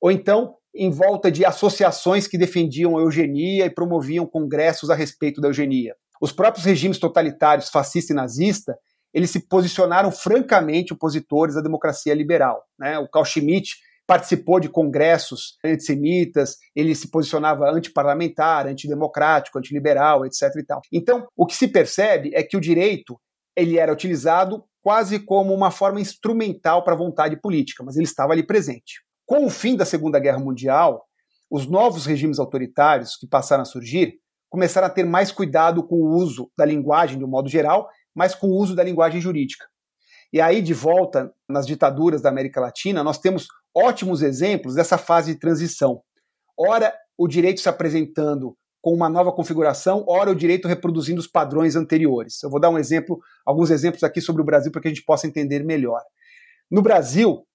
ou 0.00 0.10
então 0.10 0.54
em 0.74 0.90
volta 0.90 1.30
de 1.30 1.44
associações 1.44 2.26
que 2.26 2.38
defendiam 2.38 2.96
a 2.96 3.00
eugenia 3.00 3.66
e 3.66 3.70
promoviam 3.70 4.26
congressos 4.26 4.90
a 4.90 4.94
respeito 4.94 5.40
da 5.40 5.48
eugenia. 5.48 5.94
Os 6.20 6.32
próprios 6.32 6.64
regimes 6.64 6.98
totalitários 6.98 7.70
fascista 7.70 8.12
e 8.12 8.16
nazista, 8.16 8.78
eles 9.12 9.30
se 9.30 9.48
posicionaram 9.48 10.12
francamente 10.12 10.92
opositores 10.92 11.56
à 11.56 11.60
democracia 11.60 12.14
liberal. 12.14 12.62
Né? 12.78 12.98
O 12.98 13.08
Carl 13.08 13.24
Schmitt 13.24 13.76
participou 14.06 14.58
de 14.58 14.68
congressos 14.68 15.56
antissemitas, 15.64 16.56
ele 16.74 16.94
se 16.94 17.08
posicionava 17.10 17.70
antiparlamentar, 17.70 18.66
antidemocrático, 18.66 19.58
antiliberal, 19.58 20.26
etc. 20.26 20.42
E 20.56 20.64
tal. 20.64 20.80
Então, 20.92 21.26
o 21.36 21.46
que 21.46 21.56
se 21.56 21.68
percebe 21.68 22.32
é 22.34 22.42
que 22.42 22.56
o 22.56 22.60
direito 22.60 23.18
ele 23.56 23.78
era 23.78 23.92
utilizado 23.92 24.64
quase 24.82 25.18
como 25.20 25.54
uma 25.54 25.70
forma 25.70 26.00
instrumental 26.00 26.82
para 26.82 26.94
a 26.94 26.96
vontade 26.96 27.40
política, 27.40 27.84
mas 27.84 27.96
ele 27.96 28.04
estava 28.04 28.32
ali 28.32 28.42
presente. 28.42 29.00
Com 29.30 29.46
o 29.46 29.48
fim 29.48 29.76
da 29.76 29.84
Segunda 29.84 30.18
Guerra 30.18 30.40
Mundial, 30.40 31.06
os 31.48 31.64
novos 31.64 32.04
regimes 32.04 32.40
autoritários 32.40 33.14
que 33.14 33.28
passaram 33.28 33.62
a 33.62 33.64
surgir 33.64 34.14
começaram 34.48 34.88
a 34.88 34.90
ter 34.90 35.04
mais 35.04 35.30
cuidado 35.30 35.86
com 35.86 36.02
o 36.02 36.16
uso 36.16 36.50
da 36.58 36.64
linguagem 36.64 37.16
de 37.16 37.24
um 37.24 37.28
modo 37.28 37.48
geral, 37.48 37.88
mas 38.12 38.34
com 38.34 38.48
o 38.48 38.56
uso 38.56 38.74
da 38.74 38.82
linguagem 38.82 39.20
jurídica. 39.20 39.66
E 40.32 40.40
aí, 40.40 40.60
de 40.60 40.74
volta 40.74 41.32
nas 41.48 41.64
ditaduras 41.64 42.20
da 42.20 42.28
América 42.28 42.60
Latina, 42.60 43.04
nós 43.04 43.18
temos 43.18 43.46
ótimos 43.72 44.20
exemplos 44.20 44.74
dessa 44.74 44.98
fase 44.98 45.32
de 45.32 45.38
transição. 45.38 46.02
Ora, 46.58 46.92
o 47.16 47.28
direito 47.28 47.60
se 47.60 47.68
apresentando 47.68 48.56
com 48.82 48.92
uma 48.92 49.08
nova 49.08 49.30
configuração, 49.30 50.04
ora 50.08 50.32
o 50.32 50.34
direito 50.34 50.66
reproduzindo 50.66 51.20
os 51.20 51.28
padrões 51.28 51.76
anteriores. 51.76 52.42
Eu 52.42 52.50
vou 52.50 52.58
dar 52.58 52.68
um 52.68 52.78
exemplo, 52.78 53.20
alguns 53.46 53.70
exemplos 53.70 54.02
aqui 54.02 54.20
sobre 54.20 54.42
o 54.42 54.44
Brasil 54.44 54.72
para 54.72 54.82
que 54.82 54.88
a 54.88 54.90
gente 54.90 55.04
possa 55.04 55.28
entender 55.28 55.62
melhor. 55.62 56.02
No 56.68 56.82
Brasil, 56.82 57.46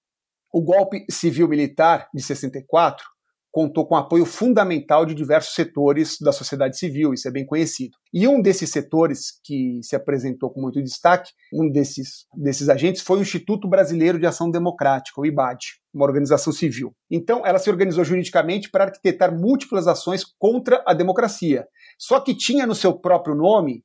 o 0.56 0.62
golpe 0.62 1.04
civil-militar 1.10 2.08
de 2.14 2.22
64 2.22 3.04
contou 3.52 3.86
com 3.86 3.94
apoio 3.94 4.24
fundamental 4.24 5.04
de 5.04 5.14
diversos 5.14 5.54
setores 5.54 6.16
da 6.18 6.32
sociedade 6.32 6.78
civil, 6.78 7.12
isso 7.12 7.28
é 7.28 7.30
bem 7.30 7.44
conhecido. 7.44 7.94
E 8.12 8.26
um 8.26 8.40
desses 8.40 8.70
setores 8.70 9.38
que 9.44 9.80
se 9.82 9.94
apresentou 9.94 10.50
com 10.50 10.62
muito 10.62 10.82
destaque, 10.82 11.30
um 11.52 11.70
desses, 11.70 12.24
desses 12.34 12.70
agentes, 12.70 13.02
foi 13.02 13.18
o 13.18 13.22
Instituto 13.22 13.68
Brasileiro 13.68 14.18
de 14.18 14.24
Ação 14.24 14.50
Democrática, 14.50 15.20
o 15.20 15.26
IBAD, 15.26 15.58
uma 15.92 16.06
organização 16.06 16.50
civil. 16.54 16.94
Então, 17.10 17.46
ela 17.46 17.58
se 17.58 17.68
organizou 17.68 18.02
juridicamente 18.02 18.70
para 18.70 18.84
arquitetar 18.84 19.38
múltiplas 19.38 19.86
ações 19.86 20.24
contra 20.38 20.82
a 20.86 20.94
democracia. 20.94 21.66
Só 21.98 22.18
que 22.18 22.34
tinha 22.34 22.66
no 22.66 22.74
seu 22.74 22.98
próprio 22.98 23.34
nome 23.34 23.82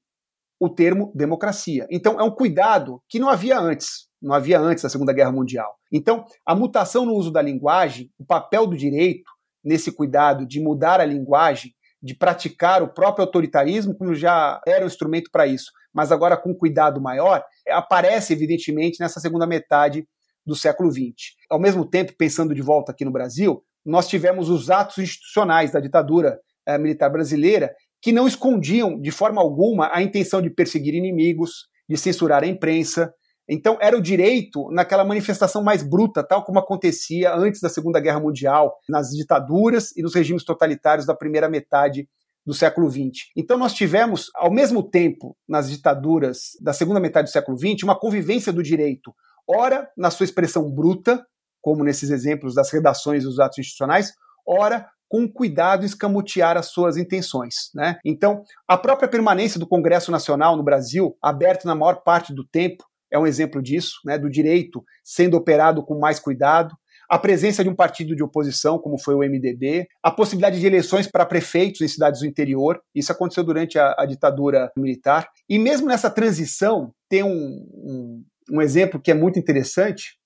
o 0.62 0.70
termo 0.70 1.12
democracia. 1.16 1.88
Então, 1.90 2.20
é 2.20 2.24
um 2.24 2.30
cuidado 2.30 3.02
que 3.10 3.18
não 3.18 3.30
havia 3.30 3.60
antes, 3.60 4.08
não 4.22 4.32
havia 4.32 4.60
antes 4.60 4.84
da 4.84 4.90
Segunda 4.90 5.12
Guerra 5.12 5.32
Mundial. 5.32 5.74
Então, 5.92 6.24
a 6.46 6.54
mutação 6.54 7.04
no 7.04 7.16
uso 7.16 7.32
da 7.32 7.42
linguagem, 7.42 8.12
o 8.20 8.24
papel 8.24 8.68
do 8.68 8.78
direito, 8.78 9.24
nesse 9.64 9.92
cuidado 9.92 10.46
de 10.46 10.60
mudar 10.60 11.02
a 11.02 11.06
linguagem, 11.06 11.74
de 12.00 12.14
praticar 12.14 12.84
o 12.84 12.94
próprio 12.94 13.26
autoritarismo, 13.26 13.98
como 13.98 14.14
já 14.14 14.62
era 14.68 14.84
um 14.84 14.88
instrumento 14.88 15.32
para 15.32 15.48
isso, 15.48 15.72
mas 15.92 16.12
agora 16.12 16.38
com 16.38 16.54
cuidado 16.54 17.02
maior, 17.02 17.44
aparece 17.72 18.32
evidentemente 18.32 19.00
nessa 19.00 19.20
segunda 19.20 19.48
metade 19.48 20.08
do 20.46 20.56
século 20.56 20.92
XX. 20.92 21.34
Ao 21.50 21.60
mesmo 21.60 21.90
tempo, 21.90 22.14
pensando 22.16 22.54
de 22.54 22.62
volta 22.62 22.92
aqui 22.92 23.04
no 23.04 23.12
Brasil, 23.12 23.64
nós 23.84 24.08
tivemos 24.08 24.48
os 24.48 24.70
atos 24.70 25.00
institucionais 25.00 25.72
da 25.72 25.80
ditadura 25.80 26.40
eh, 26.68 26.78
militar 26.78 27.10
brasileira 27.10 27.74
que 28.02 28.12
não 28.12 28.28
escondiam 28.28 29.00
de 29.00 29.12
forma 29.12 29.42
alguma 29.42 29.90
a 29.94 30.02
intenção 30.02 30.42
de 30.42 30.50
perseguir 30.50 30.94
inimigos, 30.96 31.68
de 31.88 31.98
censurar 31.98 32.44
a 32.44 32.48
imprensa, 32.48 33.14
então, 33.54 33.78
era 33.82 33.98
o 33.98 34.02
direito 34.02 34.70
naquela 34.72 35.04
manifestação 35.04 35.62
mais 35.62 35.84
bruta, 35.84 36.24
tal 36.24 36.42
como 36.42 36.58
acontecia 36.58 37.36
antes 37.36 37.60
da 37.60 37.68
Segunda 37.68 38.00
Guerra 38.00 38.22
Mundial, 38.22 38.74
nas 38.88 39.10
ditaduras 39.10 39.92
e 39.98 40.02
nos 40.02 40.16
regimes 40.16 40.46
totalitários 40.46 41.06
da 41.06 41.14
primeira 41.14 41.50
metade 41.50 42.08
do 42.46 42.54
século 42.54 42.90
XX. 42.90 43.30
Então, 43.36 43.58
nós 43.58 43.74
tivemos, 43.74 44.30
ao 44.36 44.50
mesmo 44.50 44.82
tempo, 44.82 45.36
nas 45.46 45.70
ditaduras 45.70 46.52
da 46.62 46.72
segunda 46.72 47.00
metade 47.00 47.28
do 47.28 47.32
século 47.32 47.58
XX, 47.58 47.84
uma 47.84 48.00
convivência 48.00 48.54
do 48.54 48.64
direito, 48.64 49.14
ora 49.46 49.90
na 49.98 50.10
sua 50.10 50.24
expressão 50.24 50.72
bruta, 50.72 51.22
como 51.62 51.84
nesses 51.84 52.10
exemplos 52.10 52.56
das 52.56 52.72
redações 52.72 53.26
dos 53.26 53.38
atos 53.38 53.60
institucionais, 53.60 54.14
ora 54.48 54.88
com 55.12 55.28
cuidado 55.28 55.86
escamotear 55.86 56.56
as 56.56 56.68
suas 56.68 56.96
intenções. 56.96 57.70
Né? 57.76 58.00
Então, 58.06 58.44
a 58.66 58.78
própria 58.78 59.10
permanência 59.10 59.60
do 59.60 59.68
Congresso 59.68 60.10
Nacional 60.10 60.56
no 60.56 60.64
Brasil, 60.64 61.18
aberto 61.22 61.66
na 61.66 61.76
maior 61.76 62.02
parte 62.02 62.34
do 62.34 62.48
tempo, 62.48 62.86
é 63.12 63.20
um 63.20 63.28
exemplo 63.28 63.62
disso, 63.62 64.00
né, 64.06 64.18
do 64.18 64.30
direito 64.30 64.82
sendo 65.04 65.36
operado 65.36 65.84
com 65.84 66.00
mais 66.00 66.18
cuidado, 66.18 66.74
a 67.10 67.20
presença 67.20 67.62
de 67.62 67.70
um 67.70 67.76
partido 67.76 68.16
de 68.16 68.24
oposição, 68.24 68.80
como 68.80 68.98
foi 68.98 69.14
o 69.14 69.20
MDB, 69.20 69.86
a 70.02 70.10
possibilidade 70.10 70.62
de 70.62 70.66
eleições 70.66 71.08
para 71.08 71.26
prefeitos 71.26 71.82
em 71.82 71.90
cidades 71.90 72.22
do 72.22 72.26
interior, 72.26 72.82
isso 72.96 73.12
aconteceu 73.12 73.44
durante 73.44 73.78
a, 73.78 73.94
a 74.00 74.06
ditadura 74.06 74.72
militar, 74.78 75.28
e 75.50 75.60
mesmo 75.60 75.88
nessa 75.88 76.10
transição, 76.10 76.94
tem 77.10 77.22
um, 77.22 77.68
um, 77.74 78.24
um 78.50 78.62
exemplo 78.62 78.98
que 78.98 79.12
é 79.12 79.14
muito 79.14 79.38
interessante, 79.38 80.18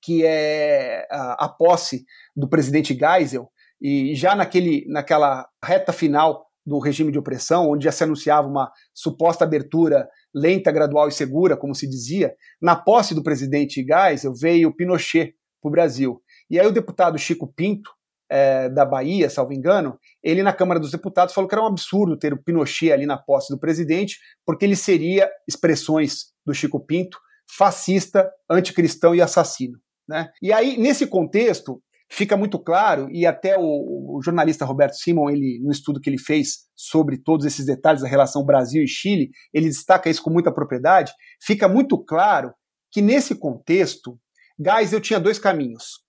que 0.00 0.24
é 0.24 1.06
a, 1.10 1.44
a 1.44 1.48
posse 1.50 2.06
do 2.34 2.48
presidente 2.48 2.98
Geisel, 2.98 3.50
e 3.80 4.14
já 4.14 4.34
naquele, 4.34 4.84
naquela 4.88 5.48
reta 5.62 5.92
final 5.92 6.46
do 6.64 6.78
regime 6.80 7.12
de 7.12 7.18
opressão, 7.18 7.70
onde 7.70 7.84
já 7.84 7.92
se 7.92 8.02
anunciava 8.02 8.48
uma 8.48 8.72
suposta 8.92 9.44
abertura 9.44 10.08
lenta, 10.34 10.72
gradual 10.72 11.08
e 11.08 11.12
segura, 11.12 11.56
como 11.56 11.74
se 11.74 11.88
dizia, 11.88 12.34
na 12.60 12.74
posse 12.74 13.14
do 13.14 13.22
presidente 13.22 13.84
Geisel 13.84 14.34
veio 14.34 14.74
Pinochet 14.74 15.34
para 15.62 15.68
o 15.68 15.70
Brasil. 15.70 16.20
E 16.50 16.58
aí 16.58 16.66
o 16.66 16.72
deputado 16.72 17.18
Chico 17.18 17.50
Pinto, 17.54 17.90
é, 18.28 18.68
da 18.68 18.84
Bahia, 18.84 19.30
salvo 19.30 19.52
engano, 19.52 19.96
ele 20.22 20.42
na 20.42 20.52
Câmara 20.52 20.80
dos 20.80 20.90
Deputados 20.90 21.32
falou 21.32 21.48
que 21.48 21.54
era 21.54 21.62
um 21.62 21.68
absurdo 21.68 22.18
ter 22.18 22.32
o 22.32 22.42
Pinochet 22.42 22.92
ali 22.92 23.06
na 23.06 23.16
posse 23.16 23.52
do 23.52 23.58
presidente, 23.58 24.18
porque 24.44 24.64
ele 24.64 24.76
seria, 24.76 25.30
expressões 25.46 26.32
do 26.44 26.52
Chico 26.52 26.84
Pinto, 26.84 27.18
fascista, 27.56 28.28
anticristão 28.50 29.14
e 29.14 29.22
assassino. 29.22 29.78
Né? 30.08 30.28
E 30.42 30.52
aí, 30.52 30.76
nesse 30.76 31.06
contexto, 31.06 31.80
fica 32.10 32.36
muito 32.36 32.58
claro, 32.58 33.08
e 33.10 33.26
até 33.26 33.58
o, 33.58 34.16
o, 34.16 34.20
jornalista 34.22 34.64
Roberto 34.64 34.94
Simon, 34.94 35.28
ele, 35.30 35.60
no 35.62 35.72
estudo 35.72 36.00
que 36.00 36.08
ele 36.08 36.18
fez 36.18 36.66
sobre 36.74 37.18
todos 37.18 37.44
esses 37.44 37.66
detalhes 37.66 38.02
da 38.02 38.08
relação 38.08 38.44
Brasil 38.44 38.82
e 38.82 38.88
Chile, 38.88 39.30
ele 39.52 39.66
destaca 39.66 40.08
isso 40.08 40.22
com 40.22 40.30
muita 40.30 40.52
propriedade, 40.52 41.12
fica 41.42 41.68
muito 41.68 41.98
claro 41.98 42.52
que 42.92 43.02
nesse 43.02 43.34
contexto, 43.34 44.18
Geisel 44.58 45.00
tinha 45.00 45.20
dois 45.20 45.38
caminhos. 45.38 46.04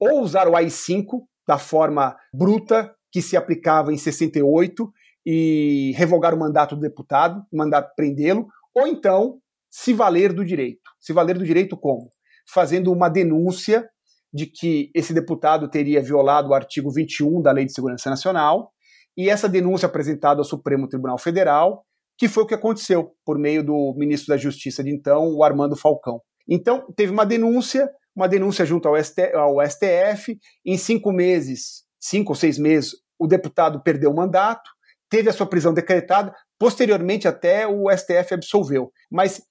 Ou 0.00 0.20
usar 0.20 0.48
o 0.48 0.56
AI-5 0.56 1.22
da 1.46 1.58
forma 1.58 2.16
bruta 2.32 2.94
que 3.10 3.22
se 3.22 3.36
aplicava 3.36 3.92
em 3.92 3.96
68 3.96 4.92
e 5.24 5.92
revogar 5.96 6.34
o 6.34 6.38
mandato 6.38 6.74
do 6.74 6.82
deputado, 6.82 7.42
mandato 7.52 7.94
prendê-lo, 7.96 8.46
ou 8.74 8.86
então 8.86 9.38
se 9.70 9.92
valer 9.92 10.32
do 10.32 10.44
direito. 10.44 10.90
Se 11.00 11.12
valer 11.12 11.38
do 11.38 11.44
direito 11.44 11.76
como? 11.76 12.10
Fazendo 12.46 12.92
uma 12.92 13.08
denúncia 13.08 13.88
de 14.32 14.46
que 14.46 14.90
esse 14.94 15.14
deputado 15.14 15.68
teria 15.68 16.02
violado 16.02 16.50
o 16.50 16.54
artigo 16.54 16.90
21 16.90 17.42
da 17.42 17.52
Lei 17.52 17.64
de 17.64 17.72
Segurança 17.72 18.10
Nacional, 18.10 18.72
e 19.16 19.28
essa 19.28 19.48
denúncia 19.48 19.86
apresentada 19.86 20.40
ao 20.40 20.44
Supremo 20.44 20.88
Tribunal 20.88 21.18
Federal, 21.18 21.84
que 22.16 22.28
foi 22.28 22.44
o 22.44 22.46
que 22.46 22.54
aconteceu 22.54 23.12
por 23.24 23.38
meio 23.38 23.64
do 23.64 23.94
ministro 23.96 24.28
da 24.28 24.36
Justiça 24.36 24.82
de 24.82 24.90
então, 24.90 25.34
o 25.34 25.42
Armando 25.42 25.76
Falcão. 25.76 26.20
Então, 26.48 26.86
teve 26.96 27.12
uma 27.12 27.26
denúncia, 27.26 27.90
uma 28.14 28.28
denúncia 28.28 28.64
junto 28.64 28.88
ao, 28.88 28.96
STF, 28.96 30.38
em 30.64 30.76
cinco 30.76 31.12
meses, 31.12 31.84
cinco 32.00 32.32
ou 32.32 32.36
seis 32.36 32.58
meses, 32.58 32.92
o 33.18 33.26
deputado 33.26 33.82
perdeu 33.82 34.10
o 34.10 34.16
mandato, 34.16 34.70
teve 35.10 35.28
a 35.28 35.32
sua 35.32 35.46
prisão 35.46 35.74
decretada, 35.74 36.32
posteriormente 36.58 37.26
até 37.26 37.66
o 37.66 37.90
STF 37.90 38.34
absolveu. 38.34 38.92
Mas 39.10 39.42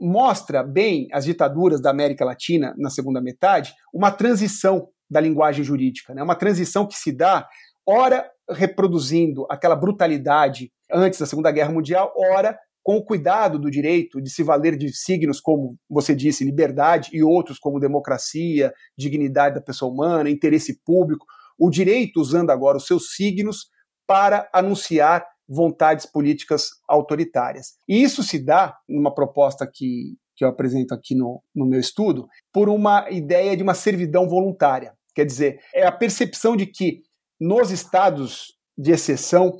mostra 0.00 0.62
bem 0.62 1.08
as 1.12 1.24
ditaduras 1.24 1.80
da 1.80 1.90
América 1.90 2.24
Latina 2.24 2.74
na 2.78 2.88
segunda 2.88 3.20
metade, 3.20 3.74
uma 3.92 4.10
transição 4.10 4.88
da 5.10 5.20
linguagem 5.20 5.62
jurídica, 5.64 6.14
né? 6.14 6.22
uma 6.22 6.34
transição 6.34 6.86
que 6.86 6.94
se 6.94 7.12
dá, 7.12 7.46
ora 7.86 8.30
reproduzindo 8.48 9.46
aquela 9.50 9.76
brutalidade 9.76 10.72
antes 10.90 11.18
da 11.18 11.26
Segunda 11.26 11.50
Guerra 11.50 11.72
Mundial, 11.72 12.12
ora 12.16 12.58
com 12.82 12.96
o 12.96 13.04
cuidado 13.04 13.58
do 13.58 13.70
direito 13.70 14.20
de 14.20 14.30
se 14.30 14.42
valer 14.42 14.76
de 14.76 14.92
signos 14.92 15.40
como 15.40 15.76
você 15.88 16.14
disse, 16.14 16.44
liberdade 16.44 17.10
e 17.12 17.22
outros 17.22 17.58
como 17.58 17.78
democracia, 17.78 18.72
dignidade 18.96 19.56
da 19.56 19.60
pessoa 19.60 19.92
humana, 19.92 20.30
interesse 20.30 20.80
público, 20.84 21.26
o 21.58 21.70
direito 21.70 22.20
usando 22.20 22.50
agora 22.50 22.78
os 22.78 22.86
seus 22.86 23.14
signos 23.14 23.68
para 24.06 24.48
anunciar 24.52 25.24
vontades 25.50 26.06
políticas 26.06 26.70
autoritárias. 26.88 27.74
E 27.88 28.00
isso 28.00 28.22
se 28.22 28.38
dá, 28.38 28.78
numa 28.88 29.12
proposta 29.12 29.66
que, 29.66 30.16
que 30.36 30.44
eu 30.44 30.48
apresento 30.48 30.94
aqui 30.94 31.16
no, 31.16 31.42
no 31.52 31.66
meu 31.66 31.80
estudo, 31.80 32.28
por 32.52 32.68
uma 32.68 33.10
ideia 33.10 33.56
de 33.56 33.62
uma 33.62 33.74
servidão 33.74 34.28
voluntária. 34.28 34.94
Quer 35.12 35.26
dizer, 35.26 35.60
é 35.74 35.84
a 35.84 35.90
percepção 35.90 36.56
de 36.56 36.66
que 36.66 37.02
nos 37.40 37.72
estados 37.72 38.54
de 38.78 38.92
exceção, 38.92 39.52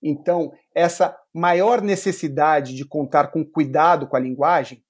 então, 0.00 0.52
essa 0.74 1.16
maior 1.34 1.82
necessidade 1.82 2.74
de 2.74 2.86
contar 2.86 3.32
com 3.32 3.44
cuidado 3.44 4.06
com 4.06 4.16
a 4.16 4.20
linguagem 4.20 4.82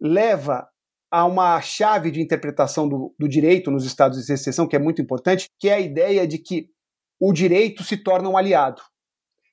leva 0.00 0.68
a 1.10 1.24
uma 1.24 1.60
chave 1.62 2.10
de 2.10 2.20
interpretação 2.20 2.86
do, 2.86 3.14
do 3.18 3.26
direito 3.26 3.70
nos 3.70 3.86
estados 3.86 4.24
de 4.24 4.32
exceção 4.32 4.68
que 4.68 4.76
é 4.76 4.78
muito 4.78 5.00
importante, 5.00 5.48
que 5.58 5.68
é 5.70 5.74
a 5.74 5.80
ideia 5.80 6.26
de 6.26 6.38
que 6.38 6.68
o 7.18 7.32
direito 7.32 7.82
se 7.82 7.96
torna 7.96 8.28
um 8.28 8.36
aliado. 8.36 8.82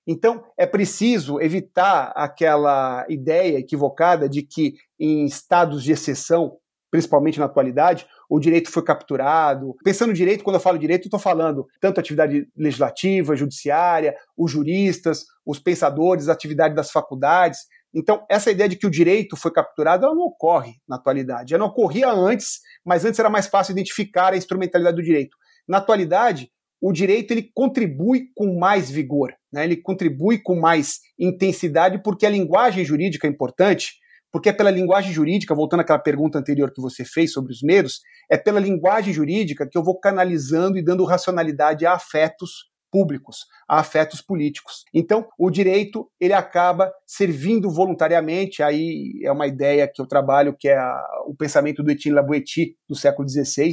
Então, 0.07 0.43
é 0.57 0.65
preciso 0.65 1.41
evitar 1.41 2.11
aquela 2.15 3.05
ideia 3.09 3.57
equivocada 3.57 4.29
de 4.29 4.43
que 4.43 4.75
em 4.99 5.25
estados 5.25 5.83
de 5.83 5.91
exceção, 5.91 6.57
principalmente 6.91 7.39
na 7.39 7.45
atualidade, 7.45 8.05
o 8.29 8.39
direito 8.39 8.71
foi 8.71 8.83
capturado. 8.83 9.75
Pensando 9.83 10.09
no 10.09 10.15
direito, 10.15 10.43
quando 10.43 10.55
eu 10.55 10.61
falo 10.61 10.77
direito, 10.77 11.05
estou 11.05 11.19
falando 11.19 11.65
tanto 11.79 11.99
atividade 11.99 12.47
legislativa, 12.55 13.35
judiciária, 13.35 14.15
os 14.37 14.51
juristas, 14.51 15.25
os 15.45 15.59
pensadores, 15.59 16.29
a 16.29 16.33
atividade 16.33 16.75
das 16.75 16.91
faculdades. 16.91 17.59
Então, 17.93 18.25
essa 18.29 18.51
ideia 18.51 18.69
de 18.69 18.75
que 18.75 18.85
o 18.85 18.91
direito 18.91 19.35
foi 19.35 19.51
capturado, 19.51 20.05
ela 20.05 20.13
não 20.13 20.25
ocorre 20.25 20.73
na 20.87 20.97
atualidade. 20.97 21.53
Ela 21.53 21.63
não 21.63 21.71
ocorria 21.71 22.11
antes, 22.11 22.59
mas 22.83 23.05
antes 23.05 23.19
era 23.19 23.29
mais 23.29 23.47
fácil 23.47 23.71
identificar 23.71 24.33
a 24.33 24.37
instrumentalidade 24.37 24.97
do 24.97 25.03
direito. 25.03 25.35
Na 25.67 25.77
atualidade, 25.77 26.51
o 26.87 26.93
direito 26.93 27.31
ele 27.31 27.49
contribui 27.51 28.27
com 28.35 28.59
mais 28.59 28.91
vigor, 28.91 29.33
né? 29.51 29.63
ele 29.63 29.75
contribui 29.75 30.37
com 30.37 30.55
mais 30.55 30.99
intensidade, 31.17 31.99
porque 32.03 32.27
a 32.27 32.29
linguagem 32.29 32.85
jurídica 32.85 33.25
é 33.25 33.29
importante, 33.29 33.93
porque 34.31 34.49
é 34.49 34.53
pela 34.53 34.69
linguagem 34.69 35.11
jurídica, 35.11 35.55
voltando 35.55 35.79
àquela 35.79 35.97
pergunta 35.97 36.37
anterior 36.37 36.71
que 36.71 36.79
você 36.79 37.03
fez 37.03 37.33
sobre 37.33 37.51
os 37.51 37.63
medos, 37.63 38.01
é 38.29 38.37
pela 38.37 38.59
linguagem 38.59 39.11
jurídica 39.11 39.67
que 39.67 39.75
eu 39.75 39.83
vou 39.83 39.99
canalizando 39.99 40.77
e 40.77 40.83
dando 40.83 41.03
racionalidade 41.05 41.87
a 41.87 41.93
afetos 41.93 42.69
públicos, 42.91 43.47
a 43.67 43.79
afetos 43.79 44.21
políticos. 44.21 44.85
Então, 44.93 45.27
o 45.39 45.49
direito 45.49 46.07
ele 46.19 46.33
acaba 46.33 46.93
servindo 47.07 47.67
voluntariamente. 47.69 48.61
Aí 48.61 49.19
é 49.23 49.31
uma 49.31 49.47
ideia 49.47 49.89
que 49.91 49.99
eu 49.99 50.05
trabalho, 50.05 50.55
que 50.55 50.69
é 50.69 50.77
a, 50.77 51.03
o 51.25 51.35
pensamento 51.35 51.81
do 51.81 51.89
Etienne 51.89 52.15
Laboetie 52.15 52.75
do 52.87 52.95
século 52.95 53.27
XVI, 53.27 53.71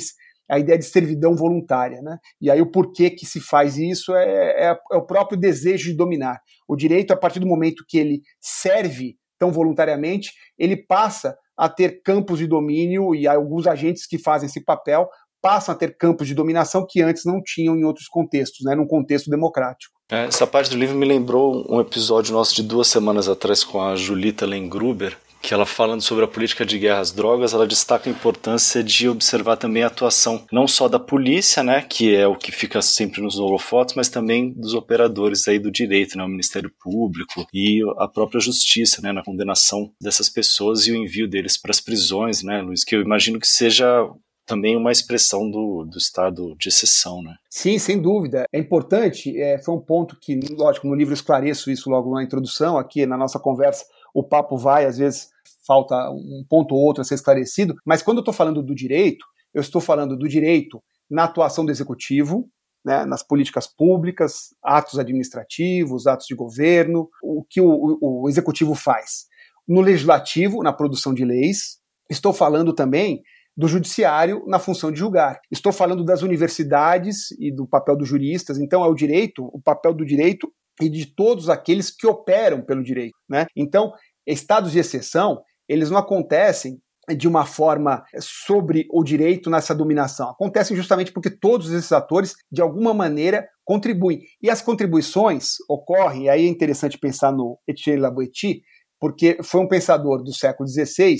a 0.51 0.59
ideia 0.59 0.79
de 0.79 0.85
servidão 0.85 1.35
voluntária. 1.35 2.01
Né? 2.03 2.19
E 2.41 2.51
aí 2.51 2.61
o 2.61 2.71
porquê 2.71 3.11
que 3.11 3.27
se 3.27 3.41
faz 3.41 3.77
isso 3.77 4.15
é, 4.15 4.71
é, 4.71 4.79
é 4.93 4.97
o 4.97 5.07
próprio 5.07 5.39
desejo 5.39 5.91
de 5.91 5.97
dominar. 5.97 6.41
O 6.69 6.77
direito, 6.77 7.13
a 7.13 7.17
partir 7.17 7.41
do 7.41 7.47
momento 7.47 7.85
que 7.89 7.99
ele 7.99 8.23
serve 8.41 9.17
tão 9.39 9.51
voluntariamente, 9.51 10.33
ele 10.59 10.77
passa 10.77 11.37
a 11.57 11.69
ter 11.69 12.03
campos 12.03 12.39
de 12.39 12.47
domínio 12.47 13.15
e 13.15 13.27
alguns 13.27 13.67
agentes 13.67 14.07
que 14.07 14.19
fazem 14.19 14.47
esse 14.47 14.65
papel 14.65 15.09
passam 15.43 15.75
a 15.75 15.77
ter 15.77 15.97
campos 15.97 16.29
de 16.29 16.35
dominação 16.35 16.87
que 16.89 17.03
antes 17.03 17.25
não 17.25 17.43
tinham 17.43 17.77
em 17.77 17.85
outros 17.85 18.07
contextos, 18.07 18.65
né, 18.65 18.77
num 18.77 18.87
contexto 18.87 19.29
democrático. 19.29 19.93
É, 20.11 20.27
essa 20.27 20.47
parte 20.47 20.71
do 20.71 20.77
livro 20.77 20.97
me 20.97 21.05
lembrou 21.05 21.67
um 21.69 21.81
episódio 21.81 22.33
nosso 22.33 22.55
de 22.55 22.63
duas 22.63 22.87
semanas 22.87 23.29
atrás 23.29 23.65
com 23.65 23.81
a 23.81 23.97
Julita 23.97 24.47
Lengruber, 24.47 25.19
que 25.43 25.53
ela 25.53 25.67
falando 25.67 26.01
sobre 26.01 26.25
a 26.25 26.29
política 26.29 26.65
de 26.65 26.79
guerra 26.79 27.01
às 27.01 27.11
drogas, 27.11 27.53
ela 27.53 27.67
destaca 27.67 28.09
a 28.09 28.13
importância 28.13 28.83
de 28.83 29.09
observar 29.09 29.57
também 29.57 29.83
a 29.83 29.89
atuação 29.89 30.47
não 30.53 30.69
só 30.69 30.89
da 30.89 31.01
polícia, 31.01 31.63
né, 31.65 31.83
que 31.83 32.15
é 32.15 32.27
o 32.27 32.37
que 32.37 32.53
fica 32.53 32.81
sempre 32.81 33.21
nos 33.21 33.39
holofotes, 33.39 33.97
mas 33.97 34.09
também 34.09 34.53
dos 34.53 34.73
operadores 34.73 35.49
aí 35.49 35.59
do 35.59 35.71
direito, 35.71 36.17
né, 36.17 36.25
o 36.25 36.29
Ministério 36.29 36.73
Público 36.81 37.45
e 37.53 37.81
a 37.99 38.07
própria 38.07 38.41
justiça, 38.41 39.03
né, 39.03 39.11
na 39.11 39.25
condenação 39.25 39.91
dessas 40.01 40.29
pessoas 40.29 40.87
e 40.87 40.93
o 40.93 40.97
envio 40.97 41.29
deles 41.29 41.61
para 41.61 41.73
as 41.73 41.81
prisões, 41.81 42.43
né, 42.43 42.63
Luiz, 42.63 42.85
que 42.85 42.95
eu 42.95 43.03
imagino 43.03 43.41
que 43.41 43.49
seja 43.49 44.09
também 44.47 44.77
uma 44.77 44.93
expressão 44.93 45.51
do, 45.51 45.85
do 45.85 45.99
estado 45.99 46.55
de 46.59 46.69
exceção, 46.69 47.23
né? 47.23 47.37
Sim, 47.49 47.79
sem 47.79 48.01
dúvida. 48.01 48.45
É 48.53 48.59
importante, 48.59 49.41
é, 49.41 49.57
foi 49.59 49.75
um 49.75 49.81
ponto 49.81 50.17
que, 50.21 50.39
lógico, 50.51 50.87
no 50.87 50.95
livro 50.95 51.15
esclareço 51.15 51.71
isso 51.71 51.89
logo 51.89 52.13
na 52.13 52.25
introdução, 52.25 52.77
aqui 52.77 53.07
na 53.07 53.17
nossa 53.17 53.39
conversa 53.39 53.85
o 54.15 54.23
papo 54.23 54.57
vai, 54.57 54.85
às 54.85 54.99
vezes 54.99 55.29
falta 55.67 56.11
um 56.11 56.45
ponto 56.49 56.75
ou 56.75 56.81
outro 56.81 57.01
a 57.01 57.05
ser 57.05 57.15
esclarecido, 57.15 57.75
mas 57.87 58.03
quando 58.03 58.19
eu 58.19 58.23
estou 58.23 58.35
falando 58.35 58.63
do 58.63 58.75
direito, 58.75 59.25
eu 59.55 59.61
estou 59.61 59.81
falando 59.81 60.17
do 60.17 60.29
direito 60.29 60.83
na 61.11 61.25
atuação 61.25 61.65
do 61.65 61.71
executivo, 61.71 62.49
né, 62.85 63.05
nas 63.05 63.23
políticas 63.23 63.67
públicas, 63.67 64.49
atos 64.63 64.99
administrativos, 64.99 66.07
atos 66.07 66.27
de 66.27 66.35
governo, 66.35 67.09
o 67.23 67.45
que 67.49 67.61
o, 67.61 67.99
o, 68.01 68.29
executivo 68.29 68.75
faz. 68.75 69.27
No 69.69 69.81
legislativo, 69.81 70.63
na 70.63 70.73
produção 70.73 71.15
de 71.15 71.25
leis, 71.25 71.79
estou 72.11 72.33
falando 72.33 72.73
também 72.73 73.23
do 73.57 73.69
judiciário 73.69 74.43
na 74.47 74.59
função 74.59 74.91
de 74.91 74.99
julgar. 74.99 75.39
Estou 75.51 75.73
falando 75.73 76.05
das 76.05 76.23
universidades 76.23 77.31
e 77.39 77.55
do 77.55 77.67
papel 77.67 77.97
dos 77.97 78.09
juristas. 78.09 78.59
Então, 78.59 78.85
é 78.85 78.89
o 78.89 78.95
direito, 78.95 79.45
o 79.53 79.61
papel 79.61 79.95
do 79.95 80.05
direito 80.05 80.53
e 80.81 80.89
de 80.89 81.07
todos 81.07 81.49
aqueles 81.49 81.91
que 81.91 82.07
operam 82.07 82.63
pelo 82.63 82.83
direito. 82.83 83.17
Né? 83.29 83.47
Então, 83.57 83.93
estados 84.27 84.73
de 84.73 84.79
exceção, 84.79 85.43
eles 85.69 85.91
não 85.91 85.99
acontecem 85.99 86.79
de 87.17 87.27
uma 87.27 87.45
forma 87.45 88.05
sobre 88.21 88.87
o 88.91 89.03
direito 89.03 89.51
nessa 89.51 89.75
dominação. 89.75 90.31
Acontecem 90.31 90.77
justamente 90.77 91.13
porque 91.13 91.31
todos 91.31 91.73
esses 91.73 91.91
atores, 91.91 92.35
de 92.51 92.63
alguma 92.63 92.95
maneira, 92.95 93.49
contribuem. 93.65 94.21
E 94.41 94.49
as 94.49 94.63
contribuições 94.63 95.57
ocorrem, 95.69 96.25
e 96.25 96.29
aí 96.29 96.45
é 96.47 96.49
interessante 96.49 96.99
pensar 96.99 97.33
no 97.33 97.59
Etienne 97.67 98.01
Laboetie, 98.01 98.63
porque 99.01 99.39
foi 99.43 99.61
um 99.61 99.69
pensador 99.69 100.23
do 100.23 100.33
século 100.33 100.69
XVI 100.69 101.17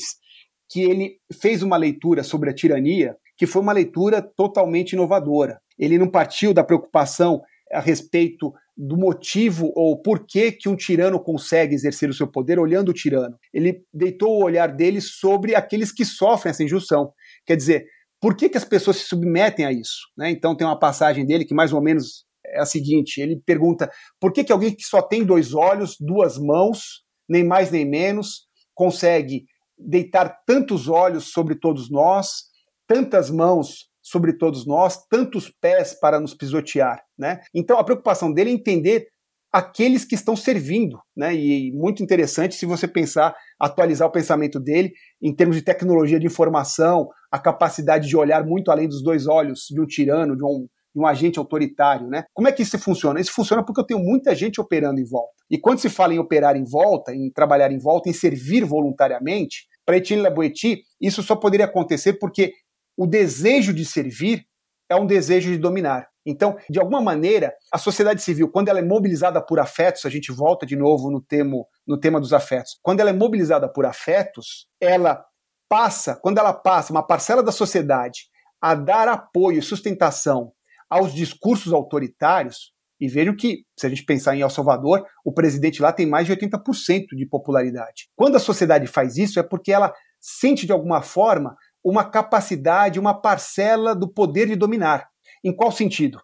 que 0.71 0.83
ele 0.83 1.17
fez 1.41 1.63
uma 1.63 1.77
leitura 1.77 2.23
sobre 2.23 2.49
a 2.49 2.55
tirania 2.55 3.17
que 3.37 3.47
foi 3.47 3.61
uma 3.61 3.73
leitura 3.73 4.23
totalmente 4.23 4.93
inovadora. 4.93 5.61
Ele 5.77 5.99
não 5.99 6.09
partiu 6.09 6.55
da 6.55 6.63
preocupação 6.63 7.43
a 7.73 7.81
respeito 7.81 8.53
do 8.77 8.97
motivo 8.97 9.73
ou 9.75 10.01
porquê 10.01 10.53
que 10.53 10.69
um 10.69 10.77
tirano 10.77 11.23
consegue 11.23 11.75
exercer 11.75 12.09
o 12.09 12.15
seu 12.15 12.27
poder 12.27 12.59
olhando 12.59 12.91
o 12.91 12.95
tirano. 12.95 13.37
Ele 13.53 13.85
deitou 13.93 14.39
o 14.39 14.45
olhar 14.45 14.69
dele 14.69 15.01
sobre 15.01 15.55
aqueles 15.55 15.93
que 15.93 16.05
sofrem 16.05 16.51
essa 16.51 16.63
injunção. 16.63 17.13
Quer 17.47 17.57
dizer, 17.57 17.87
por 18.21 18.37
que, 18.37 18.49
que 18.49 18.57
as 18.57 18.65
pessoas 18.65 18.99
se 18.99 19.05
submetem 19.07 19.65
a 19.65 19.73
isso? 19.73 20.09
Né? 20.17 20.31
Então 20.31 20.57
tem 20.57 20.67
uma 20.67 20.79
passagem 20.79 21.27
dele 21.27 21.45
que 21.45 21.55
mais 21.55 21.73
ou 21.73 21.83
menos 21.83 22.25
é 22.47 22.61
a 22.61 22.67
seguinte: 22.67 23.21
ele 23.21 23.41
pergunta 23.45 23.91
por 24.21 24.33
que, 24.33 24.45
que 24.45 24.53
alguém 24.53 24.75
que 24.75 24.85
só 24.85 25.03
tem 25.03 25.25
dois 25.25 25.55
olhos, 25.55 25.97
duas 25.99 26.39
mãos, 26.39 27.03
nem 27.29 27.45
mais 27.45 27.71
nem 27.71 27.85
menos, 27.85 28.47
consegue 28.75 29.45
deitar 29.79 30.43
tantos 30.47 30.89
olhos 30.89 31.33
sobre 31.33 31.57
todos 31.57 31.91
nós, 31.91 32.45
tantas 32.87 33.31
mãos 33.31 33.91
sobre 34.13 34.35
todos 34.35 34.67
nós, 34.67 35.07
tantos 35.09 35.49
pés 35.49 35.99
para 35.99 36.21
nos 36.21 36.35
pisotear, 36.35 37.03
né? 37.19 37.41
Então 37.55 37.79
a 37.79 37.85
preocupação 37.85 38.31
dele 38.31 38.51
é 38.51 38.53
entender 38.53 39.07
aqueles 39.51 40.05
que 40.05 40.15
estão 40.15 40.37
servindo, 40.37 40.99
né? 41.17 41.35
E 41.35 41.73
muito 41.73 42.03
interessante 42.03 42.55
se 42.55 42.67
você 42.67 42.87
pensar, 42.87 43.35
atualizar 43.59 44.07
o 44.07 44.13
pensamento 44.13 44.61
dele 44.61 44.93
em 45.21 45.35
termos 45.35 45.57
de 45.57 45.63
tecnologia 45.63 46.21
de 46.21 46.27
informação, 46.27 47.09
a 47.31 47.39
capacidade 47.39 48.07
de 48.07 48.17
olhar 48.17 48.45
muito 48.45 48.71
além 48.71 48.87
dos 48.87 49.03
dois 49.03 49.27
olhos 49.27 49.67
de 49.71 49.81
um 49.81 49.87
tirano, 49.87 50.37
de 50.37 50.45
um, 50.45 50.67
de 50.95 51.01
um 51.01 51.07
agente 51.07 51.39
autoritário, 51.39 52.07
né? 52.09 52.25
Como 52.35 52.49
é 52.49 52.53
que 52.53 52.63
isso 52.63 52.79
funciona? 52.79 53.19
Isso 53.19 53.33
funciona 53.33 53.65
porque 53.65 53.81
eu 53.81 53.87
tenho 53.87 54.01
muita 54.01 54.35
gente 54.35 54.61
operando 54.61 55.01
em 55.01 55.05
volta. 55.05 55.33
E 55.51 55.59
quando 55.59 55.81
se 55.81 55.89
fala 55.89 56.13
em 56.13 56.19
operar 56.19 56.55
em 56.55 56.65
volta, 56.65 57.15
em 57.15 57.31
trabalhar 57.31 57.73
em 57.73 57.79
volta, 57.79 58.11
em 58.11 58.13
servir 58.13 58.65
voluntariamente, 58.65 59.67
para 59.85 59.97
Etienne 59.97 60.23
Laboetie, 60.23 60.83
isso 61.01 61.23
só 61.23 61.35
poderia 61.35 61.67
acontecer 61.67 62.15
porque 62.15 62.53
o 62.97 63.07
desejo 63.07 63.73
de 63.73 63.85
servir 63.85 64.45
é 64.89 64.97
um 64.97 65.07
desejo 65.07 65.51
de 65.51 65.59
dominar. 65.59 66.09
Então, 66.25 66.57
de 66.71 66.79
alguma 66.79 67.01
maneira, 67.01 67.53
a 67.73 67.79
sociedade 67.79 68.23
civil, 68.23 68.49
quando 68.49 68.69
ela 68.69 68.79
é 68.79 68.83
mobilizada 68.83 69.45
por 69.45 69.59
afetos, 69.59 70.05
a 70.05 70.11
gente 70.11 70.31
volta 70.31 70.65
de 70.65 70.77
novo 70.77 71.11
no, 71.11 71.21
temo, 71.21 71.67
no 71.87 71.99
tema 71.99 72.21
dos 72.21 72.33
afetos, 72.33 72.79
quando 72.81 73.01
ela 73.01 73.11
é 73.11 73.13
mobilizada 73.13 73.69
por 73.69 73.85
afetos, 73.85 74.69
ela 74.81 75.25
passa, 75.69 76.15
quando 76.15 76.39
ela 76.39 76.53
passa, 76.53 76.93
uma 76.93 77.05
parcela 77.05 77.43
da 77.43 77.51
sociedade, 77.51 78.29
a 78.61 78.75
dar 78.75 79.09
apoio 79.09 79.59
e 79.59 79.63
sustentação 79.63 80.53
aos 80.89 81.13
discursos 81.13 81.73
autoritários, 81.73 82.73
e 83.01 83.09
vejam 83.09 83.35
que, 83.35 83.65
se 83.77 83.85
a 83.85 83.89
gente 83.89 84.05
pensar 84.05 84.37
em 84.37 84.43
El 84.43 84.51
Salvador, 84.51 85.05
o 85.25 85.33
presidente 85.33 85.83
lá 85.83 85.93
tem 85.93 86.07
mais 86.07 86.25
de 86.25 86.37
80% 86.37 87.17
de 87.17 87.27
popularidade. 87.27 88.09
Quando 88.15 88.37
a 88.37 88.39
sociedade 88.39 88.87
faz 88.87 89.17
isso, 89.17 89.41
é 89.41 89.43
porque 89.43 89.73
ela 89.73 89.93
sente 90.21 90.67
de 90.67 90.73
alguma 90.73 91.03
forma 91.03 91.57
uma 91.85 92.05
capacidade, 92.05 93.01
uma 93.01 93.15
parcela 93.15 93.95
do 93.95 94.09
poder 94.09 94.47
de 94.47 94.57
dominar. 94.57 95.09
Em 95.45 95.55
qual 95.55 95.73
sentido? 95.73 96.21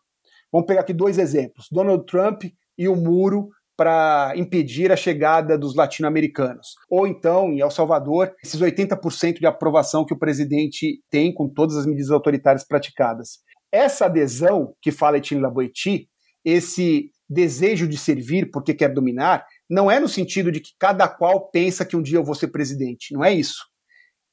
Vamos 0.53 0.67
pegar 0.67 0.81
aqui 0.81 0.93
dois 0.93 1.19
exemplos: 1.19 1.67
Donald 1.71 2.05
Trump 2.07 2.45
e 2.77 2.89
o 2.89 2.97
muro 2.97 3.49
para 3.77 4.33
impedir 4.37 4.91
a 4.91 4.97
chegada 4.97 5.57
dos 5.57 5.75
latino-americanos. 5.77 6.75
Ou 6.91 7.07
então, 7.07 7.53
em 7.53 7.61
El 7.61 7.71
Salvador, 7.71 8.35
esses 8.43 8.61
80% 8.61 9.39
de 9.39 9.47
aprovação 9.47 10.05
que 10.05 10.13
o 10.13 10.19
presidente 10.19 11.01
tem 11.09 11.33
com 11.33 11.49
todas 11.49 11.77
as 11.77 11.87
medidas 11.87 12.11
autoritárias 12.11 12.67
praticadas. 12.67 13.39
Essa 13.71 14.07
adesão 14.07 14.75
que 14.83 14.91
fala 14.91 15.19
Etienne 15.19 15.43
Laboiti, 15.43 16.09
esse 16.45 17.13
desejo 17.31 17.87
de 17.87 17.97
servir 17.97 18.51
porque 18.51 18.75
quer 18.75 18.93
dominar, 18.93 19.47
não 19.71 19.89
é 19.89 20.01
no 20.01 20.09
sentido 20.09 20.51
de 20.51 20.61
que 20.61 20.71
cada 20.79 21.07
qual 21.07 21.49
pensa 21.51 21.85
que 21.85 21.97
um 21.97 22.03
dia 22.03 22.19
eu 22.19 22.25
vou 22.25 22.35
ser 22.35 22.49
presidente. 22.49 23.13
Não 23.13 23.25
é 23.25 23.33
isso 23.33 23.68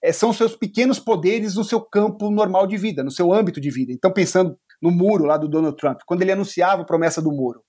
é, 0.06 0.12
são 0.12 0.32
seus 0.32 0.56
pequenos 0.56 1.00
poderes 1.00 1.56
no 1.56 1.64
seu 1.64 1.82
campo 1.82 2.30
normal 2.30 2.68
de 2.68 2.78
vida, 2.78 3.04
no 3.04 3.10
seu 3.10 3.34
âmbito 3.34 3.60
de 3.60 3.72
vida. 3.72 3.92
Então, 3.92 4.12
pensando 4.12 4.56
no 4.80 4.92
muro 4.92 5.26
lá 5.26 5.36
do 5.36 5.48
Donald 5.48 5.76
Trump, 5.78 6.02
quando 6.06 6.22
ele 6.22 6.32
anunciava 6.32 6.84
a 6.84 6.86
promessa 6.86 7.22
do 7.22 7.32
muro, 7.32 7.62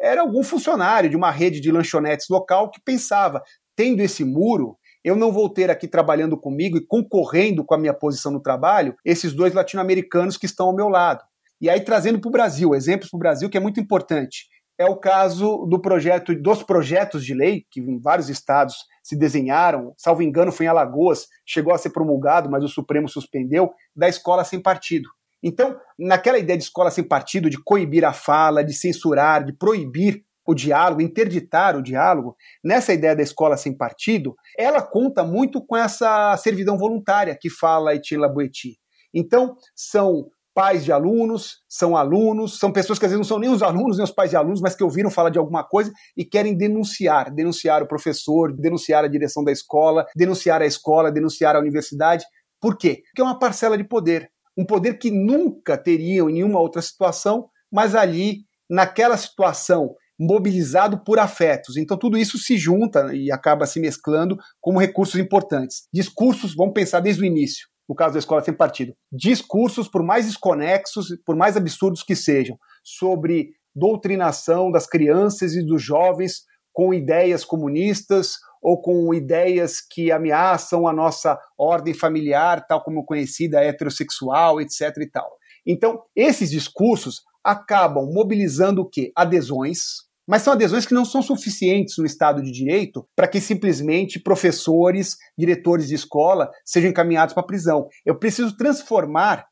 era 0.00 0.20
algum 0.20 0.42
funcionário 0.42 1.08
de 1.08 1.16
uma 1.16 1.30
rede 1.30 1.60
de 1.60 1.70
lanchonetes 1.70 2.26
local 2.28 2.70
que 2.72 2.80
pensava, 2.84 3.40
tendo 3.76 4.00
esse 4.00 4.24
muro, 4.24 4.76
eu 5.04 5.14
não 5.14 5.30
vou 5.30 5.48
ter 5.48 5.70
aqui 5.70 5.86
trabalhando 5.86 6.36
comigo 6.36 6.76
e 6.76 6.84
concorrendo 6.84 7.64
com 7.64 7.74
a 7.74 7.78
minha 7.78 7.94
posição 7.94 8.32
no 8.32 8.42
trabalho 8.42 8.96
esses 9.04 9.32
dois 9.32 9.54
latino-americanos 9.54 10.36
que 10.36 10.46
estão 10.46 10.66
ao 10.66 10.74
meu 10.74 10.88
lado. 10.88 11.22
E 11.60 11.70
aí 11.70 11.80
trazendo 11.80 12.20
para 12.20 12.28
o 12.28 12.32
Brasil, 12.32 12.74
exemplos 12.74 13.08
para 13.08 13.16
o 13.16 13.20
Brasil 13.20 13.48
que 13.48 13.56
é 13.56 13.60
muito 13.60 13.78
importante. 13.78 14.48
É 14.76 14.86
o 14.86 14.96
caso 14.96 15.64
do 15.66 15.80
projeto, 15.80 16.34
dos 16.34 16.64
projetos 16.64 17.24
de 17.24 17.32
lei 17.32 17.64
que 17.70 17.80
em 17.80 18.00
vários 18.00 18.28
estados 18.28 18.74
se 19.06 19.14
desenharam, 19.14 19.94
salvo 19.96 20.20
engano 20.20 20.50
foi 20.50 20.66
em 20.66 20.68
Alagoas, 20.68 21.28
chegou 21.46 21.72
a 21.72 21.78
ser 21.78 21.90
promulgado, 21.90 22.50
mas 22.50 22.64
o 22.64 22.68
Supremo 22.68 23.08
suspendeu, 23.08 23.70
da 23.94 24.08
escola 24.08 24.42
sem 24.42 24.60
partido. 24.60 25.08
Então, 25.40 25.76
naquela 25.96 26.40
ideia 26.40 26.58
de 26.58 26.64
escola 26.64 26.90
sem 26.90 27.04
partido, 27.04 27.48
de 27.48 27.56
coibir 27.62 28.04
a 28.04 28.12
fala, 28.12 28.64
de 28.64 28.72
censurar, 28.72 29.44
de 29.44 29.52
proibir 29.52 30.24
o 30.44 30.52
diálogo, 30.52 31.00
interditar 31.00 31.76
o 31.76 31.82
diálogo, 31.82 32.34
nessa 32.64 32.92
ideia 32.92 33.14
da 33.14 33.22
escola 33.22 33.56
sem 33.56 33.76
partido, 33.76 34.34
ela 34.58 34.82
conta 34.82 35.22
muito 35.22 35.64
com 35.64 35.76
essa 35.76 36.36
servidão 36.36 36.76
voluntária 36.76 37.38
que 37.40 37.48
fala 37.48 37.94
Etienne 37.94 38.22
Laboeti. 38.22 38.76
Então, 39.14 39.56
são 39.72 40.26
pais 40.56 40.86
de 40.86 40.90
alunos, 40.90 41.58
são 41.68 41.94
alunos, 41.94 42.58
são 42.58 42.72
pessoas 42.72 42.98
que 42.98 43.04
às 43.04 43.10
vezes 43.10 43.18
não 43.18 43.28
são 43.28 43.38
nem 43.38 43.50
os 43.50 43.62
alunos, 43.62 43.98
nem 43.98 44.04
os 44.04 44.10
pais 44.10 44.30
de 44.30 44.36
alunos, 44.36 44.62
mas 44.62 44.74
que 44.74 44.82
ouviram 44.82 45.10
falar 45.10 45.28
de 45.28 45.38
alguma 45.38 45.62
coisa 45.62 45.92
e 46.16 46.24
querem 46.24 46.56
denunciar, 46.56 47.30
denunciar 47.30 47.82
o 47.82 47.86
professor, 47.86 48.56
denunciar 48.56 49.04
a 49.04 49.08
direção 49.08 49.44
da 49.44 49.52
escola, 49.52 50.06
denunciar 50.16 50.62
a 50.62 50.66
escola, 50.66 51.12
denunciar 51.12 51.54
a 51.54 51.58
universidade. 51.58 52.24
Por 52.58 52.78
quê? 52.78 53.02
Porque 53.04 53.20
é 53.20 53.24
uma 53.24 53.38
parcela 53.38 53.76
de 53.76 53.84
poder, 53.84 54.30
um 54.56 54.64
poder 54.64 54.94
que 54.98 55.10
nunca 55.10 55.76
teriam 55.76 56.30
em 56.30 56.32
nenhuma 56.32 56.58
outra 56.58 56.80
situação, 56.80 57.50
mas 57.70 57.94
ali, 57.94 58.38
naquela 58.70 59.18
situação 59.18 59.94
mobilizado 60.18 61.04
por 61.04 61.18
afetos. 61.18 61.76
Então 61.76 61.98
tudo 61.98 62.16
isso 62.16 62.38
se 62.38 62.56
junta 62.56 63.14
e 63.14 63.30
acaba 63.30 63.66
se 63.66 63.78
mesclando 63.78 64.38
como 64.58 64.80
recursos 64.80 65.20
importantes. 65.20 65.82
Discursos, 65.92 66.54
vamos 66.56 66.72
pensar 66.72 67.00
desde 67.00 67.20
o 67.20 67.26
início, 67.26 67.68
no 67.88 67.94
caso 67.94 68.14
da 68.14 68.18
escola 68.18 68.42
sem 68.42 68.54
partido. 68.54 68.94
Discursos, 69.12 69.88
por 69.88 70.02
mais 70.02 70.26
desconexos, 70.26 71.08
por 71.24 71.36
mais 71.36 71.56
absurdos 71.56 72.02
que 72.02 72.16
sejam, 72.16 72.58
sobre 72.82 73.50
doutrinação 73.74 74.70
das 74.70 74.86
crianças 74.86 75.54
e 75.54 75.64
dos 75.64 75.82
jovens 75.82 76.44
com 76.72 76.92
ideias 76.92 77.44
comunistas 77.44 78.36
ou 78.62 78.80
com 78.80 79.14
ideias 79.14 79.80
que 79.80 80.10
ameaçam 80.10 80.88
a 80.88 80.92
nossa 80.92 81.38
ordem 81.56 81.94
familiar, 81.94 82.66
tal 82.66 82.82
como 82.82 83.04
conhecida 83.04 83.62
heterossexual, 83.62 84.60
etc 84.60 84.96
e 84.98 85.10
tal. 85.10 85.30
Então, 85.64 86.02
esses 86.14 86.50
discursos 86.50 87.22
acabam 87.44 88.10
mobilizando 88.12 88.82
o 88.82 88.88
quê? 88.88 89.12
Adesões, 89.14 90.05
mas 90.26 90.42
são 90.42 90.52
adesões 90.52 90.84
que 90.84 90.94
não 90.94 91.04
são 91.04 91.22
suficientes 91.22 91.96
no 91.98 92.04
Estado 92.04 92.42
de 92.42 92.50
Direito 92.50 93.06
para 93.14 93.28
que 93.28 93.40
simplesmente 93.40 94.18
professores, 94.18 95.16
diretores 95.38 95.86
de 95.86 95.94
escola 95.94 96.50
sejam 96.64 96.90
encaminhados 96.90 97.32
para 97.32 97.42
a 97.42 97.46
prisão. 97.46 97.88
Eu 98.04 98.18
preciso 98.18 98.56
transformar 98.56 99.46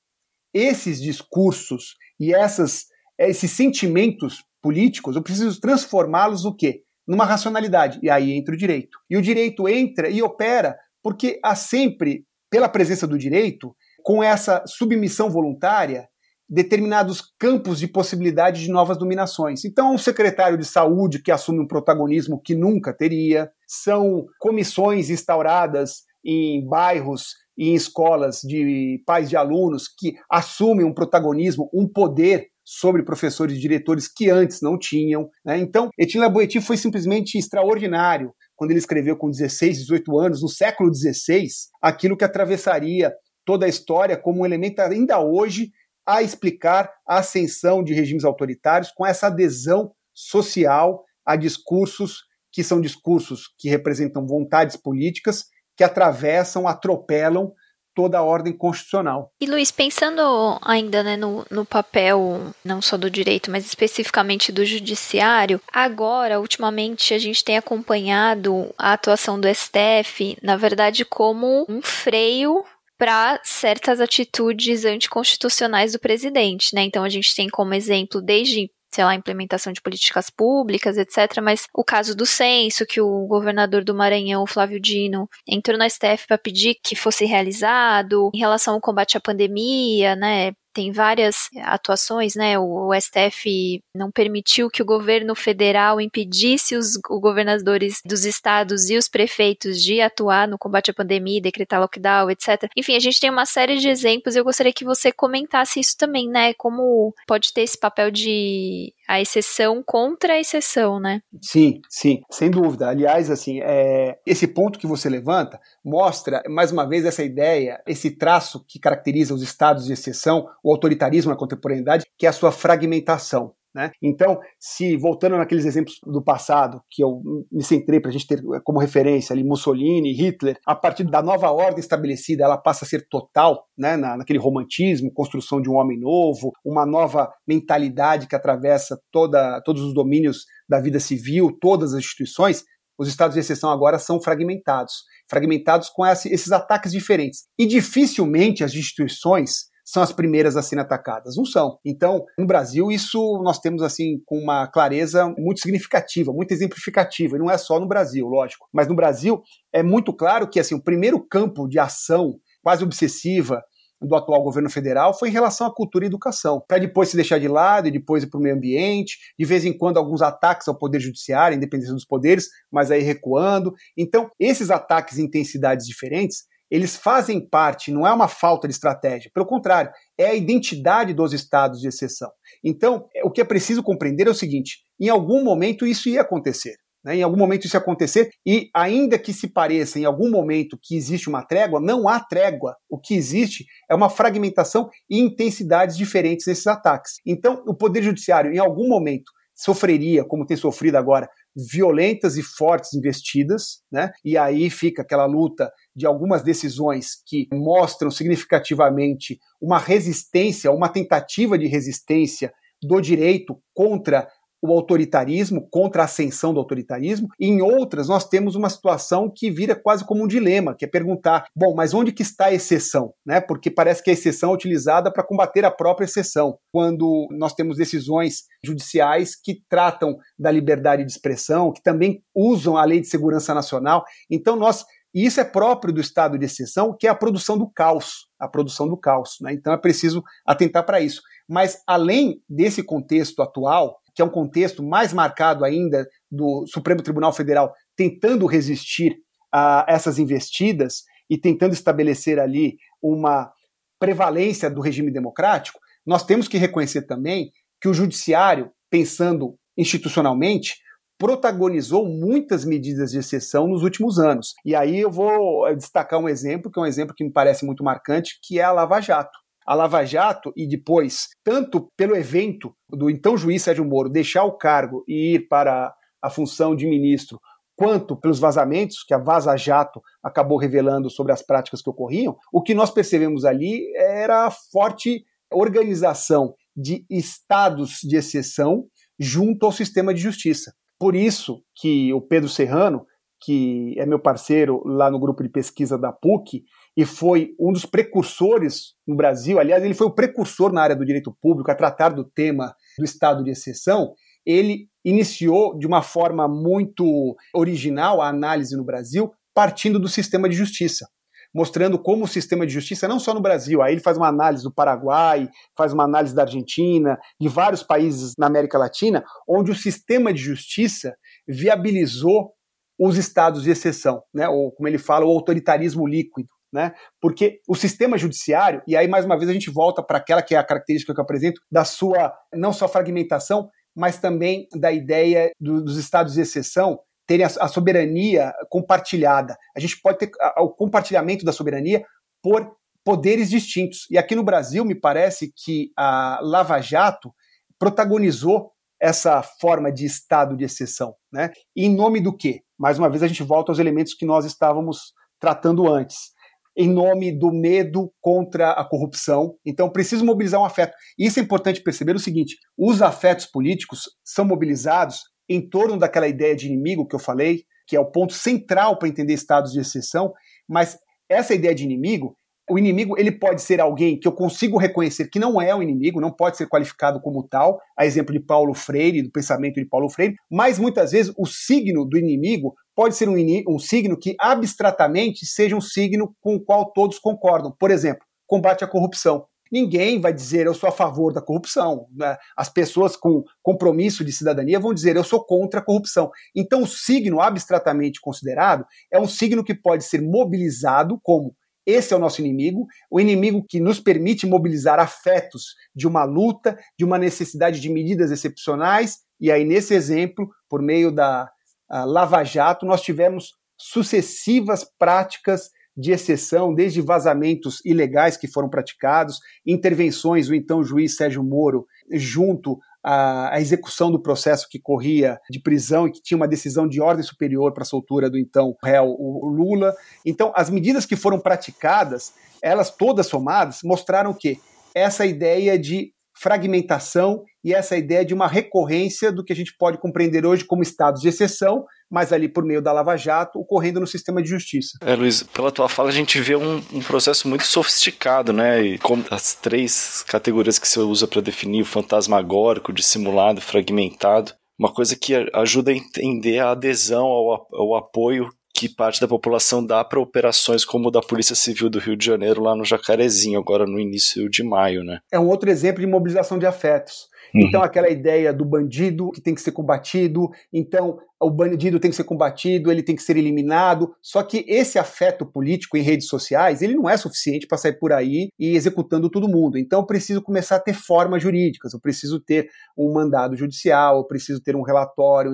esses 0.53 1.01
discursos 1.01 1.97
e 2.19 2.35
essas, 2.35 2.87
esses 3.19 3.51
sentimentos 3.51 4.45
políticos, 4.61 5.15
eu 5.15 5.23
preciso 5.23 5.61
transformá-los 5.61 6.45
o 6.45 6.55
quê? 6.55 6.83
Numa 7.07 7.25
racionalidade. 7.25 8.01
E 8.03 8.11
aí 8.11 8.33
entra 8.33 8.55
o 8.55 8.59
direito. 8.59 8.99
E 9.09 9.17
o 9.17 9.23
direito 9.23 9.69
entra 9.69 10.09
e 10.09 10.23
opera 10.23 10.77
porque 11.03 11.39
há 11.45 11.55
sempre, 11.55 12.25
pela 12.51 12.69
presença 12.69 13.07
do 13.07 13.19
direito, 13.19 13.77
com 14.03 14.23
essa 14.23 14.65
submissão 14.67 15.31
voluntária, 15.31 16.09
determinados 16.55 17.21
campos 17.37 17.81
de 17.81 17.89
possibilidade 17.89 18.63
de 18.63 18.71
novas 18.71 18.97
dominações. 18.97 19.65
Então, 19.65 19.93
o 19.93 19.99
secretário 19.99 20.57
de 20.57 20.65
saúde 20.65 21.21
que 21.21 21.33
assume 21.33 21.59
um 21.59 21.67
protagonismo 21.67 22.41
que 22.41 22.55
nunca 22.55 22.93
teria, 22.93 23.51
são 23.67 24.25
comissões 24.39 25.11
instauradas 25.11 26.05
em 26.25 26.65
bairros 26.65 27.35
e 27.59 27.71
em 27.71 27.75
escolas 27.75 28.41
de 28.41 29.03
pais 29.05 29.29
de 29.29 29.37
alunos 29.37 29.89
que 29.89 30.15
assumem 30.31 30.87
um 30.87 30.95
protagonismo, 30.95 31.69
um 31.75 31.89
poder 31.89 32.47
sobre 32.65 33.03
professores 33.03 33.57
e 33.57 33.61
diretores 33.61 34.07
que 34.07 34.31
antes 34.31 34.63
não 34.63 34.79
tinham. 34.79 35.29
Né? 35.45 35.59
Então, 35.59 35.91
Etienne 35.99 36.27
Laboeti 36.27 36.61
foi 36.61 36.77
simplesmente 36.77 37.37
extraordinário 37.37 38.33
quando 38.55 38.71
ele 38.71 38.79
escreveu 38.79 39.17
com 39.17 39.29
16, 39.29 39.79
18 39.79 40.19
anos, 40.19 40.41
no 40.41 40.49
século 40.49 40.95
XVI, 40.95 41.49
aquilo 41.83 42.17
que 42.17 42.25
atravessaria 42.25 43.13
toda 43.45 43.67
a 43.67 43.69
história 43.69 44.17
como 44.17 44.43
um 44.43 44.47
elemento 44.47 44.81
ainda 44.81 45.21
hoje 45.21 45.71
a 46.07 46.23
explicar 46.23 46.91
a 47.07 47.19
ascensão 47.19 47.83
de 47.83 47.95
regimes 47.95 48.25
autoritários 48.25 48.91
com 48.93 49.07
essa 49.07 49.29
adesão 49.29 49.93
social 50.13 51.05
a 51.25 51.37
discursos 51.37 52.25
que 52.53 52.63
são 52.63 52.81
discursos 52.81 53.53
que 53.59 53.69
representam 53.69 54.27
vontades 54.27 54.77
políticas 54.77 55.47
que 55.77 55.83
atravessam, 55.83 56.69
atropelam 56.69 57.53
toda 57.95 58.19
a 58.19 58.23
ordem 58.23 58.53
constitucional. 58.53 59.33
E 59.41 59.47
Luiz, 59.47 59.71
pensando 59.71 60.21
ainda 60.63 61.03
né, 61.03 61.17
no, 61.17 61.47
no 61.51 61.65
papel 61.65 62.53
não 62.65 62.83
só 62.83 62.97
do 62.97 63.09
direito, 63.09 63.51
mas 63.51 63.65
especificamente 63.65 64.51
do 64.51 64.65
judiciário, 64.65 65.61
agora, 65.73 66.41
ultimamente, 66.41 67.15
a 67.15 67.19
gente 67.19 67.45
tem 67.45 67.57
acompanhado 67.57 68.75
a 68.77 68.93
atuação 68.93 69.39
do 69.39 69.49
STF, 69.49 70.37
na 70.43 70.57
verdade, 70.57 71.05
como 71.05 71.65
um 71.69 71.81
freio 71.81 72.65
para 72.99 73.41
certas 73.43 74.01
atitudes 74.01 74.85
anticonstitucionais 74.85 75.93
do 75.93 75.99
presidente, 75.99 76.75
né? 76.75 76.83
Então 76.83 77.05
a 77.05 77.09
gente 77.09 77.35
tem 77.35 77.49
como 77.49 77.75
exemplo 77.75 78.23
desde 78.23 78.71
sei 78.95 79.05
lá, 79.05 79.13
implementação 79.13 79.73
de 79.73 79.83
políticas 79.83 80.31
públicas, 80.31 80.97
etc. 80.97 81.41
Mas 81.43 81.67
o 81.75 81.83
caso 81.83 82.15
do 82.15 82.25
censo, 82.25 82.87
que 82.87 83.01
o 83.01 83.27
governador 83.27 83.83
do 83.83 83.93
Maranhão, 83.93 84.47
Flávio 84.47 84.81
Dino, 84.81 85.29
entrou 85.49 85.77
na 85.77 85.89
STF 85.89 86.29
para 86.29 86.39
pedir 86.39 86.77
que 86.81 86.95
fosse 86.95 87.25
realizado, 87.25 88.31
em 88.33 88.39
relação 88.39 88.75
ao 88.75 88.81
combate 88.81 89.17
à 89.17 89.21
pandemia, 89.21 90.15
né? 90.15 90.53
Tem 90.75 90.91
várias 90.91 91.49
atuações, 91.63 92.35
né? 92.35 92.59
O, 92.59 92.89
o, 92.89 93.01
STF 93.01 93.81
não 93.95 94.11
permitiu 94.11 94.69
que 94.69 94.83
o 94.83 94.85
governo 94.85 95.35
federal 95.35 96.01
impedisse 96.01 96.77
os, 96.77 96.97
governadores 96.97 98.01
dos 98.05 98.25
estados 98.25 98.91
e 98.91 98.97
os 98.97 99.09
prefeitos 99.09 99.81
de 99.81 100.01
atuar 100.01 100.49
no 100.49 100.59
combate 100.59 100.91
à 100.91 100.95
pandemia, 100.95 101.41
decretar 101.41 101.81
lockdown, 101.81 102.31
etc. 102.31 102.69
Enfim, 102.77 102.97
a 102.97 103.01
gente 103.01 103.21
tem 103.21 103.31
uma 103.31 103.47
série 103.47 103.79
de 103.79 103.89
exemplos 103.89 104.35
e 104.35 104.39
eu 104.39 104.45
gostaria 104.45 104.73
que 104.73 104.85
você 104.85 105.13
comentasse 105.13 105.79
isso 105.79 105.97
também, 105.97 106.29
né? 106.29 106.53
Como 106.55 107.15
pode 107.27 107.53
ter 107.53 107.63
esse 107.63 107.79
papel 107.79 108.11
de 108.11 108.93
a 109.09 109.21
exceção 109.21 109.83
contra 109.85 110.35
a 110.35 110.41
exceção, 110.41 110.99
né? 110.99 111.21
Sim, 111.41 111.81
sim, 111.89 112.21
sem 112.31 112.51
dúvida. 112.51 112.89
Aliás, 112.89 113.31
assim, 113.31 113.61
é, 113.63 114.19
esse 114.27 114.47
ponto 114.47 114.79
que 114.79 114.87
você 114.87 115.09
levanta 115.09 115.61
mostra, 115.85 116.43
mais 116.49 116.73
uma 116.73 116.89
vez, 116.89 117.05
essa 117.05 117.23
ideia, 117.23 117.83
esse 117.87 118.11
traço 118.11 118.65
que 118.67 118.79
caracteriza 118.79 119.35
os 119.35 119.43
estados 119.43 119.87
de 119.87 119.93
exceção, 119.93 120.49
o 120.63 120.71
autoritarismo 120.71 121.31
na 121.31 121.37
contemporaneidade, 121.37 122.05
que 122.17 122.27
é 122.27 122.29
a 122.29 122.33
sua 122.33 122.51
fragmentação. 122.51 123.55
Né? 123.75 123.91
Então, 124.01 124.39
se 124.61 124.97
voltando 124.97 125.37
naqueles 125.37 125.65
exemplos 125.65 125.99
do 126.07 126.23
passado, 126.23 126.81
que 126.89 127.03
eu 127.03 127.21
me 127.51 127.63
centrei 127.63 127.99
para 127.99 128.11
a 128.11 128.13
gente 128.13 128.27
ter 128.27 128.41
como 128.63 128.79
referência 128.79 129.33
ali 129.33 129.43
Mussolini, 129.43 130.13
Hitler, 130.13 130.57
a 130.65 130.77
partir 130.77 131.03
da 131.03 131.21
nova 131.21 131.51
ordem 131.51 131.81
estabelecida, 131.81 132.45
ela 132.45 132.57
passa 132.57 132.85
a 132.85 132.89
ser 132.89 133.07
total, 133.09 133.67
né? 133.77 133.97
Na, 133.97 134.17
naquele 134.17 134.39
romantismo, 134.39 135.13
construção 135.13 135.61
de 135.61 135.69
um 135.69 135.75
homem 135.75 135.99
novo, 135.99 136.53
uma 136.65 136.87
nova 136.87 137.29
mentalidade 137.47 138.29
que 138.29 138.37
atravessa 138.37 138.97
toda, 139.11 139.61
todos 139.63 139.83
os 139.83 139.93
domínios 139.93 140.45
da 140.69 140.81
vida 140.81 141.01
civil, 141.01 141.51
todas 141.61 141.95
as 141.95 142.01
instituições. 142.01 142.65
Os 142.97 143.09
estados 143.09 143.35
de 143.35 143.41
exceção 143.41 143.71
agora 143.71 143.99
são 143.99 144.23
fragmentados, 144.23 145.03
fragmentados 145.29 145.89
com 145.89 146.07
esses 146.07 146.53
ataques 146.53 146.93
diferentes. 146.93 147.43
E 147.59 147.67
dificilmente 147.67 148.63
as 148.63 148.73
instituições 148.73 149.65
são 149.85 150.03
as 150.03 150.13
primeiras 150.13 150.57
a 150.57 150.63
serem 150.63 150.83
atacadas. 150.83 151.37
Não 151.37 151.45
são. 151.45 151.79
Então, 151.85 152.25
no 152.39 152.47
Brasil, 152.47 152.91
isso 152.91 153.41
nós 153.43 153.59
temos 153.59 153.83
assim 153.83 154.21
com 154.25 154.39
uma 154.39 154.67
clareza 154.67 155.33
muito 155.37 155.61
significativa, 155.61 156.33
muito 156.33 156.53
exemplificativa. 156.53 157.37
E 157.37 157.39
não 157.39 157.51
é 157.51 157.59
só 157.59 157.79
no 157.79 157.87
Brasil, 157.87 158.27
lógico. 158.27 158.67
Mas 158.73 158.89
no 158.89 158.97
Brasil 158.97 159.43
é 159.73 159.83
muito 159.83 160.13
claro 160.13 160.49
que 160.49 160.59
assim 160.59 160.75
o 160.75 160.83
primeiro 160.83 161.21
campo 161.21 161.69
de 161.69 161.79
ação 161.79 162.39
quase 162.63 162.83
obsessiva 162.83 163.63
do 164.01 164.15
atual 164.15 164.43
governo 164.43 164.69
federal 164.69 165.17
foi 165.17 165.29
em 165.29 165.33
relação 165.33 165.67
à 165.67 165.75
cultura 165.75 166.05
e 166.05 166.09
educação, 166.09 166.63
para 166.67 166.79
depois 166.79 167.09
se 167.09 167.17
deixar 167.17 167.39
de 167.39 167.49
lado 167.49 167.89
e 167.89 167.91
depois 167.91 168.23
ir 168.23 168.27
para 168.29 168.39
o 168.39 168.43
meio 168.43 168.55
ambiente, 168.55 169.19
de 169.39 169.45
vez 169.45 169.65
em 169.65 169.77
quando 169.77 169.97
alguns 169.97 170.23
ataques 170.23 170.69
ao 170.69 170.79
poder 170.79 171.01
judiciário, 171.01 171.57
independência 171.57 171.95
dos 171.95 172.05
poderes, 172.05 172.49
mas 172.71 172.91
aí 172.91 173.03
recuando. 173.03 173.73
Então, 173.97 174.31
esses 174.39 174.71
ataques 174.71 175.19
em 175.19 175.25
intensidades 175.25 175.87
diferentes, 175.87 176.45
eles 176.71 176.97
fazem 176.97 177.41
parte, 177.41 177.93
não 177.93 178.07
é 178.07 178.13
uma 178.13 178.29
falta 178.29 178.67
de 178.67 178.75
estratégia, 178.75 179.31
pelo 179.33 179.47
contrário, 179.47 179.93
é 180.19 180.27
a 180.27 180.35
identidade 180.35 181.13
dos 181.13 181.33
estados 181.33 181.81
de 181.81 181.89
exceção. 181.89 182.31
Então, 182.63 183.07
o 183.23 183.31
que 183.31 183.41
é 183.41 183.45
preciso 183.45 183.83
compreender 183.83 184.27
é 184.27 184.31
o 184.31 184.35
seguinte: 184.35 184.79
em 185.01 185.09
algum 185.09 185.45
momento 185.45 185.87
isso 185.87 186.09
ia 186.09 186.23
acontecer. 186.23 186.77
Né? 187.05 187.17
Em 187.17 187.23
algum 187.23 187.37
momento 187.37 187.67
isso 187.67 187.77
ia 187.77 187.81
acontecer, 187.81 188.31
e 188.47 188.71
ainda 188.75 189.19
que 189.19 189.33
se 189.33 189.49
pareça 189.49 189.99
em 189.99 190.05
algum 190.05 190.31
momento 190.31 190.79
que 190.83 190.97
existe 190.97 191.29
uma 191.29 191.45
trégua, 191.45 191.81
não 191.81 192.09
há 192.09 192.19
trégua. 192.19 192.75
O 192.89 192.99
que 192.99 193.15
existe 193.15 193.67
é 193.91 193.95
uma 193.95 194.09
fragmentação 194.09 194.89
e 195.09 195.21
intensidades 195.21 195.97
diferentes 195.97 196.47
nesses 196.47 196.67
ataques. 196.67 197.21
Então, 197.27 197.63
o 197.67 197.75
Poder 197.75 198.03
Judiciário, 198.03 198.53
em 198.53 198.59
algum 198.59 198.89
momento, 198.89 199.31
sofreria, 199.55 200.25
como 200.25 200.47
tem 200.47 200.57
sofrido 200.57 200.97
agora, 200.97 201.29
violentas 201.57 202.37
e 202.37 202.43
fortes 202.43 202.95
investidas, 202.95 203.83
né? 203.91 204.13
E 204.25 204.37
aí 204.37 204.69
fica 204.71 205.03
aquela 205.03 205.27
luta 205.27 205.73
de 205.95 206.07
algumas 206.07 206.43
decisões 206.43 207.23
que 207.25 207.47
mostram 207.53 208.11
significativamente 208.11 209.39
uma 209.61 209.79
resistência, 209.79 210.73
uma 210.73 210.89
tentativa 210.89 211.57
de 211.57 211.67
resistência 211.67 212.53
do 212.83 213.01
direito 213.01 213.59
contra 213.73 214.29
o 214.65 214.73
autoritarismo, 214.73 215.69
contra 215.71 216.01
a 216.01 216.05
ascensão 216.07 216.55
do 216.55 216.59
autoritarismo, 216.59 217.29
e 217.39 217.47
em 217.49 217.61
outras 217.61 218.09
nós 218.09 218.27
temos 218.27 218.55
uma 218.55 218.71
situação 218.71 219.31
que 219.31 219.51
vira 219.51 219.77
quase 219.77 220.07
como 220.07 220.25
um 220.25 220.27
dilema, 220.27 220.75
que 220.75 220.87
é 220.87 220.89
perguntar, 220.89 221.45
bom, 221.55 221.75
mas 221.75 221.93
onde 221.93 222.13
que 222.13 222.23
está 222.23 222.47
a 222.47 222.55
exceção? 222.55 223.13
Né? 223.27 223.43
Porque 223.43 223.71
parece 223.71 224.03
que 224.03 224.09
a 224.09 224.15
exceção 224.15 224.53
é 224.53 224.55
utilizada 224.55 225.13
para 225.13 225.23
combater 225.23 225.67
a 225.67 225.71
própria 225.71 226.07
exceção, 226.07 226.57
quando 226.73 227.29
nós 227.33 227.53
temos 227.53 227.77
decisões 227.77 228.45
judiciais 228.65 229.37
que 229.37 229.61
tratam 229.69 230.17
da 230.39 230.51
liberdade 230.51 231.05
de 231.05 231.13
expressão, 231.13 231.71
que 231.71 231.83
também 231.83 232.23
usam 232.35 232.79
a 232.79 232.87
lei 232.87 233.03
de 233.03 233.07
segurança 233.07 233.53
nacional. 233.53 234.03
Então 234.31 234.57
nós 234.57 234.83
e 235.15 235.25
isso 235.25 235.41
é 235.41 235.45
próprio 235.45 235.95
do 235.95 236.01
estado 236.01 236.37
de 236.37 236.45
exceção, 236.45 236.93
que 236.99 237.07
é 237.07 237.11
a 237.11 237.15
produção 237.15 237.57
do 237.57 237.71
caos, 237.71 238.27
a 238.37 238.49
produção 238.49 238.89
do 238.89 238.97
caos. 238.97 239.37
Né? 239.41 239.53
Então 239.53 239.73
é 239.73 239.77
preciso 239.77 240.25
atentar 240.45 240.85
para 240.85 241.01
isso. 241.01 241.23
Mas 241.49 241.79
além 241.87 242.43
desse 242.49 242.83
contexto 242.83 243.41
atual, 243.41 244.01
que 244.15 244.23
é 244.23 244.25
um 244.25 244.31
contexto 244.31 244.83
mais 244.83 245.13
marcado 245.13 245.65
ainda 245.65 246.07
do 246.31 246.65
Supremo 246.67 247.03
Tribunal 247.03 247.33
Federal 247.33 247.73
tentando 247.97 248.47
resistir 248.47 249.17
a 249.53 249.85
essas 249.89 250.19
investidas 250.19 251.03
e 251.31 251.39
tentando 251.39 251.73
estabelecer 251.73 252.39
ali 252.39 252.77
uma 253.03 253.51
prevalência 253.99 254.71
do 254.71 254.81
regime 254.81 255.13
democrático, 255.13 255.79
nós 256.07 256.25
temos 256.25 256.49
que 256.49 256.59
reconhecer 256.59 257.03
também 257.03 257.51
que 257.81 257.89
o 257.89 257.95
judiciário, 257.95 258.71
pensando 258.91 259.57
institucionalmente, 259.77 260.77
protagonizou 261.19 262.07
muitas 262.07 262.65
medidas 262.65 263.13
de 263.13 263.19
exceção 263.19 263.69
nos 263.69 263.83
últimos 263.83 264.19
anos. 264.19 264.53
E 264.65 264.75
aí 264.75 265.01
eu 265.01 265.11
vou 265.11 265.75
destacar 265.75 266.21
um 266.21 266.29
exemplo, 266.29 266.71
que 266.71 266.79
é 266.79 266.83
um 266.83 266.87
exemplo 266.87 267.15
que 267.15 267.25
me 267.25 267.33
parece 267.33 267.65
muito 267.65 267.85
marcante, 267.85 268.39
que 268.43 268.59
é 268.59 268.65
a 268.65 268.73
Lava 268.73 269.01
Jato 269.01 269.44
a 269.67 269.75
Lava 269.75 270.05
Jato 270.05 270.53
e 270.57 270.67
depois, 270.67 271.29
tanto 271.43 271.91
pelo 271.97 272.17
evento 272.17 272.75
do 272.89 273.09
então 273.09 273.37
juiz 273.37 273.63
Sérgio 273.63 273.85
Moro 273.85 274.09
deixar 274.09 274.45
o 274.45 274.57
cargo 274.57 275.05
e 275.09 275.35
ir 275.35 275.49
para 275.49 275.95
a 276.23 276.31
função 276.31 276.75
de 276.75 276.87
ministro, 276.87 277.41
quanto 277.77 278.17
pelos 278.17 278.39
vazamentos 278.39 279.03
que 279.07 279.15
a 279.15 279.19
Vaza 279.19 279.57
Jato 279.57 280.01
acabou 280.23 280.59
revelando 280.59 281.11
sobre 281.11 281.33
as 281.33 281.43
práticas 281.43 281.83
que 281.83 281.91
ocorriam, 281.91 282.37
o 282.53 282.63
que 282.63 282.75
nós 282.75 282.91
percebemos 282.91 283.45
ali 283.45 283.93
era 283.97 284.47
a 284.47 284.51
forte 284.51 285.25
organização 285.53 286.55
de 286.77 287.05
estados 287.09 287.99
de 288.03 288.17
exceção 288.17 288.85
junto 289.19 289.67
ao 289.67 289.73
sistema 289.73 290.13
de 290.13 290.21
justiça. 290.21 290.73
Por 290.99 291.15
isso 291.15 291.63
que 291.77 292.13
o 292.13 292.21
Pedro 292.21 292.49
Serrano, 292.49 293.05
que 293.41 293.95
é 293.99 294.07
meu 294.07 294.19
parceiro 294.19 294.83
lá 294.87 295.11
no 295.11 295.21
grupo 295.21 295.43
de 295.43 295.49
pesquisa 295.49 295.99
da 295.99 296.13
PUC, 296.13 296.65
e 296.97 297.05
foi 297.05 297.55
um 297.59 297.73
dos 297.73 297.85
precursores 297.85 298.95
no 299.07 299.17
Brasil, 299.17 299.59
aliás, 299.59 299.83
ele 299.85 299.95
foi 299.95 300.07
o 300.07 300.15
precursor 300.15 300.73
na 300.73 300.83
área 300.83 300.97
do 300.97 301.05
direito 301.05 301.37
público 301.41 301.71
a 301.71 301.75
tratar 301.75 302.11
do 302.11 302.25
tema 302.25 302.75
do 302.97 303.05
estado 303.05 303.43
de 303.43 303.51
exceção. 303.51 304.15
Ele 304.47 304.89
iniciou 305.05 305.77
de 305.77 305.87
uma 305.87 306.03
forma 306.03 306.47
muito 306.47 307.37
original 307.53 308.23
a 308.23 308.29
análise 308.29 308.77
no 308.77 308.85
Brasil, 308.85 309.33
partindo 309.53 309.99
do 309.99 310.09
sistema 310.09 310.49
de 310.49 310.55
justiça, 310.55 311.09
mostrando 311.53 311.99
como 311.99 312.25
o 312.25 312.29
sistema 312.29 312.67
de 312.67 312.73
justiça, 312.73 313.09
não 313.09 313.19
só 313.19 313.35
no 313.35 313.41
Brasil, 313.41 313.83
aí 313.83 313.95
ele 313.95 314.01
faz 314.01 314.17
uma 314.17 314.29
análise 314.29 314.63
do 314.63 314.73
Paraguai, 314.73 315.49
faz 315.77 315.93
uma 315.93 316.05
análise 316.05 316.35
da 316.35 316.43
Argentina, 316.43 317.19
de 317.41 317.49
vários 317.49 317.83
países 317.83 318.35
na 318.39 318.47
América 318.47 318.79
Latina, 318.79 319.25
onde 319.49 319.71
o 319.71 319.75
sistema 319.75 320.33
de 320.33 320.41
justiça 320.41 321.15
viabilizou 321.47 322.53
os 322.99 323.17
estados 323.17 323.65
de 323.65 323.71
exceção, 323.71 324.23
né? 324.33 324.49
ou 324.49 324.71
como 324.71 324.89
ele 324.89 324.99
fala, 324.99 325.27
o 325.27 325.31
autoritarismo 325.31 326.07
líquido 326.07 326.49
né? 326.75 326.93
Porque 327.21 327.61
o 327.69 327.77
sistema 327.77 328.19
judiciário, 328.19 328.83
e 328.85 328.97
aí 328.97 329.07
mais 329.07 329.25
uma 329.25 329.39
vez 329.39 329.49
a 329.49 329.53
gente 329.53 329.71
volta 329.71 330.03
para 330.03 330.19
aquela 330.19 330.43
que 330.43 330.57
é 330.57 330.59
a 330.59 330.65
característica 330.65 331.15
que 331.15 331.21
eu 331.21 331.23
apresento, 331.23 331.61
da 331.71 331.85
sua 331.85 332.35
não 332.53 332.73
só 332.73 332.89
fragmentação, 332.89 333.71
mas 333.97 334.19
também 334.19 334.67
da 334.75 334.91
ideia 334.91 335.53
do, 335.61 335.81
dos 335.85 335.97
estados 335.97 336.35
de 336.35 336.41
exceção 336.41 336.99
terem 337.29 337.47
a, 337.47 337.51
a, 337.61 337.69
soberania 337.69 338.53
compartilhada. 338.69 339.57
A 339.75 339.79
gente 339.79 340.01
pode 340.03 340.19
ter 340.19 340.31
a, 340.41 340.63
o 340.65 340.71
compartilhamento 340.71 341.45
da 341.45 341.53
soberania 341.53 342.05
por 342.43 342.69
poderes 343.05 343.51
distintos. 343.51 344.11
E 344.11 344.19
aqui 344.19 344.35
no 344.35 344.43
Brasil, 344.43 344.85
me 344.85 344.97
parece 344.97 345.53
que 345.55 345.91
a 345.97 346.41
Lava 346.43 346.81
Jato 346.81 347.33
protagonizou 347.79 348.73
essa 349.01 349.43
forma 349.61 349.93
de 349.93 350.05
estado 350.07 350.57
de 350.57 350.65
exceção, 350.65 351.15
né? 351.33 351.53
Em 351.77 351.95
nome 351.95 352.21
do 352.21 352.37
quê? 352.37 352.63
Mais 352.77 352.99
uma 352.99 353.09
vez 353.09 353.23
a 353.23 353.29
gente 353.29 353.43
volta 353.45 353.71
aos 353.71 353.79
elementos 353.79 354.15
que 354.15 354.27
nós 354.27 354.45
estávamos 354.45 355.13
tratando 355.39 355.89
antes 355.93 356.34
em 356.77 356.89
nome 356.89 357.31
do 357.33 357.53
medo 357.53 358.13
contra 358.21 358.73
a 358.73 358.85
corrupção. 358.85 359.57
Então, 359.65 359.91
preciso 359.91 360.25
mobilizar 360.25 360.61
um 360.61 360.65
afeto. 360.65 360.95
Isso 361.19 361.39
é 361.39 361.43
importante 361.43 361.83
perceber 361.83 362.15
o 362.17 362.21
seguinte: 362.21 362.57
os 362.77 363.03
afetos 363.03 363.47
políticos 363.47 364.03
são 364.25 364.45
mobilizados 364.45 365.21
em 365.49 365.67
torno 365.69 365.99
daquela 365.99 366.29
ideia 366.29 366.57
de 366.57 366.67
inimigo 366.67 367.07
que 367.07 367.15
eu 367.15 367.21
falei, 367.21 367.65
que 367.87 367.97
é 367.97 368.01
o 368.01 368.11
ponto 368.11 368.33
central 368.33 368.99
para 368.99 369.09
entender 369.09 369.35
estados 369.35 369.73
de 369.73 369.81
exceção, 369.81 370.33
mas 370.69 370.99
essa 371.29 371.55
ideia 371.55 371.75
de 371.75 371.85
inimigo 371.85 372.37
o 372.69 372.79
inimigo 372.79 373.19
ele 373.19 373.31
pode 373.31 373.61
ser 373.61 373.81
alguém 373.81 374.19
que 374.19 374.27
eu 374.27 374.33
consigo 374.33 374.79
reconhecer 374.79 375.29
que 375.29 375.39
não 375.39 375.61
é 375.61 375.75
o 375.75 375.83
inimigo, 375.83 376.21
não 376.21 376.31
pode 376.31 376.57
ser 376.57 376.67
qualificado 376.67 377.21
como 377.21 377.47
tal, 377.47 377.79
a 377.97 378.07
exemplo 378.07 378.33
de 378.33 378.41
Paulo 378.41 378.73
Freire, 378.75 379.23
do 379.23 379.31
pensamento 379.31 379.75
de 379.75 379.87
Paulo 379.87 380.09
Freire, 380.09 380.37
mas 380.51 380.79
muitas 380.79 381.13
vezes 381.13 381.33
o 381.37 381.47
signo 381.47 382.05
do 382.07 382.17
inimigo 382.17 382.75
pode 382.95 383.17
ser 383.17 383.29
um, 383.29 383.37
um 383.69 383.79
signo 383.79 384.17
que 384.17 384.35
abstratamente 384.39 385.45
seja 385.47 385.77
um 385.77 385.81
signo 385.81 386.35
com 386.41 386.57
o 386.57 386.61
qual 386.61 386.93
todos 386.93 387.19
concordam. 387.19 387.75
Por 387.79 387.91
exemplo, 387.91 388.25
combate 388.47 388.85
à 388.85 388.87
corrupção. 388.87 389.47
Ninguém 389.73 390.21
vai 390.21 390.33
dizer 390.33 390.67
eu 390.67 390.75
sou 390.75 390.89
a 390.89 390.93
favor 390.93 391.33
da 391.33 391.43
corrupção. 391.43 392.07
Né? 392.15 392.37
As 392.57 392.69
pessoas 392.69 393.17
com 393.17 393.43
compromisso 393.63 394.25
de 394.25 394.33
cidadania 394.33 394.79
vão 394.79 394.95
dizer 394.95 395.17
eu 395.17 395.25
sou 395.25 395.45
contra 395.45 395.81
a 395.81 395.83
corrupção. 395.83 396.31
Então, 396.55 396.83
o 396.83 396.87
signo 396.87 397.41
abstratamente 397.41 398.21
considerado 398.21 398.87
é 399.13 399.19
um 399.19 399.27
signo 399.27 399.65
que 399.65 399.75
pode 399.75 400.05
ser 400.05 400.23
mobilizado 400.23 401.19
como 401.23 401.57
esse 401.87 402.15
é 402.15 402.17
o 402.17 402.21
nosso 402.21 402.41
inimigo, 402.41 402.87
o 403.11 403.21
inimigo 403.21 403.65
que 403.69 403.79
nos 403.79 404.01
permite 404.01 404.47
mobilizar 404.47 404.99
afetos 404.99 405.75
de 405.95 406.07
uma 406.07 406.25
luta, 406.25 406.79
de 406.99 407.05
uma 407.05 407.19
necessidade 407.19 407.79
de 407.79 407.91
medidas 407.91 408.31
excepcionais. 408.31 409.19
E 409.39 409.51
aí, 409.51 409.65
nesse 409.65 409.93
exemplo, 409.93 410.49
por 410.69 410.81
meio 410.81 411.13
da 411.13 411.51
Lava 411.91 412.43
Jato, 412.45 412.87
nós 412.87 413.03
tivemos 413.03 413.53
sucessivas 413.77 414.85
práticas 414.99 415.71
de 415.97 416.11
exceção, 416.11 416.75
desde 416.75 417.01
vazamentos 417.01 417.81
ilegais 417.85 418.37
que 418.37 418.49
foram 418.49 418.69
praticados, 418.69 419.39
intervenções 419.65 420.49
do 420.49 420.55
então 420.55 420.83
juiz 420.83 421.17
Sérgio 421.17 421.43
Moro 421.43 421.87
junto 422.11 422.79
à, 423.03 423.61
execução 423.61 424.11
do 424.11 424.21
processo 424.21 424.69
que 424.69 424.81
corria 424.81 425.39
de 425.49 425.61
prisão 425.61 426.09
e 426.09 426.11
que 426.11 426.21
tinha 426.21 426.37
uma 426.37 426.49
decisão 426.49 426.89
de 426.89 427.01
ordem 427.01 427.23
superior 427.23 427.73
para 427.73 427.83
a 427.83 427.87
soltura 427.87 428.29
do 428.29 428.39
então 428.39 428.75
réu 428.83 429.05
o 429.07 429.49
Lula. 429.49 429.95
Então, 430.27 430.53
as 430.57 430.69
medidas 430.69 431.07
que 431.07 431.15
foram 431.15 431.39
praticadas, 431.39 432.33
elas 432.61 432.91
todas 432.91 433.27
somadas, 433.27 433.81
mostraram 433.85 434.35
que 434.35 434.59
essa 434.95 435.27
ideia 435.27 435.79
de 435.79 436.14
fragmentação 436.37 437.45
e 437.65 437.73
essa 437.73 437.97
ideia 437.97 438.25
de 438.25 438.35
uma 438.35 438.47
recorrência 438.47 439.33
do 439.33 439.45
que 439.45 439.53
a 439.53 439.57
gente 439.57 439.75
pode 439.79 439.99
compreender 439.99 440.45
hoje 440.45 440.65
como 440.65 440.83
estados 440.83 441.23
de 441.23 441.29
exceção, 441.29 441.85
mas 442.11 442.33
ali 442.33 442.49
por 442.49 442.65
meio 442.65 442.83
da 442.83 442.93
Lava 442.93 443.17
Jato, 443.17 443.59
ocorrendo 443.59 444.01
no 444.01 444.07
sistema 444.07 444.43
de 444.43 444.49
justiça. 444.49 444.99
É, 445.01 445.15
Luiz, 445.15 445.43
pela 445.43 445.73
tua 445.73 445.89
fala 445.89 446.11
a 446.11 446.13
gente 446.13 446.41
vê 446.41 446.57
um, 446.57 446.83
um 446.93 447.01
processo 447.01 447.49
muito 447.49 447.65
sofisticado, 447.65 448.53
né? 448.53 448.83
E 448.83 448.99
como 448.99 449.25
as 449.31 449.55
três 449.55 450.25
categorias 450.27 450.79
que 450.79 450.89
você 450.89 451.01
usa 451.01 451.27
para 451.27 451.41
definir 451.41 451.83
o 451.83 451.87
fantasmagórico, 451.87 452.93
dissimulado, 452.93 453.61
fragmentado, 453.61 454.53
uma 454.79 454.93
coisa 454.93 455.17
que 455.17 455.35
ajuda 455.55 455.93
a 455.93 455.95
entender 455.95 456.59
a 456.59 456.73
adesão 456.73 457.27
ao, 457.27 457.69
ao 457.73 457.95
apoio 457.95 458.49
que 458.75 458.89
parte 458.89 459.21
da 459.21 459.29
população 459.29 459.87
dá 459.87 460.05
para 460.05 460.19
operações 460.19 460.85
como 460.85 461.09
o 461.09 461.11
da 461.11 461.21
Polícia 461.21 461.55
Civil 461.55 461.89
do 461.89 462.01
Rio 462.01 462.17
de 462.17 462.27
Janeiro 462.27 462.61
lá 462.61 462.75
no 462.75 462.85
Jacarezinho, 462.85 463.61
agora 463.61 463.87
no 463.87 464.01
início 464.01 464.51
de 464.51 464.65
maio, 464.65 465.05
né? 465.05 465.21
É 465.33 465.39
um 465.39 465.49
outro 465.49 465.71
exemplo 465.71 466.01
de 466.01 466.07
mobilização 466.09 466.59
de 466.59 466.67
afetos. 466.67 467.29
Uhum. 467.55 467.69
Então, 467.69 467.83
aquela 467.85 468.11
ideia 468.11 468.53
do 468.53 468.65
bandido 468.65 469.31
que 469.31 469.41
tem 469.41 469.55
que 469.55 469.61
ser 469.61 469.71
combatido, 469.71 470.51
então 470.73 471.19
o 471.41 471.51
bandido 471.51 472.01
tem 472.01 472.11
que 472.11 472.17
ser 472.17 472.25
combatido, 472.25 472.91
ele 472.91 473.03
tem 473.03 473.15
que 473.15 473.23
ser 473.23 473.37
eliminado. 473.37 474.13
Só 474.21 474.43
que 474.43 474.65
esse 474.67 474.99
afeto 474.99 475.47
político 475.47 475.97
em 475.97 476.03
redes 476.03 476.27
sociais, 476.27 476.83
ele 476.83 476.97
não 476.97 477.09
é 477.09 477.17
suficiente 477.17 477.69
para 477.69 477.79
sair 477.79 477.97
por 477.99 478.13
aí 478.13 478.49
e 478.59 478.75
executando 478.75 479.31
todo 479.31 479.49
mundo. 479.49 479.79
Então, 479.79 480.01
eu 480.01 480.07
preciso 480.07 480.43
começar 480.43 480.77
a 480.77 480.81
ter 480.81 480.95
formas 480.95 481.41
jurídicas, 481.41 481.93
eu 481.93 482.01
preciso 482.01 482.41
ter 482.41 482.69
um 482.99 483.13
mandado 483.13 483.57
judicial, 483.57 484.19
eu 484.19 484.25
preciso 484.25 484.61
ter 484.61 484.75
um 484.75 484.83
relatório, 484.83 485.53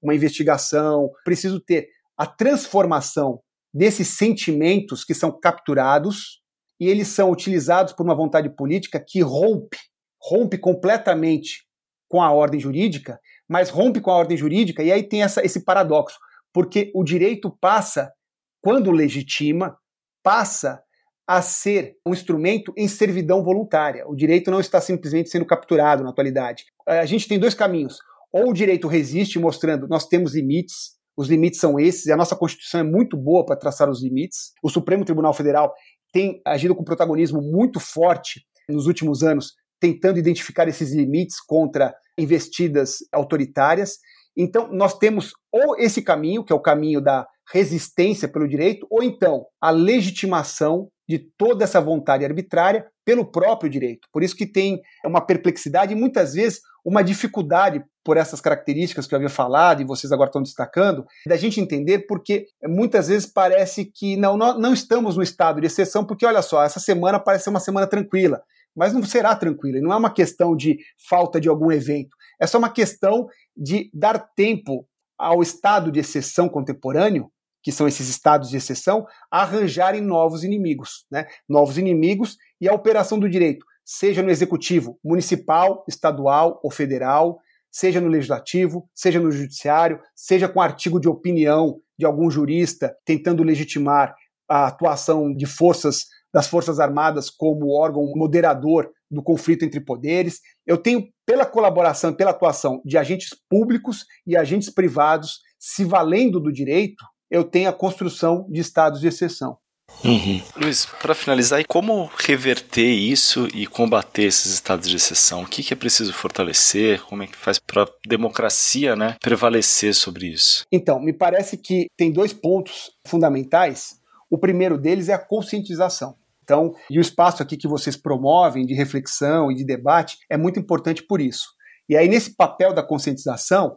uma 0.00 0.14
investigação, 0.14 1.10
preciso 1.24 1.58
ter 1.58 1.88
a 2.20 2.26
transformação 2.26 3.40
desses 3.72 4.08
sentimentos 4.08 5.04
que 5.04 5.14
são 5.14 5.32
capturados 5.40 6.42
e 6.78 6.86
eles 6.86 7.08
são 7.08 7.30
utilizados 7.30 7.94
por 7.94 8.02
uma 8.02 8.14
vontade 8.14 8.54
política 8.54 9.02
que 9.02 9.22
rompe, 9.22 9.78
rompe 10.20 10.58
completamente 10.58 11.64
com 12.10 12.22
a 12.22 12.30
ordem 12.30 12.60
jurídica, 12.60 13.18
mas 13.48 13.70
rompe 13.70 14.02
com 14.02 14.10
a 14.10 14.16
ordem 14.16 14.36
jurídica, 14.36 14.82
e 14.82 14.92
aí 14.92 15.02
tem 15.02 15.22
essa, 15.22 15.42
esse 15.42 15.64
paradoxo, 15.64 16.18
porque 16.52 16.92
o 16.94 17.02
direito 17.02 17.56
passa, 17.58 18.12
quando 18.60 18.90
legitima, 18.90 19.78
passa 20.22 20.82
a 21.26 21.40
ser 21.40 21.94
um 22.06 22.12
instrumento 22.12 22.70
em 22.76 22.86
servidão 22.86 23.42
voluntária. 23.42 24.06
O 24.06 24.14
direito 24.14 24.50
não 24.50 24.60
está 24.60 24.78
simplesmente 24.78 25.30
sendo 25.30 25.46
capturado 25.46 26.02
na 26.02 26.10
atualidade. 26.10 26.64
A 26.86 27.06
gente 27.06 27.26
tem 27.26 27.38
dois 27.38 27.54
caminhos. 27.54 27.98
Ou 28.30 28.50
o 28.50 28.52
direito 28.52 28.88
resiste, 28.88 29.38
mostrando 29.38 29.88
nós 29.88 30.06
temos 30.06 30.34
limites, 30.34 30.99
os 31.20 31.28
limites 31.28 31.60
são 31.60 31.78
esses, 31.78 32.06
e 32.06 32.12
a 32.12 32.16
nossa 32.16 32.34
Constituição 32.34 32.80
é 32.80 32.82
muito 32.82 33.14
boa 33.14 33.44
para 33.44 33.54
traçar 33.54 33.90
os 33.90 34.02
limites. 34.02 34.52
O 34.62 34.70
Supremo 34.70 35.04
Tribunal 35.04 35.34
Federal 35.34 35.74
tem 36.10 36.40
agido 36.46 36.74
com 36.74 36.82
protagonismo 36.82 37.42
muito 37.42 37.78
forte 37.78 38.40
nos 38.66 38.86
últimos 38.86 39.22
anos, 39.22 39.52
tentando 39.78 40.18
identificar 40.18 40.66
esses 40.66 40.94
limites 40.94 41.38
contra 41.38 41.94
investidas 42.16 43.00
autoritárias. 43.12 43.98
Então, 44.34 44.72
nós 44.72 44.96
temos 44.96 45.32
ou 45.52 45.76
esse 45.76 46.00
caminho, 46.00 46.42
que 46.42 46.54
é 46.54 46.56
o 46.56 46.62
caminho 46.62 47.02
da 47.02 47.26
resistência 47.52 48.26
pelo 48.26 48.48
direito, 48.48 48.86
ou 48.90 49.02
então 49.02 49.44
a 49.60 49.70
legitimação 49.70 50.88
de 51.10 51.18
toda 51.18 51.64
essa 51.64 51.80
vontade 51.80 52.24
arbitrária 52.24 52.86
pelo 53.04 53.24
próprio 53.24 53.68
direito. 53.68 54.06
Por 54.12 54.22
isso 54.22 54.36
que 54.36 54.46
tem 54.46 54.80
uma 55.04 55.20
perplexidade 55.20 55.92
e 55.92 55.96
muitas 55.96 56.34
vezes 56.34 56.60
uma 56.84 57.02
dificuldade 57.02 57.82
por 58.04 58.16
essas 58.16 58.40
características 58.40 59.08
que 59.08 59.14
eu 59.14 59.16
havia 59.16 59.28
falado 59.28 59.82
e 59.82 59.84
vocês 59.84 60.12
agora 60.12 60.28
estão 60.28 60.40
destacando, 60.40 61.04
da 61.26 61.36
gente 61.36 61.60
entender 61.60 62.06
porque 62.06 62.46
muitas 62.64 63.08
vezes 63.08 63.26
parece 63.26 63.86
que 63.86 64.16
não, 64.16 64.36
não 64.36 64.72
estamos 64.72 65.16
no 65.16 65.22
estado 65.22 65.60
de 65.60 65.66
exceção, 65.66 66.04
porque 66.04 66.24
olha 66.24 66.42
só, 66.42 66.62
essa 66.62 66.78
semana 66.78 67.18
parece 67.18 67.42
ser 67.42 67.50
uma 67.50 67.58
semana 67.58 67.88
tranquila, 67.88 68.40
mas 68.72 68.92
não 68.92 69.02
será 69.02 69.34
tranquila, 69.34 69.80
não 69.80 69.92
é 69.92 69.96
uma 69.96 70.14
questão 70.14 70.54
de 70.54 70.78
falta 71.08 71.40
de 71.40 71.48
algum 71.48 71.72
evento, 71.72 72.16
é 72.40 72.46
só 72.46 72.56
uma 72.56 72.70
questão 72.70 73.26
de 73.56 73.90
dar 73.92 74.16
tempo 74.36 74.86
ao 75.18 75.42
estado 75.42 75.90
de 75.90 75.98
exceção 75.98 76.48
contemporâneo 76.48 77.28
que 77.62 77.72
são 77.72 77.86
esses 77.86 78.08
estados 78.08 78.50
de 78.50 78.56
exceção, 78.56 79.06
arranjarem 79.30 80.00
novos 80.00 80.44
inimigos, 80.44 81.06
né? 81.10 81.26
Novos 81.48 81.78
inimigos 81.78 82.36
e 82.60 82.68
a 82.68 82.74
operação 82.74 83.18
do 83.18 83.28
direito, 83.28 83.64
seja 83.84 84.22
no 84.22 84.30
executivo 84.30 84.98
municipal, 85.04 85.84
estadual 85.88 86.60
ou 86.62 86.70
federal, 86.70 87.38
seja 87.70 88.00
no 88.00 88.08
legislativo, 88.08 88.88
seja 88.94 89.20
no 89.20 89.30
judiciário, 89.30 90.00
seja 90.14 90.48
com 90.48 90.60
artigo 90.60 90.98
de 90.98 91.08
opinião 91.08 91.80
de 91.98 92.06
algum 92.06 92.30
jurista 92.30 92.96
tentando 93.04 93.42
legitimar 93.42 94.14
a 94.48 94.66
atuação 94.66 95.32
de 95.32 95.46
forças 95.46 96.06
das 96.32 96.46
Forças 96.46 96.78
Armadas 96.78 97.28
como 97.28 97.72
órgão 97.72 98.04
moderador 98.14 98.90
do 99.10 99.22
conflito 99.22 99.64
entre 99.64 99.80
poderes. 99.80 100.40
Eu 100.64 100.78
tenho, 100.78 101.08
pela 101.26 101.44
colaboração, 101.44 102.14
pela 102.14 102.30
atuação 102.30 102.80
de 102.84 102.96
agentes 102.96 103.30
públicos 103.48 104.04
e 104.26 104.36
agentes 104.36 104.70
privados, 104.70 105.40
se 105.58 105.84
valendo 105.84 106.40
do 106.40 106.52
direito, 106.52 107.04
eu 107.30 107.44
tenho 107.44 107.68
a 107.68 107.72
construção 107.72 108.46
de 108.50 108.60
estados 108.60 109.00
de 109.00 109.08
exceção. 109.08 109.56
Uhum. 110.04 110.40
Luiz, 110.56 110.86
para 110.86 111.14
finalizar, 111.14 111.62
como 111.66 112.10
reverter 112.16 112.88
isso 112.88 113.46
e 113.54 113.66
combater 113.66 114.22
esses 114.22 114.52
estados 114.52 114.88
de 114.88 114.96
exceção? 114.96 115.42
O 115.42 115.46
que, 115.46 115.62
que 115.62 115.74
é 115.74 115.76
preciso 115.76 116.12
fortalecer? 116.12 117.02
Como 117.02 117.22
é 117.22 117.26
que 117.26 117.36
faz 117.36 117.58
para 117.58 117.82
a 117.82 117.88
democracia 118.06 118.96
né, 118.96 119.16
prevalecer 119.20 119.94
sobre 119.94 120.28
isso? 120.28 120.64
Então, 120.72 121.00
me 121.00 121.12
parece 121.12 121.58
que 121.58 121.86
tem 121.96 122.10
dois 122.10 122.32
pontos 122.32 122.90
fundamentais. 123.06 123.96
O 124.30 124.38
primeiro 124.38 124.78
deles 124.78 125.08
é 125.08 125.12
a 125.12 125.18
conscientização. 125.18 126.16
Então, 126.42 126.72
e 126.88 126.98
o 126.98 127.02
espaço 127.02 127.42
aqui 127.42 127.56
que 127.56 127.68
vocês 127.68 127.96
promovem 127.96 128.64
de 128.64 128.74
reflexão 128.74 129.52
e 129.52 129.54
de 129.54 129.64
debate 129.64 130.18
é 130.28 130.36
muito 130.36 130.58
importante 130.58 131.02
por 131.02 131.20
isso. 131.20 131.48
E 131.88 131.96
aí, 131.96 132.08
nesse 132.08 132.34
papel 132.34 132.72
da 132.72 132.82
conscientização, 132.82 133.76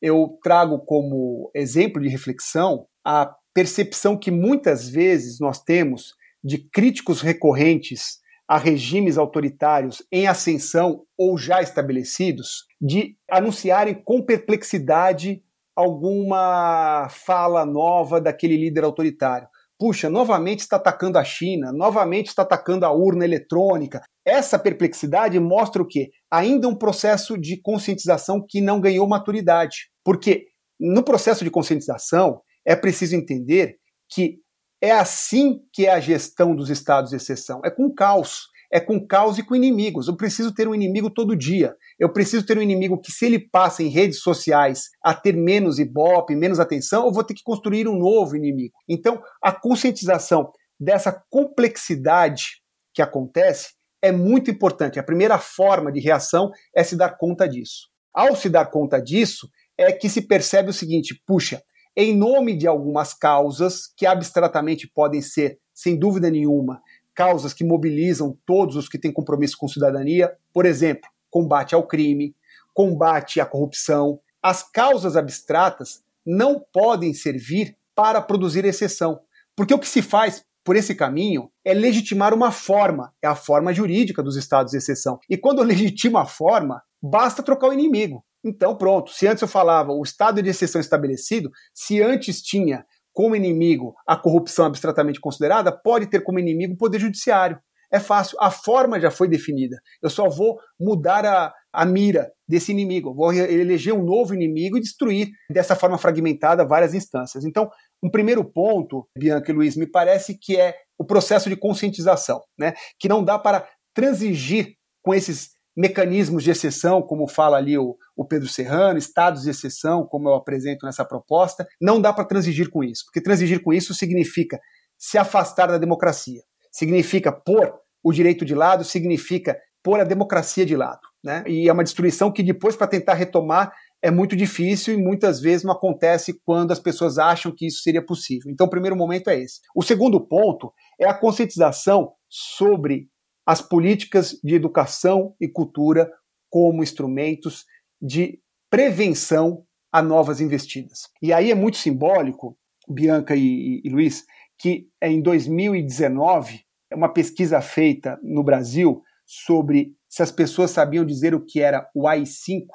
eu 0.00 0.38
trago 0.42 0.78
como 0.78 1.50
exemplo 1.54 2.00
de 2.00 2.08
reflexão 2.08 2.86
a 3.04 3.34
percepção 3.52 4.18
que 4.18 4.30
muitas 4.30 4.88
vezes 4.88 5.38
nós 5.38 5.62
temos 5.62 6.14
de 6.42 6.58
críticos 6.58 7.20
recorrentes 7.20 8.18
a 8.46 8.58
regimes 8.58 9.16
autoritários 9.16 10.02
em 10.12 10.26
ascensão 10.26 11.02
ou 11.16 11.38
já 11.38 11.62
estabelecidos, 11.62 12.66
de 12.80 13.16
anunciarem 13.30 13.94
com 13.94 14.22
perplexidade 14.22 15.42
alguma 15.74 17.08
fala 17.10 17.64
nova 17.64 18.20
daquele 18.20 18.56
líder 18.56 18.84
autoritário. 18.84 19.48
Puxa, 19.78 20.08
novamente 20.08 20.60
está 20.60 20.76
atacando 20.76 21.18
a 21.18 21.24
China, 21.24 21.72
novamente 21.72 22.28
está 22.28 22.42
atacando 22.42 22.86
a 22.86 22.92
urna 22.92 23.24
eletrônica. 23.24 24.02
Essa 24.24 24.58
perplexidade 24.58 25.38
mostra 25.40 25.82
o 25.82 25.86
quê? 25.86 26.10
Ainda 26.30 26.68
um 26.68 26.76
processo 26.76 27.36
de 27.36 27.60
conscientização 27.60 28.44
que 28.46 28.60
não 28.60 28.80
ganhou 28.80 29.08
maturidade. 29.08 29.88
Porque 30.04 30.46
no 30.78 31.02
processo 31.02 31.42
de 31.42 31.50
conscientização 31.50 32.40
é 32.64 32.74
preciso 32.74 33.14
entender 33.14 33.76
que 34.08 34.38
é 34.80 34.90
assim 34.90 35.60
que 35.72 35.86
é 35.86 35.92
a 35.92 36.00
gestão 36.00 36.54
dos 36.54 36.70
estados 36.70 37.10
de 37.10 37.16
exceção. 37.16 37.60
É 37.64 37.70
com 37.70 37.92
caos. 37.92 38.48
É 38.72 38.80
com 38.80 39.06
caos 39.06 39.38
e 39.38 39.42
com 39.42 39.54
inimigos. 39.54 40.08
Eu 40.08 40.16
preciso 40.16 40.52
ter 40.52 40.66
um 40.66 40.74
inimigo 40.74 41.08
todo 41.08 41.36
dia. 41.36 41.74
Eu 41.98 42.12
preciso 42.12 42.44
ter 42.44 42.58
um 42.58 42.62
inimigo 42.62 43.00
que, 43.00 43.12
se 43.12 43.24
ele 43.24 43.38
passa 43.38 43.82
em 43.82 43.88
redes 43.88 44.18
sociais 44.18 44.90
a 45.02 45.14
ter 45.14 45.34
menos 45.36 45.78
ibope, 45.78 46.34
menos 46.34 46.58
atenção, 46.58 47.06
eu 47.06 47.12
vou 47.12 47.22
ter 47.22 47.34
que 47.34 47.42
construir 47.42 47.86
um 47.86 47.96
novo 47.96 48.36
inimigo. 48.36 48.74
Então, 48.88 49.22
a 49.40 49.52
conscientização 49.52 50.50
dessa 50.78 51.12
complexidade 51.30 52.62
que 52.92 53.00
acontece 53.00 53.74
é 54.02 54.12
muito 54.12 54.50
importante. 54.50 54.98
A 54.98 55.04
primeira 55.04 55.38
forma 55.38 55.90
de 55.90 56.00
reação 56.00 56.50
é 56.74 56.82
se 56.82 56.96
dar 56.96 57.16
conta 57.16 57.48
disso. 57.48 57.88
Ao 58.12 58.36
se 58.36 58.48
dar 58.48 58.66
conta 58.66 59.00
disso, 59.00 59.48
é 59.78 59.92
que 59.92 60.08
se 60.08 60.22
percebe 60.22 60.70
o 60.70 60.74
seguinte: 60.74 61.20
puxa, 61.26 61.62
em 61.96 62.16
nome 62.16 62.56
de 62.56 62.66
algumas 62.66 63.14
causas 63.14 63.86
que 63.96 64.04
abstratamente 64.04 64.88
podem 64.88 65.22
ser, 65.22 65.58
sem 65.72 65.96
dúvida 65.96 66.30
nenhuma, 66.30 66.82
causas 67.14 67.52
que 67.52 67.64
mobilizam 67.64 68.36
todos 68.44 68.74
os 68.76 68.88
que 68.88 68.98
têm 68.98 69.12
compromisso 69.12 69.56
com 69.56 69.68
cidadania, 69.68 70.32
por 70.52 70.66
exemplo, 70.66 71.08
combate 71.30 71.74
ao 71.74 71.86
crime, 71.86 72.34
combate 72.72 73.40
à 73.40 73.46
corrupção. 73.46 74.20
As 74.42 74.62
causas 74.62 75.16
abstratas 75.16 76.02
não 76.26 76.60
podem 76.72 77.14
servir 77.14 77.76
para 77.94 78.20
produzir 78.20 78.64
exceção, 78.64 79.20
porque 79.54 79.72
o 79.72 79.78
que 79.78 79.88
se 79.88 80.02
faz 80.02 80.44
por 80.64 80.74
esse 80.74 80.94
caminho 80.94 81.50
é 81.64 81.74
legitimar 81.74 82.32
uma 82.34 82.50
forma, 82.50 83.12
é 83.22 83.28
a 83.28 83.36
forma 83.36 83.72
jurídica 83.72 84.22
dos 84.22 84.36
estados 84.36 84.72
de 84.72 84.78
exceção. 84.78 85.20
E 85.28 85.36
quando 85.36 85.62
legitima 85.62 86.22
a 86.22 86.26
forma, 86.26 86.82
basta 87.00 87.42
trocar 87.42 87.68
o 87.68 87.72
inimigo. 87.72 88.24
Então, 88.44 88.76
pronto. 88.76 89.10
Se 89.10 89.26
antes 89.26 89.42
eu 89.42 89.48
falava 89.48 89.92
o 89.92 90.02
estado 90.02 90.42
de 90.42 90.50
exceção 90.50 90.80
estabelecido, 90.80 91.50
se 91.72 92.02
antes 92.02 92.42
tinha 92.42 92.84
como 93.12 93.36
inimigo 93.36 93.94
a 94.06 94.16
corrupção 94.16 94.66
abstratamente 94.66 95.20
considerada, 95.20 95.72
pode 95.72 96.06
ter 96.06 96.20
como 96.22 96.38
inimigo 96.38 96.74
o 96.74 96.76
poder 96.76 97.00
judiciário. 97.00 97.58
É 97.92 98.00
fácil, 98.00 98.36
a 98.40 98.50
forma 98.50 98.98
já 98.98 99.08
foi 99.08 99.28
definida. 99.28 99.76
Eu 100.02 100.10
só 100.10 100.28
vou 100.28 100.58
mudar 100.80 101.24
a, 101.24 101.52
a 101.72 101.84
mira 101.84 102.28
desse 102.46 102.72
inimigo. 102.72 103.14
vou 103.14 103.32
eleger 103.32 103.94
um 103.94 104.02
novo 104.02 104.34
inimigo 104.34 104.76
e 104.76 104.80
destruir 104.80 105.28
dessa 105.48 105.76
forma 105.76 105.96
fragmentada 105.96 106.66
várias 106.66 106.92
instâncias. 106.92 107.44
Então, 107.44 107.70
um 108.02 108.10
primeiro 108.10 108.44
ponto, 108.44 109.06
Bianca 109.16 109.50
e 109.52 109.54
Luiz, 109.54 109.76
me 109.76 109.86
parece 109.86 110.36
que 110.36 110.56
é 110.56 110.74
o 110.98 111.04
processo 111.04 111.48
de 111.48 111.56
conscientização, 111.56 112.42
né? 112.58 112.74
que 112.98 113.08
não 113.08 113.22
dá 113.24 113.38
para 113.38 113.64
transigir 113.94 114.74
com 115.00 115.14
esses 115.14 115.50
mecanismos 115.76 116.44
de 116.44 116.50
exceção, 116.50 117.02
como 117.02 117.26
fala 117.26 117.56
ali 117.56 117.76
o, 117.76 117.96
o 118.16 118.24
Pedro 118.24 118.48
Serrano, 118.48 118.98
estados 118.98 119.42
de 119.42 119.50
exceção, 119.50 120.06
como 120.06 120.28
eu 120.28 120.34
apresento 120.34 120.86
nessa 120.86 121.04
proposta, 121.04 121.66
não 121.80 122.00
dá 122.00 122.12
para 122.12 122.24
transigir 122.24 122.70
com 122.70 122.84
isso, 122.84 123.04
porque 123.06 123.20
transigir 123.20 123.62
com 123.62 123.72
isso 123.72 123.94
significa 123.94 124.60
se 124.96 125.18
afastar 125.18 125.68
da 125.68 125.78
democracia, 125.78 126.40
significa 126.70 127.32
pôr 127.32 127.74
o 128.02 128.12
direito 128.12 128.44
de 128.44 128.54
lado, 128.54 128.84
significa 128.84 129.58
pôr 129.82 130.00
a 130.00 130.04
democracia 130.04 130.64
de 130.64 130.76
lado. 130.76 131.00
Né? 131.22 131.42
E 131.46 131.68
é 131.68 131.72
uma 131.72 131.84
destruição 131.84 132.30
que 132.30 132.42
depois, 132.42 132.76
para 132.76 132.86
tentar 132.86 133.14
retomar, 133.14 133.72
é 134.02 134.10
muito 134.10 134.36
difícil 134.36 134.92
e 134.92 135.02
muitas 135.02 135.40
vezes 135.40 135.64
não 135.64 135.72
acontece 135.72 136.38
quando 136.44 136.70
as 136.70 136.78
pessoas 136.78 137.18
acham 137.18 137.50
que 137.50 137.66
isso 137.66 137.82
seria 137.82 138.04
possível. 138.04 138.50
Então, 138.50 138.66
o 138.66 138.70
primeiro 138.70 138.94
momento 138.94 139.30
é 139.30 139.40
esse. 139.40 139.60
O 139.74 139.82
segundo 139.82 140.20
ponto 140.20 140.70
é 141.00 141.08
a 141.08 141.14
conscientização 141.14 142.12
sobre 142.28 143.08
as 143.46 143.60
políticas 143.60 144.38
de 144.42 144.54
educação 144.54 145.34
e 145.40 145.48
cultura 145.48 146.10
como 146.50 146.82
instrumentos 146.82 147.64
de 148.00 148.40
prevenção 148.70 149.64
a 149.92 150.02
novas 150.02 150.40
investidas. 150.40 151.08
E 151.22 151.32
aí 151.32 151.50
é 151.50 151.54
muito 151.54 151.76
simbólico, 151.76 152.56
Bianca 152.88 153.34
e, 153.36 153.80
e, 153.84 153.88
Luiz, 153.88 154.24
que 154.58 154.88
em 155.02 155.22
2019, 155.22 156.64
uma 156.92 157.12
pesquisa 157.12 157.60
feita 157.60 158.18
no 158.22 158.42
Brasil 158.42 159.02
sobre 159.26 159.94
se 160.08 160.22
as 160.22 160.30
pessoas 160.30 160.70
sabiam 160.70 161.04
dizer 161.04 161.34
o 161.34 161.44
que 161.44 161.60
era 161.60 161.88
o 161.94 162.06
AI-5, 162.06 162.66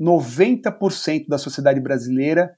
90% 0.00 1.26
da 1.28 1.38
sociedade 1.38 1.80
brasileira 1.80 2.56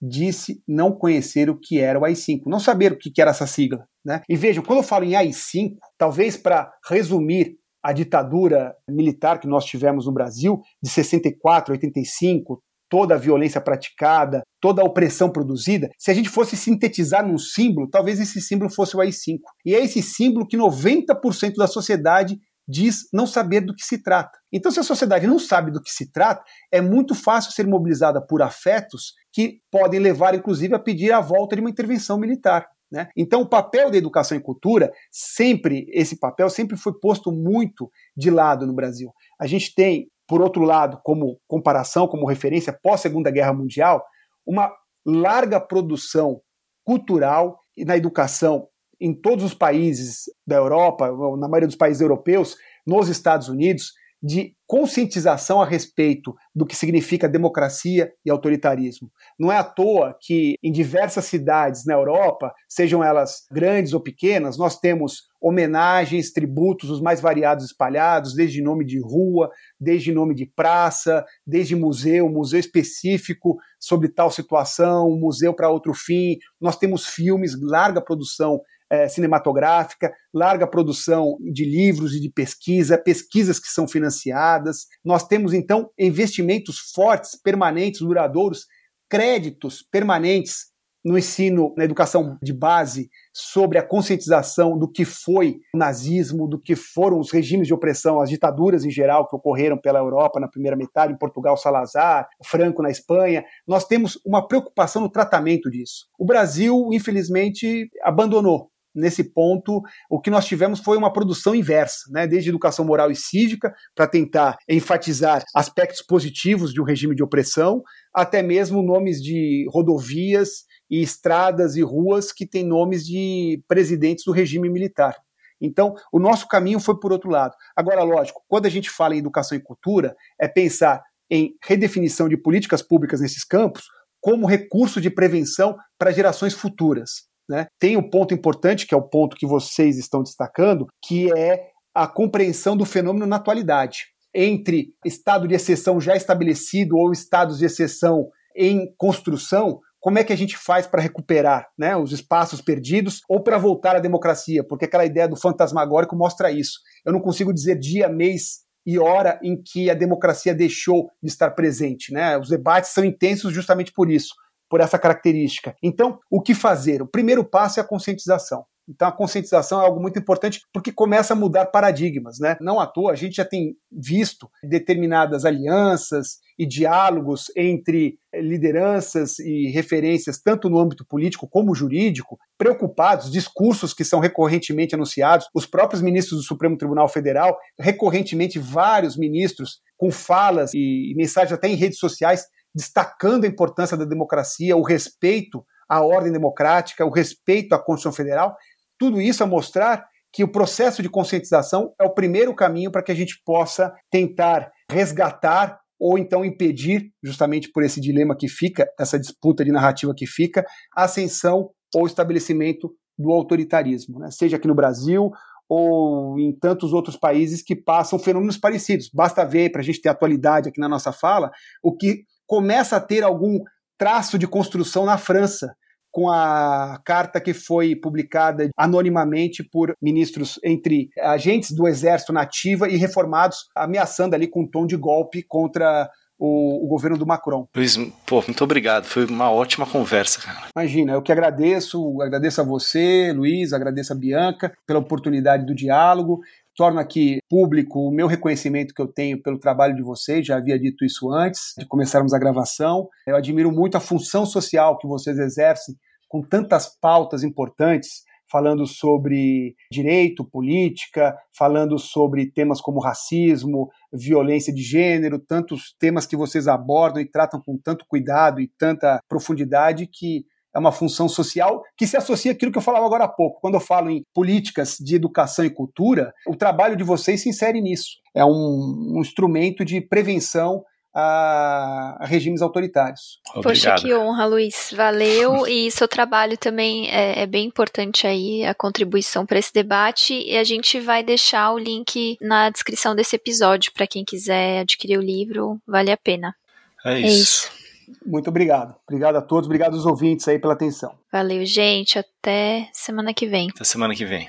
disse 0.00 0.62
não 0.66 0.92
conhecer 0.92 1.48
o 1.48 1.58
que 1.58 1.80
era 1.80 1.98
o 1.98 2.04
AI-5, 2.04 2.42
não 2.46 2.58
saber 2.58 2.92
o 2.92 2.98
que 2.98 3.12
era 3.20 3.30
essa 3.30 3.46
sigla. 3.46 3.86
Né? 4.04 4.20
E 4.28 4.36
vejam, 4.36 4.62
quando 4.62 4.78
eu 4.78 4.84
falo 4.84 5.04
em 5.04 5.14
AI-5, 5.14 5.74
talvez 5.98 6.36
para 6.36 6.70
resumir 6.88 7.56
a 7.82 7.92
ditadura 7.92 8.74
militar 8.88 9.38
que 9.38 9.46
nós 9.46 9.64
tivemos 9.64 10.06
no 10.06 10.12
Brasil, 10.12 10.60
de 10.82 10.90
64 10.90 11.72
a 11.72 11.76
85, 11.76 12.60
toda 12.88 13.14
a 13.14 13.18
violência 13.18 13.60
praticada, 13.60 14.42
toda 14.60 14.82
a 14.82 14.84
opressão 14.84 15.30
produzida, 15.30 15.88
se 15.98 16.10
a 16.10 16.14
gente 16.14 16.28
fosse 16.28 16.56
sintetizar 16.56 17.26
num 17.26 17.38
símbolo, 17.38 17.88
talvez 17.88 18.20
esse 18.20 18.40
símbolo 18.40 18.70
fosse 18.70 18.96
o 18.96 19.00
AI-5. 19.00 19.38
E 19.64 19.74
é 19.74 19.84
esse 19.84 20.02
símbolo 20.02 20.46
que 20.46 20.56
90% 20.56 21.54
da 21.56 21.66
sociedade 21.66 22.38
diz 22.66 23.08
não 23.12 23.26
saber 23.26 23.60
do 23.60 23.74
que 23.74 23.84
se 23.84 24.02
trata. 24.02 24.38
Então, 24.52 24.72
se 24.72 24.80
a 24.80 24.82
sociedade 24.82 25.26
não 25.26 25.38
sabe 25.38 25.70
do 25.70 25.80
que 25.80 25.90
se 25.90 26.10
trata, 26.10 26.42
é 26.72 26.80
muito 26.80 27.14
fácil 27.14 27.52
ser 27.52 27.66
mobilizada 27.66 28.20
por 28.20 28.42
afetos 28.42 29.14
que 29.32 29.60
podem 29.70 30.00
levar, 30.00 30.34
inclusive, 30.34 30.74
a 30.74 30.78
pedir 30.78 31.12
a 31.12 31.20
volta 31.20 31.54
de 31.54 31.60
uma 31.60 31.70
intervenção 31.70 32.18
militar. 32.18 32.66
Né? 32.90 33.08
Então, 33.16 33.42
o 33.42 33.48
papel 33.48 33.90
da 33.90 33.96
educação 33.96 34.36
e 34.36 34.40
cultura, 34.40 34.92
sempre, 35.10 35.86
esse 35.90 36.18
papel 36.18 36.48
sempre 36.48 36.76
foi 36.76 36.92
posto 36.98 37.32
muito 37.32 37.90
de 38.16 38.30
lado 38.30 38.66
no 38.66 38.74
Brasil. 38.74 39.12
A 39.40 39.46
gente 39.46 39.74
tem, 39.74 40.08
por 40.26 40.40
outro 40.40 40.62
lado, 40.62 41.00
como 41.04 41.38
comparação, 41.46 42.08
como 42.08 42.26
referência, 42.26 42.76
pós-Segunda 42.82 43.30
Guerra 43.30 43.52
Mundial, 43.52 44.04
uma 44.46 44.72
larga 45.04 45.60
produção 45.60 46.40
cultural 46.84 47.58
na 47.78 47.96
educação 47.96 48.68
em 49.00 49.14
todos 49.14 49.44
os 49.44 49.54
países 49.54 50.24
da 50.46 50.56
Europa, 50.56 51.08
na 51.36 51.48
maioria 51.48 51.66
dos 51.66 51.76
países 51.76 52.00
europeus, 52.00 52.56
nos 52.86 53.08
Estados 53.08 53.48
Unidos, 53.48 53.92
de 54.22 54.54
conscientização 54.66 55.60
a 55.60 55.66
respeito 55.66 56.34
do 56.54 56.66
que 56.66 56.74
significa 56.74 57.28
democracia 57.28 58.12
e 58.24 58.30
autoritarismo. 58.30 59.10
Não 59.38 59.52
é 59.52 59.58
à 59.58 59.62
toa 59.62 60.16
que 60.20 60.56
em 60.62 60.72
diversas 60.72 61.26
cidades 61.26 61.84
na 61.84 61.94
Europa, 61.94 62.52
sejam 62.68 63.04
elas 63.04 63.44
grandes 63.52 63.92
ou 63.92 64.00
pequenas, 64.00 64.56
nós 64.56 64.80
temos 64.80 65.28
homenagens, 65.40 66.32
tributos 66.32 66.90
os 66.90 67.00
mais 67.00 67.20
variados 67.20 67.66
espalhados, 67.66 68.34
desde 68.34 68.62
nome 68.62 68.84
de 68.84 68.98
rua, 68.98 69.50
desde 69.78 70.12
nome 70.12 70.34
de 70.34 70.46
praça, 70.46 71.24
desde 71.46 71.76
museu, 71.76 72.28
museu 72.28 72.58
específico 72.58 73.56
sobre 73.78 74.08
tal 74.08 74.30
situação, 74.30 75.10
museu 75.10 75.54
para 75.54 75.70
outro 75.70 75.94
fim. 75.94 76.36
Nós 76.60 76.76
temos 76.76 77.06
filmes, 77.06 77.52
larga 77.60 78.00
produção 78.00 78.60
é, 78.90 79.08
cinematográfica, 79.08 80.12
larga 80.32 80.66
produção 80.66 81.36
de 81.52 81.64
livros 81.64 82.14
e 82.14 82.20
de 82.20 82.30
pesquisa, 82.30 82.98
pesquisas 82.98 83.58
que 83.58 83.68
são 83.68 83.86
financiadas. 83.88 84.86
Nós 85.04 85.26
temos, 85.26 85.52
então, 85.52 85.90
investimentos 85.98 86.78
fortes, 86.94 87.40
permanentes, 87.40 88.00
duradouros, 88.00 88.66
créditos 89.08 89.82
permanentes 89.90 90.76
no 91.06 91.16
ensino, 91.16 91.72
na 91.76 91.84
educação 91.84 92.36
de 92.42 92.52
base, 92.52 93.08
sobre 93.32 93.78
a 93.78 93.82
conscientização 93.82 94.76
do 94.76 94.90
que 94.90 95.04
foi 95.04 95.60
o 95.72 95.78
nazismo, 95.78 96.48
do 96.48 96.60
que 96.60 96.74
foram 96.74 97.20
os 97.20 97.30
regimes 97.30 97.68
de 97.68 97.72
opressão, 97.72 98.20
as 98.20 98.28
ditaduras 98.28 98.84
em 98.84 98.90
geral 98.90 99.28
que 99.28 99.36
ocorreram 99.36 99.78
pela 99.78 100.00
Europa 100.00 100.40
na 100.40 100.48
primeira 100.48 100.76
metade, 100.76 101.12
em 101.12 101.16
Portugal, 101.16 101.56
Salazar, 101.56 102.28
Franco 102.44 102.82
na 102.82 102.90
Espanha. 102.90 103.44
Nós 103.64 103.84
temos 103.84 104.18
uma 104.26 104.48
preocupação 104.48 105.00
no 105.00 105.08
tratamento 105.08 105.70
disso. 105.70 106.06
O 106.18 106.26
Brasil, 106.26 106.88
infelizmente, 106.92 107.88
abandonou 108.02 108.68
nesse 108.96 109.22
ponto, 109.22 109.82
o 110.10 110.20
que 110.20 110.30
nós 110.30 110.46
tivemos 110.46 110.80
foi 110.80 110.96
uma 110.96 111.12
produção 111.12 111.54
inversa, 111.54 112.10
né? 112.10 112.26
desde 112.26 112.48
educação 112.48 112.84
moral 112.84 113.10
e 113.10 113.16
cívica, 113.16 113.72
para 113.94 114.06
tentar 114.06 114.56
enfatizar 114.68 115.44
aspectos 115.54 116.02
positivos 116.02 116.72
de 116.72 116.80
um 116.80 116.84
regime 116.84 117.14
de 117.14 117.22
opressão, 117.22 117.82
até 118.12 118.42
mesmo 118.42 118.82
nomes 118.82 119.22
de 119.22 119.66
rodovias 119.70 120.64
e 120.90 121.02
estradas 121.02 121.76
e 121.76 121.82
ruas 121.82 122.32
que 122.32 122.46
têm 122.46 122.64
nomes 122.64 123.04
de 123.04 123.62
presidentes 123.68 124.24
do 124.24 124.32
regime 124.32 124.70
militar. 124.70 125.14
Então, 125.60 125.94
o 126.12 126.18
nosso 126.18 126.48
caminho 126.48 126.80
foi 126.80 126.98
por 126.98 127.12
outro 127.12 127.30
lado. 127.30 127.54
Agora, 127.74 128.02
lógico, 128.02 128.42
quando 128.48 128.66
a 128.66 128.70
gente 128.70 128.90
fala 128.90 129.14
em 129.14 129.18
educação 129.18 129.56
e 129.56 129.62
cultura, 129.62 130.14
é 130.40 130.48
pensar 130.48 131.02
em 131.30 131.54
redefinição 131.62 132.28
de 132.28 132.36
políticas 132.36 132.82
públicas 132.82 133.20
nesses 133.20 133.44
campos 133.44 133.84
como 134.20 134.46
recurso 134.46 135.00
de 135.00 135.10
prevenção 135.10 135.76
para 135.98 136.12
gerações 136.12 136.52
futuras. 136.52 137.26
Né? 137.48 137.66
Tem 137.78 137.96
um 137.96 138.10
ponto 138.10 138.34
importante, 138.34 138.86
que 138.86 138.94
é 138.94 138.96
o 138.96 139.08
ponto 139.08 139.36
que 139.36 139.46
vocês 139.46 139.98
estão 139.98 140.22
destacando, 140.22 140.86
que 141.04 141.32
é 141.36 141.70
a 141.94 142.06
compreensão 142.06 142.76
do 142.76 142.84
fenômeno 142.84 143.26
na 143.26 143.36
atualidade. 143.36 144.06
Entre 144.34 144.88
estado 145.04 145.48
de 145.48 145.54
exceção 145.54 146.00
já 146.00 146.14
estabelecido 146.14 146.96
ou 146.96 147.12
estados 147.12 147.58
de 147.58 147.64
exceção 147.64 148.28
em 148.54 148.92
construção, 148.98 149.80
como 149.98 150.18
é 150.18 150.24
que 150.24 150.32
a 150.32 150.36
gente 150.36 150.56
faz 150.56 150.86
para 150.86 151.02
recuperar 151.02 151.68
né, 151.76 151.96
os 151.96 152.12
espaços 152.12 152.60
perdidos 152.60 153.22
ou 153.28 153.42
para 153.42 153.58
voltar 153.58 153.96
à 153.96 153.98
democracia? 153.98 154.62
Porque 154.62 154.84
aquela 154.84 155.06
ideia 155.06 155.26
do 155.26 155.36
fantasmagórico 155.36 156.14
mostra 156.14 156.50
isso. 156.50 156.80
Eu 157.04 157.12
não 157.12 157.20
consigo 157.20 157.52
dizer 157.52 157.78
dia, 157.78 158.08
mês 158.08 158.66
e 158.84 158.98
hora 158.98 159.40
em 159.42 159.60
que 159.60 159.90
a 159.90 159.94
democracia 159.94 160.54
deixou 160.54 161.10
de 161.22 161.28
estar 161.28 161.50
presente. 161.52 162.12
Né? 162.12 162.38
Os 162.38 162.48
debates 162.48 162.90
são 162.90 163.04
intensos 163.04 163.52
justamente 163.52 163.92
por 163.92 164.10
isso 164.10 164.34
por 164.68 164.80
essa 164.80 164.98
característica. 164.98 165.74
Então, 165.82 166.18
o 166.30 166.40
que 166.40 166.54
fazer? 166.54 167.02
O 167.02 167.06
primeiro 167.06 167.44
passo 167.44 167.80
é 167.80 167.82
a 167.82 167.86
conscientização. 167.86 168.64
Então 168.88 169.08
a 169.08 169.12
conscientização 169.12 169.80
é 169.80 169.84
algo 169.84 170.00
muito 170.00 170.18
importante 170.18 170.60
porque 170.72 170.92
começa 170.92 171.32
a 171.32 171.36
mudar 171.36 171.66
paradigmas, 171.66 172.38
né? 172.38 172.56
Não 172.60 172.78
à 172.78 172.86
toa 172.86 173.12
a 173.12 173.16
gente 173.16 173.36
já 173.36 173.44
tem 173.44 173.74
visto 173.90 174.48
determinadas 174.62 175.44
alianças 175.44 176.38
e 176.58 176.64
diálogos 176.64 177.50
entre 177.56 178.18
lideranças 178.32 179.38
e 179.40 179.68
referências 179.70 180.40
tanto 180.40 180.70
no 180.70 180.78
âmbito 180.78 181.04
político 181.04 181.48
como 181.48 181.74
jurídico, 181.74 182.38
preocupados, 182.56 183.30
discursos 183.30 183.92
que 183.92 184.04
são 184.04 184.20
recorrentemente 184.20 184.94
anunciados, 184.94 185.48
os 185.52 185.66
próprios 185.66 186.00
ministros 186.00 186.40
do 186.40 186.46
Supremo 186.46 186.78
Tribunal 186.78 187.08
Federal, 187.08 187.58
recorrentemente 187.78 188.58
vários 188.58 189.16
ministros 189.16 189.80
com 189.96 190.10
falas 190.10 190.72
e 190.74 191.12
mensagens 191.16 191.52
até 191.52 191.68
em 191.68 191.74
redes 191.74 191.98
sociais 191.98 192.46
destacando 192.76 193.44
a 193.44 193.48
importância 193.48 193.96
da 193.96 194.04
democracia, 194.04 194.76
o 194.76 194.82
respeito 194.82 195.64
à 195.88 196.02
ordem 196.02 196.30
democrática, 196.30 197.06
o 197.06 197.10
respeito 197.10 197.74
à 197.74 197.78
Constituição 197.78 198.12
Federal, 198.12 198.54
tudo 198.98 199.18
isso 199.18 199.42
a 199.42 199.46
mostrar 199.46 200.06
que 200.30 200.44
o 200.44 200.52
processo 200.52 201.02
de 201.02 201.08
conscientização 201.08 201.94
é 201.98 202.04
o 202.04 202.12
primeiro 202.12 202.54
caminho 202.54 202.90
para 202.90 203.02
que 203.02 203.10
a 203.10 203.14
gente 203.14 203.40
possa 203.46 203.94
tentar 204.10 204.70
resgatar 204.92 205.80
ou 205.98 206.18
então 206.18 206.44
impedir, 206.44 207.10
justamente 207.24 207.72
por 207.72 207.82
esse 207.82 207.98
dilema 207.98 208.36
que 208.36 208.46
fica, 208.46 208.86
essa 209.00 209.18
disputa 209.18 209.64
de 209.64 209.72
narrativa 209.72 210.12
que 210.14 210.26
fica, 210.26 210.62
a 210.94 211.04
ascensão 211.04 211.70
ou 211.94 212.06
estabelecimento 212.06 212.94
do 213.18 213.30
autoritarismo, 213.30 214.18
né? 214.18 214.30
seja 214.30 214.58
aqui 214.58 214.68
no 214.68 214.74
Brasil 214.74 215.30
ou 215.66 216.38
em 216.38 216.54
tantos 216.54 216.92
outros 216.92 217.16
países 217.16 217.62
que 217.62 217.74
passam 217.74 218.18
fenômenos 218.18 218.58
parecidos. 218.58 219.08
Basta 219.12 219.44
ver, 219.46 219.72
para 219.72 219.80
a 219.80 219.84
gente 219.84 220.02
ter 220.02 220.10
atualidade 220.10 220.68
aqui 220.68 220.78
na 220.78 220.88
nossa 220.88 221.10
fala, 221.10 221.50
o 221.82 221.96
que 221.96 222.24
começa 222.46 222.96
a 222.96 223.00
ter 223.00 223.22
algum 223.22 223.60
traço 223.98 224.38
de 224.38 224.46
construção 224.46 225.04
na 225.04 225.18
França, 225.18 225.74
com 226.10 226.30
a 226.30 226.98
carta 227.04 227.38
que 227.38 227.52
foi 227.52 227.94
publicada 227.94 228.70
anonimamente 228.74 229.62
por 229.62 229.94
ministros 230.00 230.58
entre 230.64 231.10
agentes 231.20 231.72
do 231.72 231.86
exército 231.86 232.32
nativa 232.32 232.88
e 232.88 232.96
reformados, 232.96 233.68
ameaçando 233.74 234.34
ali 234.34 234.46
com 234.46 234.62
um 234.62 234.66
tom 234.66 234.86
de 234.86 234.96
golpe 234.96 235.42
contra 235.42 236.08
o, 236.38 236.86
o, 236.86 236.88
governo 236.88 237.18
do 237.18 237.26
Macron. 237.26 237.66
Luiz, 237.76 237.98
pô, 238.26 238.42
muito 238.46 238.64
obrigado. 238.64 239.04
Foi 239.04 239.26
uma 239.26 239.50
ótima 239.50 239.86
conversa, 239.86 240.40
cara. 240.40 240.68
Imagina, 240.74 241.12
eu 241.12 241.22
que 241.22 241.32
agradeço, 241.32 242.20
agradeço 242.22 242.62
a 242.62 242.64
você, 242.64 243.32
Luiz, 243.34 243.74
agradeço 243.74 244.12
a 244.14 244.16
Bianca 244.16 244.72
pela 244.86 245.00
oportunidade 245.00 245.66
do 245.66 245.74
diálogo 245.74 246.40
torno 246.76 247.00
aqui 247.00 247.38
público 247.48 248.06
o 248.06 248.12
meu 248.12 248.26
reconhecimento 248.26 248.94
que 248.94 249.02
eu 249.02 249.08
tenho 249.08 249.42
pelo 249.42 249.58
trabalho 249.58 249.96
de 249.96 250.02
vocês, 250.02 250.46
já 250.46 250.56
havia 250.56 250.78
dito 250.78 251.04
isso 251.04 251.32
antes 251.32 251.72
de 251.76 251.86
começarmos 251.86 252.34
a 252.34 252.38
gravação. 252.38 253.08
Eu 253.26 253.34
admiro 253.34 253.72
muito 253.72 253.96
a 253.96 254.00
função 254.00 254.44
social 254.44 254.98
que 254.98 255.08
vocês 255.08 255.38
exercem 255.38 255.96
com 256.28 256.42
tantas 256.42 256.86
pautas 257.00 257.42
importantes, 257.42 258.24
falando 258.50 258.86
sobre 258.86 259.74
direito, 259.90 260.44
política, 260.44 261.36
falando 261.56 261.98
sobre 261.98 262.50
temas 262.50 262.80
como 262.80 263.00
racismo, 263.00 263.88
violência 264.12 264.72
de 264.72 264.82
gênero, 264.82 265.38
tantos 265.38 265.94
temas 265.98 266.26
que 266.26 266.36
vocês 266.36 266.68
abordam 266.68 267.20
e 267.20 267.28
tratam 267.28 267.60
com 267.60 267.76
tanto 267.76 268.04
cuidado 268.06 268.60
e 268.60 268.70
tanta 268.78 269.20
profundidade 269.28 270.06
que 270.06 270.44
é 270.76 270.78
uma 270.78 270.92
função 270.92 271.26
social 271.26 271.82
que 271.96 272.06
se 272.06 272.18
associa 272.18 272.52
àquilo 272.52 272.70
que 272.70 272.76
eu 272.76 272.82
falava 272.82 273.06
agora 273.06 273.24
há 273.24 273.28
pouco. 273.28 273.60
Quando 273.62 273.74
eu 273.74 273.80
falo 273.80 274.10
em 274.10 274.22
políticas 274.34 274.98
de 275.00 275.16
educação 275.16 275.64
e 275.64 275.70
cultura, 275.70 276.34
o 276.46 276.54
trabalho 276.54 276.96
de 276.96 277.02
vocês 277.02 277.40
se 277.40 277.48
insere 277.48 277.80
nisso. 277.80 278.18
É 278.34 278.44
um, 278.44 279.14
um 279.16 279.20
instrumento 279.20 279.86
de 279.86 280.02
prevenção 280.02 280.84
a, 281.14 282.18
a, 282.20 282.26
regimes 282.26 282.60
autoritários. 282.60 283.40
Obrigado. 283.54 283.62
Poxa, 283.62 283.94
que 283.94 284.14
honra, 284.14 284.44
Luiz. 284.44 284.92
Valeu. 284.94 285.64
e 285.66 285.90
seu 285.90 286.06
trabalho 286.06 286.58
também 286.58 287.08
é, 287.10 287.40
é 287.40 287.46
bem 287.46 287.64
importante 287.64 288.26
aí, 288.26 288.62
a 288.66 288.74
contribuição 288.74 289.46
para 289.46 289.58
esse 289.58 289.72
debate. 289.72 290.34
E 290.34 290.58
a 290.58 290.64
gente 290.64 291.00
vai 291.00 291.22
deixar 291.22 291.72
o 291.72 291.78
link 291.78 292.36
na 292.38 292.68
descrição 292.68 293.16
desse 293.16 293.34
episódio 293.34 293.92
para 293.94 294.06
quem 294.06 294.26
quiser 294.26 294.80
adquirir 294.80 295.18
o 295.18 295.22
livro. 295.22 295.80
Vale 295.86 296.12
a 296.12 296.18
pena. 296.18 296.54
É 297.02 297.18
isso. 297.18 297.26
É 297.26 297.30
isso. 297.30 297.85
Muito 298.24 298.48
obrigado. 298.48 298.94
Obrigado 299.08 299.36
a 299.36 299.42
todos, 299.42 299.66
obrigado 299.66 299.94
aos 299.94 300.06
ouvintes 300.06 300.46
aí 300.48 300.58
pela 300.58 300.74
atenção. 300.74 301.14
Valeu, 301.32 301.64
gente. 301.64 302.18
Até 302.18 302.88
semana 302.92 303.32
que 303.34 303.46
vem. 303.46 303.68
Até 303.70 303.84
semana 303.84 304.14
que 304.14 304.24
vem. 304.24 304.48